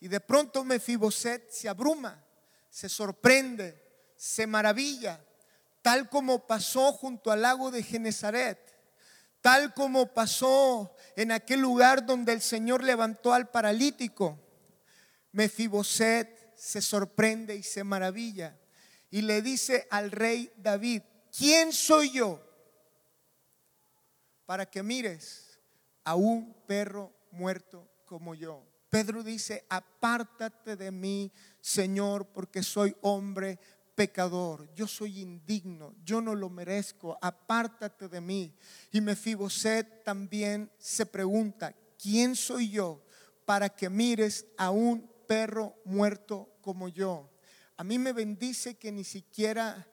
Y 0.00 0.08
de 0.08 0.20
pronto 0.20 0.64
Mefiboset 0.64 1.50
se 1.50 1.68
abruma, 1.68 2.24
se 2.70 2.88
sorprende, 2.88 3.82
se 4.16 4.46
maravilla, 4.46 5.24
tal 5.82 6.08
como 6.08 6.46
pasó 6.46 6.92
junto 6.92 7.30
al 7.30 7.42
lago 7.42 7.70
de 7.70 7.82
Genezaret 7.82 8.74
tal 9.44 9.74
como 9.74 10.06
pasó 10.06 10.96
en 11.16 11.30
aquel 11.30 11.60
lugar 11.60 12.06
donde 12.06 12.32
el 12.32 12.40
Señor 12.40 12.82
levantó 12.82 13.34
al 13.34 13.50
paralítico. 13.50 14.40
Mefiboset 15.32 16.56
se 16.56 16.80
sorprende 16.80 17.54
y 17.54 17.62
se 17.62 17.84
maravilla 17.84 18.58
y 19.10 19.20
le 19.20 19.42
dice 19.42 19.86
al 19.90 20.10
rey 20.12 20.50
David, 20.56 21.02
¿quién 21.36 21.74
soy 21.74 22.12
yo 22.12 22.42
para 24.46 24.66
que 24.66 24.82
mires 24.82 25.60
a 26.04 26.14
un 26.14 26.54
perro 26.66 27.12
muerto 27.30 27.88
como 28.04 28.34
yo? 28.34 28.66
Pedro 28.90 29.22
dice, 29.22 29.64
apártate 29.68 30.76
de 30.76 30.90
mí, 30.92 31.32
Señor, 31.60 32.26
porque 32.26 32.62
soy 32.62 32.96
hombre 33.00 33.58
pecador, 33.94 34.72
yo 34.74 34.86
soy 34.86 35.20
indigno, 35.20 35.94
yo 36.04 36.20
no 36.20 36.34
lo 36.34 36.48
merezco, 36.48 37.18
apártate 37.20 38.08
de 38.08 38.20
mí. 38.20 38.54
Y 38.92 39.00
Mefiboset 39.00 40.04
también 40.04 40.70
se 40.78 41.06
pregunta, 41.06 41.74
¿quién 42.00 42.36
soy 42.36 42.70
yo 42.70 43.04
para 43.44 43.68
que 43.68 43.88
mires 43.88 44.46
a 44.56 44.70
un 44.70 45.10
perro 45.26 45.74
muerto 45.84 46.56
como 46.60 46.88
yo? 46.88 47.30
A 47.76 47.84
mí 47.84 47.98
me 47.98 48.12
bendice 48.12 48.76
que 48.76 48.92
ni 48.92 49.04
siquiera 49.04 49.88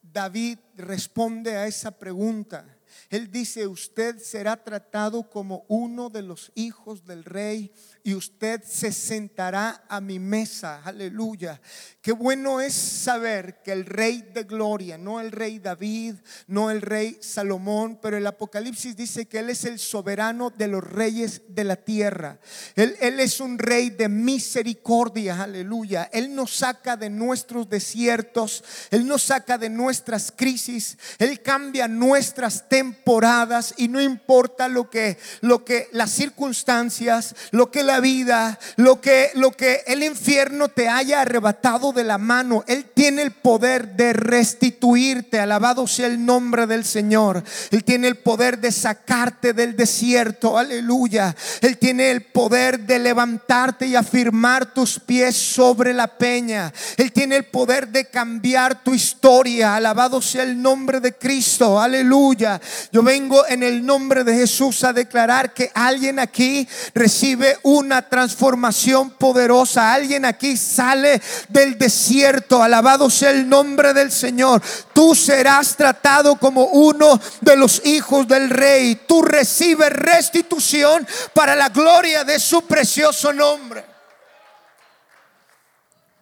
David 0.00 0.58
responde 0.76 1.56
a 1.56 1.66
esa 1.66 1.90
pregunta. 1.90 2.75
Él 3.10 3.30
dice, 3.30 3.66
usted 3.66 4.18
será 4.18 4.62
tratado 4.62 5.28
como 5.28 5.64
uno 5.68 6.10
de 6.10 6.22
los 6.22 6.52
hijos 6.54 7.04
del 7.04 7.24
rey 7.24 7.72
y 8.06 8.14
usted 8.14 8.62
se 8.62 8.92
sentará 8.92 9.82
a 9.88 10.00
mi 10.00 10.20
mesa. 10.20 10.80
Aleluya. 10.84 11.60
Qué 12.00 12.12
bueno 12.12 12.60
es 12.60 12.72
saber 12.72 13.62
que 13.64 13.72
el 13.72 13.84
rey 13.84 14.30
de 14.32 14.44
gloria, 14.44 14.96
no 14.96 15.20
el 15.20 15.32
rey 15.32 15.58
David, 15.58 16.14
no 16.46 16.70
el 16.70 16.82
rey 16.82 17.18
Salomón, 17.20 17.98
pero 18.00 18.16
el 18.16 18.24
Apocalipsis 18.28 18.94
dice 18.94 19.26
que 19.26 19.40
Él 19.40 19.50
es 19.50 19.64
el 19.64 19.80
soberano 19.80 20.50
de 20.50 20.68
los 20.68 20.84
reyes 20.84 21.42
de 21.48 21.64
la 21.64 21.74
tierra. 21.74 22.38
Él, 22.76 22.94
es 23.00 23.40
un 23.40 23.58
rey 23.58 23.90
de 23.90 24.08
misericordia, 24.08 25.42
aleluya. 25.42 26.08
Él 26.12 26.32
nos 26.32 26.54
saca 26.54 26.96
de 26.96 27.10
nuestros 27.10 27.68
desiertos, 27.68 28.62
Él 28.92 29.04
nos 29.04 29.24
saca 29.24 29.58
de 29.58 29.68
nuestras 29.68 30.30
crisis, 30.30 30.96
Él 31.18 31.42
cambia 31.42 31.88
nuestras 31.88 32.68
temporadas 32.68 33.74
y 33.78 33.88
no 33.88 34.00
importa 34.00 34.68
lo 34.68 34.90
que, 34.90 35.18
lo 35.40 35.64
que 35.64 35.88
las 35.90 36.12
circunstancias, 36.12 37.34
lo 37.50 37.72
que 37.72 37.82
la 37.82 37.95
vida, 38.00 38.58
lo 38.76 39.00
que, 39.00 39.30
lo 39.34 39.50
que 39.52 39.82
el 39.86 40.02
infierno 40.02 40.68
te 40.68 40.88
haya 40.88 41.20
arrebatado 41.20 41.92
de 41.92 42.04
la 42.04 42.18
mano, 42.18 42.64
Él 42.66 42.86
tiene 42.94 43.22
el 43.22 43.32
poder 43.32 43.96
de 43.96 44.12
restituirte. 44.12 45.40
Alabado 45.40 45.86
sea 45.86 46.06
el 46.06 46.24
nombre 46.24 46.66
del 46.66 46.84
Señor. 46.84 47.42
Él 47.70 47.84
tiene 47.84 48.08
el 48.08 48.16
poder 48.16 48.58
de 48.58 48.72
sacarte 48.72 49.52
del 49.52 49.76
desierto. 49.76 50.58
Aleluya. 50.58 51.34
Él 51.60 51.78
tiene 51.78 52.10
el 52.10 52.22
poder 52.22 52.80
de 52.80 52.98
levantarte 52.98 53.86
y 53.86 53.96
afirmar 53.96 54.72
tus 54.72 54.98
pies 54.98 55.36
sobre 55.36 55.92
la 55.92 56.06
peña. 56.06 56.72
Él 56.96 57.12
tiene 57.12 57.36
el 57.36 57.44
poder 57.44 57.88
de 57.88 58.06
cambiar 58.06 58.82
tu 58.82 58.94
historia. 58.94 59.76
Alabado 59.76 60.20
sea 60.20 60.42
el 60.42 60.60
nombre 60.60 61.00
de 61.00 61.14
Cristo. 61.14 61.80
Aleluya. 61.80 62.60
Yo 62.92 63.02
vengo 63.02 63.46
en 63.46 63.62
el 63.62 63.84
nombre 63.84 64.24
de 64.24 64.34
Jesús 64.34 64.84
a 64.84 64.92
declarar 64.92 65.52
que 65.52 65.70
alguien 65.74 66.18
aquí 66.18 66.68
recibe 66.94 67.56
un 67.62 67.85
una 67.86 68.02
transformación 68.02 69.10
poderosa. 69.10 69.92
Alguien 69.92 70.24
aquí 70.24 70.56
sale 70.56 71.22
del 71.48 71.78
desierto. 71.78 72.62
Alabado 72.62 73.08
sea 73.08 73.30
el 73.30 73.48
nombre 73.48 73.94
del 73.94 74.10
Señor. 74.10 74.60
Tú 74.92 75.14
serás 75.14 75.76
tratado 75.76 76.36
como 76.36 76.64
uno 76.64 77.20
de 77.40 77.56
los 77.56 77.84
hijos 77.86 78.26
del 78.26 78.50
rey. 78.50 79.02
Tú 79.06 79.22
recibes 79.22 79.90
restitución 79.90 81.06
para 81.32 81.54
la 81.54 81.68
gloria 81.68 82.24
de 82.24 82.40
su 82.40 82.62
precioso 82.62 83.32
nombre. 83.32 83.84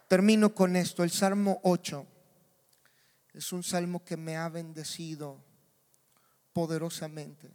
Termino 0.07 0.53
con 0.53 0.75
esto. 0.75 1.03
El 1.03 1.11
Salmo 1.11 1.59
8 1.63 2.05
es 3.33 3.51
un 3.51 3.63
salmo 3.63 4.03
que 4.05 4.17
me 4.17 4.37
ha 4.37 4.49
bendecido 4.49 5.43
poderosamente. 6.53 7.51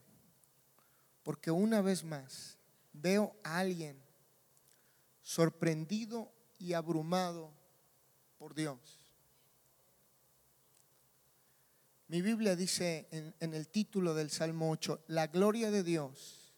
Porque 1.23 1.53
una 1.53 1.81
vez 1.81 2.03
más 2.03 2.59
veo 2.93 3.37
a 3.45 3.59
alguien 3.59 4.00
sorprendido 5.31 6.33
y 6.59 6.73
abrumado 6.73 7.53
por 8.37 8.53
Dios. 8.53 8.99
Mi 12.09 12.21
Biblia 12.21 12.57
dice 12.57 13.07
en, 13.13 13.55
el 13.55 13.69
título 13.69 14.15
del 14.15 14.31
Salmo 14.31 14.73
8, 14.73 15.05
la 15.07 15.29
gloria 15.29 15.71
de 15.71 15.85
Dios 15.85 16.53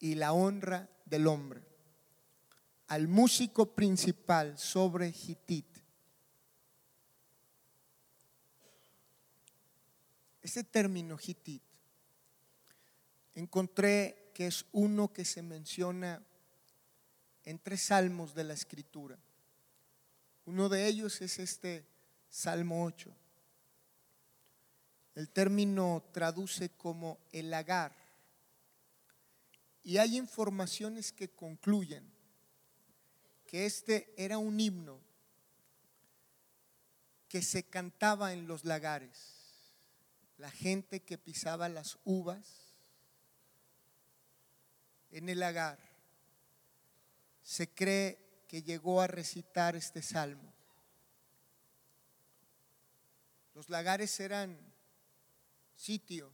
y 0.00 0.16
la 0.16 0.32
honra 0.32 0.90
del 1.04 1.28
hombre, 1.28 1.62
al 2.88 3.06
músico 3.06 3.76
principal 3.76 4.58
sobre 4.58 5.06
Hitit. 5.10 5.78
Ese 10.42 10.64
término 10.64 11.16
Hitit, 11.24 11.62
encontré 13.36 14.32
que 14.34 14.48
es 14.48 14.66
uno 14.72 15.12
que 15.12 15.24
se 15.24 15.42
menciona 15.42 16.26
en 17.44 17.58
tres 17.58 17.82
salmos 17.82 18.34
de 18.34 18.44
la 18.44 18.54
escritura. 18.54 19.18
Uno 20.46 20.68
de 20.68 20.86
ellos 20.86 21.20
es 21.20 21.38
este 21.38 21.86
Salmo 22.28 22.84
8. 22.84 23.14
El 25.14 25.28
término 25.30 26.04
traduce 26.12 26.70
como 26.70 27.18
el 27.32 27.50
lagar. 27.50 27.94
Y 29.82 29.98
hay 29.98 30.16
informaciones 30.16 31.12
que 31.12 31.30
concluyen 31.30 32.10
que 33.46 33.66
este 33.66 34.14
era 34.16 34.38
un 34.38 34.60
himno 34.60 35.00
que 37.28 37.42
se 37.42 37.64
cantaba 37.64 38.32
en 38.32 38.46
los 38.46 38.64
lagares. 38.64 39.36
La 40.36 40.50
gente 40.50 41.00
que 41.00 41.18
pisaba 41.18 41.68
las 41.68 41.98
uvas 42.04 42.74
en 45.10 45.28
el 45.28 45.40
lagar 45.40 45.89
se 47.42 47.72
cree 47.72 48.44
que 48.48 48.62
llegó 48.62 49.00
a 49.00 49.06
recitar 49.06 49.76
este 49.76 50.02
salmo. 50.02 50.52
Los 53.54 53.68
lagares 53.68 54.18
eran 54.20 54.58
sitios 55.74 56.32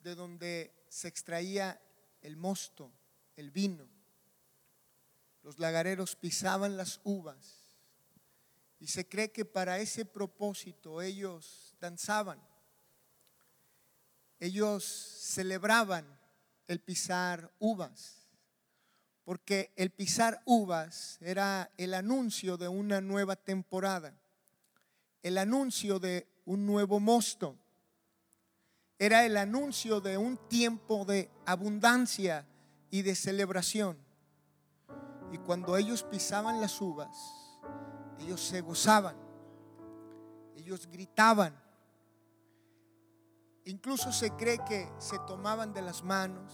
de 0.00 0.14
donde 0.14 0.86
se 0.88 1.08
extraía 1.08 1.80
el 2.20 2.36
mosto, 2.36 2.92
el 3.36 3.50
vino. 3.50 3.88
Los 5.42 5.58
lagareros 5.58 6.16
pisaban 6.16 6.76
las 6.76 7.00
uvas 7.04 7.76
y 8.78 8.86
se 8.88 9.08
cree 9.08 9.30
que 9.30 9.44
para 9.44 9.78
ese 9.78 10.04
propósito 10.04 11.02
ellos 11.02 11.76
danzaban. 11.80 12.40
Ellos 14.40 14.84
celebraban 14.84 16.18
el 16.66 16.80
pisar 16.80 17.52
uvas 17.58 18.21
porque 19.24 19.72
el 19.76 19.90
pisar 19.90 20.42
uvas 20.44 21.18
era 21.20 21.70
el 21.76 21.94
anuncio 21.94 22.56
de 22.56 22.68
una 22.68 23.00
nueva 23.00 23.36
temporada, 23.36 24.14
el 25.22 25.38
anuncio 25.38 25.98
de 25.98 26.26
un 26.44 26.66
nuevo 26.66 26.98
mosto, 26.98 27.56
era 28.98 29.24
el 29.24 29.36
anuncio 29.36 30.00
de 30.00 30.16
un 30.18 30.36
tiempo 30.48 31.04
de 31.04 31.30
abundancia 31.46 32.46
y 32.90 33.02
de 33.02 33.14
celebración. 33.14 33.96
Y 35.32 35.38
cuando 35.38 35.76
ellos 35.76 36.02
pisaban 36.04 36.60
las 36.60 36.80
uvas, 36.80 37.16
ellos 38.20 38.40
se 38.40 38.60
gozaban, 38.60 39.16
ellos 40.56 40.86
gritaban. 40.86 41.60
Incluso 43.64 44.12
se 44.12 44.30
cree 44.32 44.58
que 44.68 44.88
se 44.98 45.18
tomaban 45.20 45.72
de 45.72 45.82
las 45.82 46.02
manos 46.02 46.52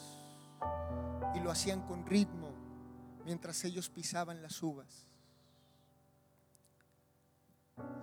y 1.34 1.40
lo 1.40 1.50
hacían 1.50 1.86
con 1.86 2.06
ritmo 2.06 2.47
mientras 3.28 3.62
ellos 3.64 3.90
pisaban 3.90 4.40
las 4.40 4.62
uvas. 4.62 5.04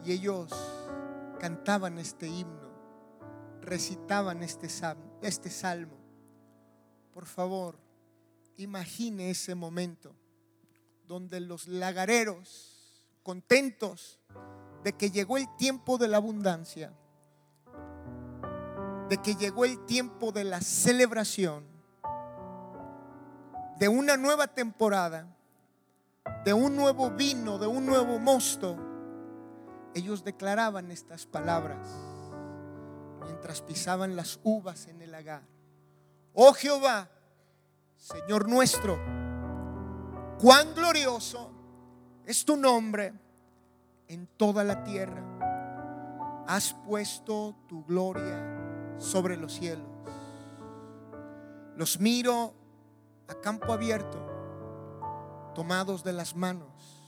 Y 0.04 0.12
ellos 0.12 0.52
cantaban 1.40 1.98
este 1.98 2.28
himno, 2.28 2.70
recitaban 3.60 4.44
este 4.44 4.70
salmo, 4.70 5.18
este 5.24 5.50
salmo. 5.50 5.98
Por 7.12 7.26
favor, 7.26 7.80
imagine 8.58 9.32
ese 9.32 9.56
momento 9.56 10.16
donde 11.08 11.40
los 11.40 11.68
lagareros, 11.68 13.02
contentos 13.24 14.20
de 14.84 14.94
que 14.94 15.10
llegó 15.10 15.38
el 15.38 15.48
tiempo 15.56 15.98
de 15.98 16.08
la 16.08 16.18
abundancia, 16.18 16.94
de 19.10 19.18
que 19.24 19.34
llegó 19.34 19.66
el 19.66 19.88
tiempo 19.88 20.32
de 20.32 20.44
la 20.44 20.62
celebración, 20.62 21.75
de 23.78 23.88
una 23.88 24.18
nueva 24.18 24.48
temporada, 24.48 25.28
de 26.44 26.54
un 26.54 26.76
nuevo 26.76 27.12
vino, 27.12 27.58
de 27.58 27.68
un 27.68 27.86
nuevo 27.86 28.20
mosto, 28.20 28.78
ellos 29.94 30.24
declaraban 30.24 30.92
estas 30.92 31.26
palabras 31.26 31.88
mientras 33.24 33.62
pisaban 33.62 34.16
las 34.16 34.40
uvas 34.44 34.88
en 34.88 35.02
el 35.02 35.12
lagar. 35.12 35.44
Oh 36.34 36.54
Jehová, 36.54 37.10
Señor 37.98 38.48
nuestro, 38.48 38.98
cuán 40.40 40.74
glorioso 40.74 41.52
es 42.26 42.44
tu 42.46 42.58
nombre 42.58 43.14
en 44.08 44.28
toda 44.38 44.64
la 44.64 44.84
tierra. 44.84 45.24
Has 46.48 46.74
puesto 46.74 47.56
tu 47.68 47.84
gloria 47.86 48.96
sobre 48.98 49.38
los 49.38 49.54
cielos. 49.54 49.88
Los 51.76 52.00
miro 52.00 52.54
a 53.28 53.36
campo 53.36 53.74
abierto, 53.74 54.20
tomados 55.54 56.04
de 56.04 56.14
las 56.14 56.36
manos, 56.36 57.04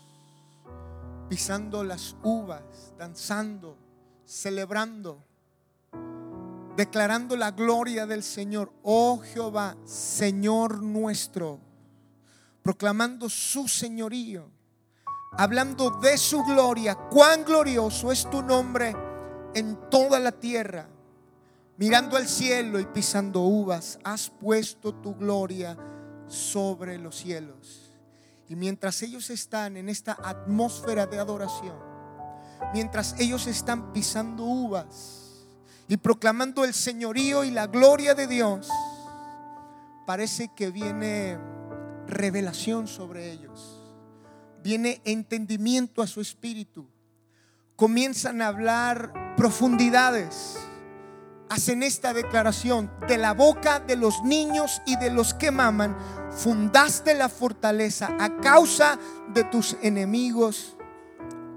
pisando 1.30 1.84
las 1.84 2.16
uvas, 2.24 2.94
danzando, 2.98 3.78
celebrando, 4.26 5.24
declarando 6.76 7.36
la 7.36 7.52
gloria 7.52 8.06
del 8.06 8.24
Señor, 8.24 8.72
oh 8.84 9.20
Jehová, 9.20 9.78
Señor 9.86 10.82
nuestro, 10.82 11.60
proclamando 12.64 13.30
su 13.30 13.68
señorío, 13.68 14.50
hablando 15.34 15.92
de 15.92 16.18
su 16.18 16.44
gloria, 16.44 16.96
cuán 16.96 17.44
glorioso 17.44 18.12
es 18.12 18.30
tu 18.30 18.42
nombre 18.42 18.96
en 19.54 19.78
toda 19.90 20.20
la 20.20 20.32
tierra. 20.32 20.90
Mirando 21.78 22.18
al 22.18 22.28
cielo 22.28 22.80
y 22.80 22.86
pisando 22.88 23.42
uvas, 23.42 24.00
has 24.04 24.32
puesto 24.32 24.96
tu 24.96 25.16
gloria 25.16 25.78
sobre 26.28 26.98
los 26.98 27.16
cielos. 27.16 27.92
Y 28.50 28.56
mientras 28.56 29.02
ellos 29.02 29.30
están 29.30 29.78
en 29.78 29.90
esta 29.90 30.18
atmósfera 30.24 31.06
de 31.06 31.20
adoración, 31.20 31.76
mientras 32.74 33.16
ellos 33.20 33.48
están 33.48 33.92
pisando 33.94 34.44
uvas 34.44 35.46
y 35.88 35.98
proclamando 35.98 36.64
el 36.64 36.74
señorío 36.74 37.44
y 37.44 37.52
la 37.52 37.68
gloria 37.68 38.16
de 38.16 38.28
Dios, 38.28 38.70
parece 40.06 40.50
que 40.56 40.72
viene 40.72 41.38
revelación 42.08 42.88
sobre 42.88 43.32
ellos, 43.32 43.82
viene 44.64 45.02
entendimiento 45.04 46.02
a 46.02 46.08
su 46.08 46.22
espíritu, 46.22 46.88
comienzan 47.76 48.42
a 48.42 48.48
hablar 48.48 49.36
profundidades 49.36 50.58
hacen 51.50 51.84
esta 51.84 52.14
declaración, 52.14 52.92
de 53.08 53.18
la 53.18 53.34
boca 53.34 53.80
de 53.80 53.96
los 53.96 54.24
niños 54.24 54.82
y 54.86 54.98
de 54.98 55.12
los 55.12 55.34
que 55.34 55.52
maman, 55.52 55.98
fundaste 56.32 57.14
la 57.14 57.30
fortaleza 57.30 58.16
a 58.20 58.38
causa 58.38 59.00
de 59.34 59.44
tus 59.46 59.78
enemigos 59.82 60.76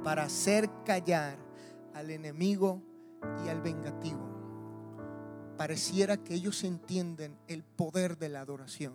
para 0.05 0.25
hacer 0.25 0.71
callar 0.85 1.37
al 1.95 2.11
enemigo 2.11 2.83
y 3.45 3.49
al 3.49 3.61
vengativo. 3.61 4.31
Pareciera 5.57 6.17
que 6.17 6.35
ellos 6.35 6.65
entienden 6.65 7.37
el 7.47 7.63
poder 7.63 8.17
de 8.17 8.31
la 8.31 8.41
adoración. 8.41 8.95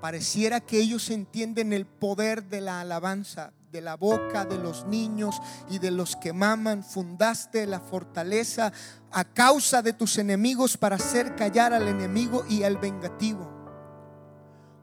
Pareciera 0.00 0.60
que 0.60 0.78
ellos 0.78 1.10
entienden 1.10 1.72
el 1.72 1.84
poder 1.84 2.44
de 2.44 2.60
la 2.60 2.80
alabanza, 2.80 3.52
de 3.70 3.80
la 3.80 3.96
boca 3.96 4.44
de 4.44 4.58
los 4.58 4.86
niños 4.86 5.40
y 5.68 5.78
de 5.78 5.90
los 5.90 6.16
que 6.16 6.32
maman. 6.32 6.82
Fundaste 6.82 7.66
la 7.66 7.80
fortaleza 7.80 8.72
a 9.10 9.24
causa 9.24 9.82
de 9.82 9.92
tus 9.92 10.18
enemigos 10.18 10.76
para 10.76 10.96
hacer 10.96 11.34
callar 11.36 11.72
al 11.72 11.88
enemigo 11.88 12.44
y 12.48 12.62
al 12.62 12.78
vengativo. 12.78 13.50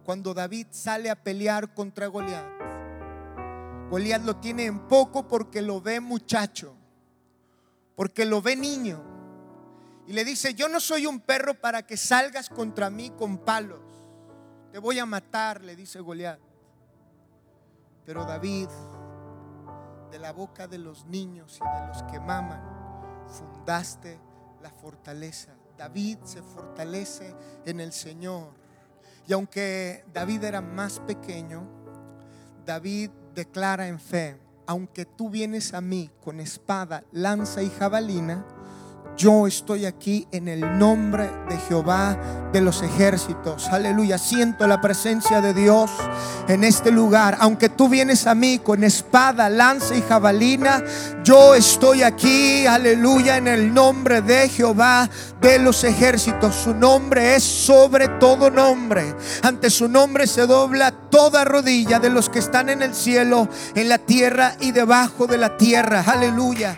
Cuando 0.03 0.33
David 0.33 0.67
sale 0.69 1.09
a 1.09 1.15
pelear 1.15 1.73
contra 1.73 2.07
Goliat, 2.07 2.45
Goliat 3.89 4.23
lo 4.23 4.35
tiene 4.37 4.65
en 4.65 4.87
poco 4.87 5.27
porque 5.27 5.61
lo 5.61 5.81
ve 5.81 5.99
muchacho, 5.99 6.75
porque 7.95 8.25
lo 8.25 8.41
ve 8.41 8.55
niño. 8.55 9.01
Y 10.07 10.13
le 10.13 10.23
dice, 10.23 10.53
yo 10.53 10.69
no 10.69 10.79
soy 10.79 11.07
un 11.07 11.19
perro 11.19 11.55
para 11.55 11.87
que 11.87 11.97
salgas 11.97 12.49
contra 12.49 12.91
mí 12.91 13.11
con 13.17 13.39
palos. 13.39 13.79
Te 14.71 14.77
voy 14.77 14.99
a 14.99 15.05
matar, 15.05 15.63
le 15.63 15.75
dice 15.75 15.99
Goliat. 15.99 16.44
Pero 18.05 18.25
David, 18.25 18.69
de 20.11 20.19
la 20.19 20.31
boca 20.31 20.67
de 20.67 20.77
los 20.77 21.05
niños 21.05 21.59
y 21.59 21.79
de 21.79 21.87
los 21.87 22.03
que 22.03 22.19
maman, 22.19 22.61
fundaste 23.27 24.19
la 24.61 24.69
fortaleza 24.69 25.55
David 25.77 26.19
se 26.23 26.41
fortalece 26.41 27.33
en 27.65 27.79
el 27.79 27.91
Señor. 27.91 28.49
Y 29.27 29.33
aunque 29.33 30.05
David 30.13 30.43
era 30.43 30.61
más 30.61 30.99
pequeño, 30.99 31.67
David 32.65 33.09
declara 33.33 33.87
en 33.87 33.99
fe, 33.99 34.39
aunque 34.67 35.05
tú 35.05 35.29
vienes 35.29 35.73
a 35.73 35.81
mí 35.81 36.09
con 36.23 36.39
espada, 36.39 37.03
lanza 37.11 37.61
y 37.61 37.69
jabalina, 37.69 38.45
yo 39.17 39.47
estoy 39.47 39.85
aquí 39.85 40.27
en 40.31 40.47
el 40.47 40.77
nombre 40.77 41.29
de 41.49 41.57
Jehová 41.57 42.17
de 42.51 42.61
los 42.61 42.81
ejércitos. 42.83 43.67
Aleluya. 43.69 44.17
Siento 44.17 44.67
la 44.67 44.81
presencia 44.81 45.39
de 45.41 45.53
Dios 45.53 45.89
en 46.47 46.63
este 46.63 46.91
lugar. 46.91 47.37
Aunque 47.39 47.69
tú 47.69 47.87
vienes 47.87 48.27
a 48.27 48.35
mí 48.35 48.59
con 48.59 48.83
espada, 48.83 49.49
lanza 49.49 49.95
y 49.95 50.01
jabalina, 50.01 50.83
yo 51.23 51.55
estoy 51.55 52.03
aquí. 52.03 52.65
Aleluya. 52.67 53.37
En 53.37 53.47
el 53.47 53.73
nombre 53.73 54.21
de 54.21 54.49
Jehová 54.49 55.09
de 55.41 55.59
los 55.59 55.83
ejércitos. 55.83 56.55
Su 56.55 56.73
nombre 56.73 57.35
es 57.35 57.43
sobre 57.43 58.07
todo 58.19 58.49
nombre. 58.49 59.15
Ante 59.43 59.69
su 59.69 59.87
nombre 59.87 60.27
se 60.27 60.45
dobla 60.45 60.91
toda 60.91 61.45
rodilla 61.45 61.99
de 61.99 62.09
los 62.09 62.29
que 62.29 62.39
están 62.39 62.69
en 62.69 62.81
el 62.81 62.93
cielo, 62.93 63.47
en 63.75 63.87
la 63.87 63.97
tierra 63.97 64.55
y 64.59 64.71
debajo 64.71 65.27
de 65.27 65.37
la 65.37 65.55
tierra. 65.57 66.03
Aleluya. 66.05 66.77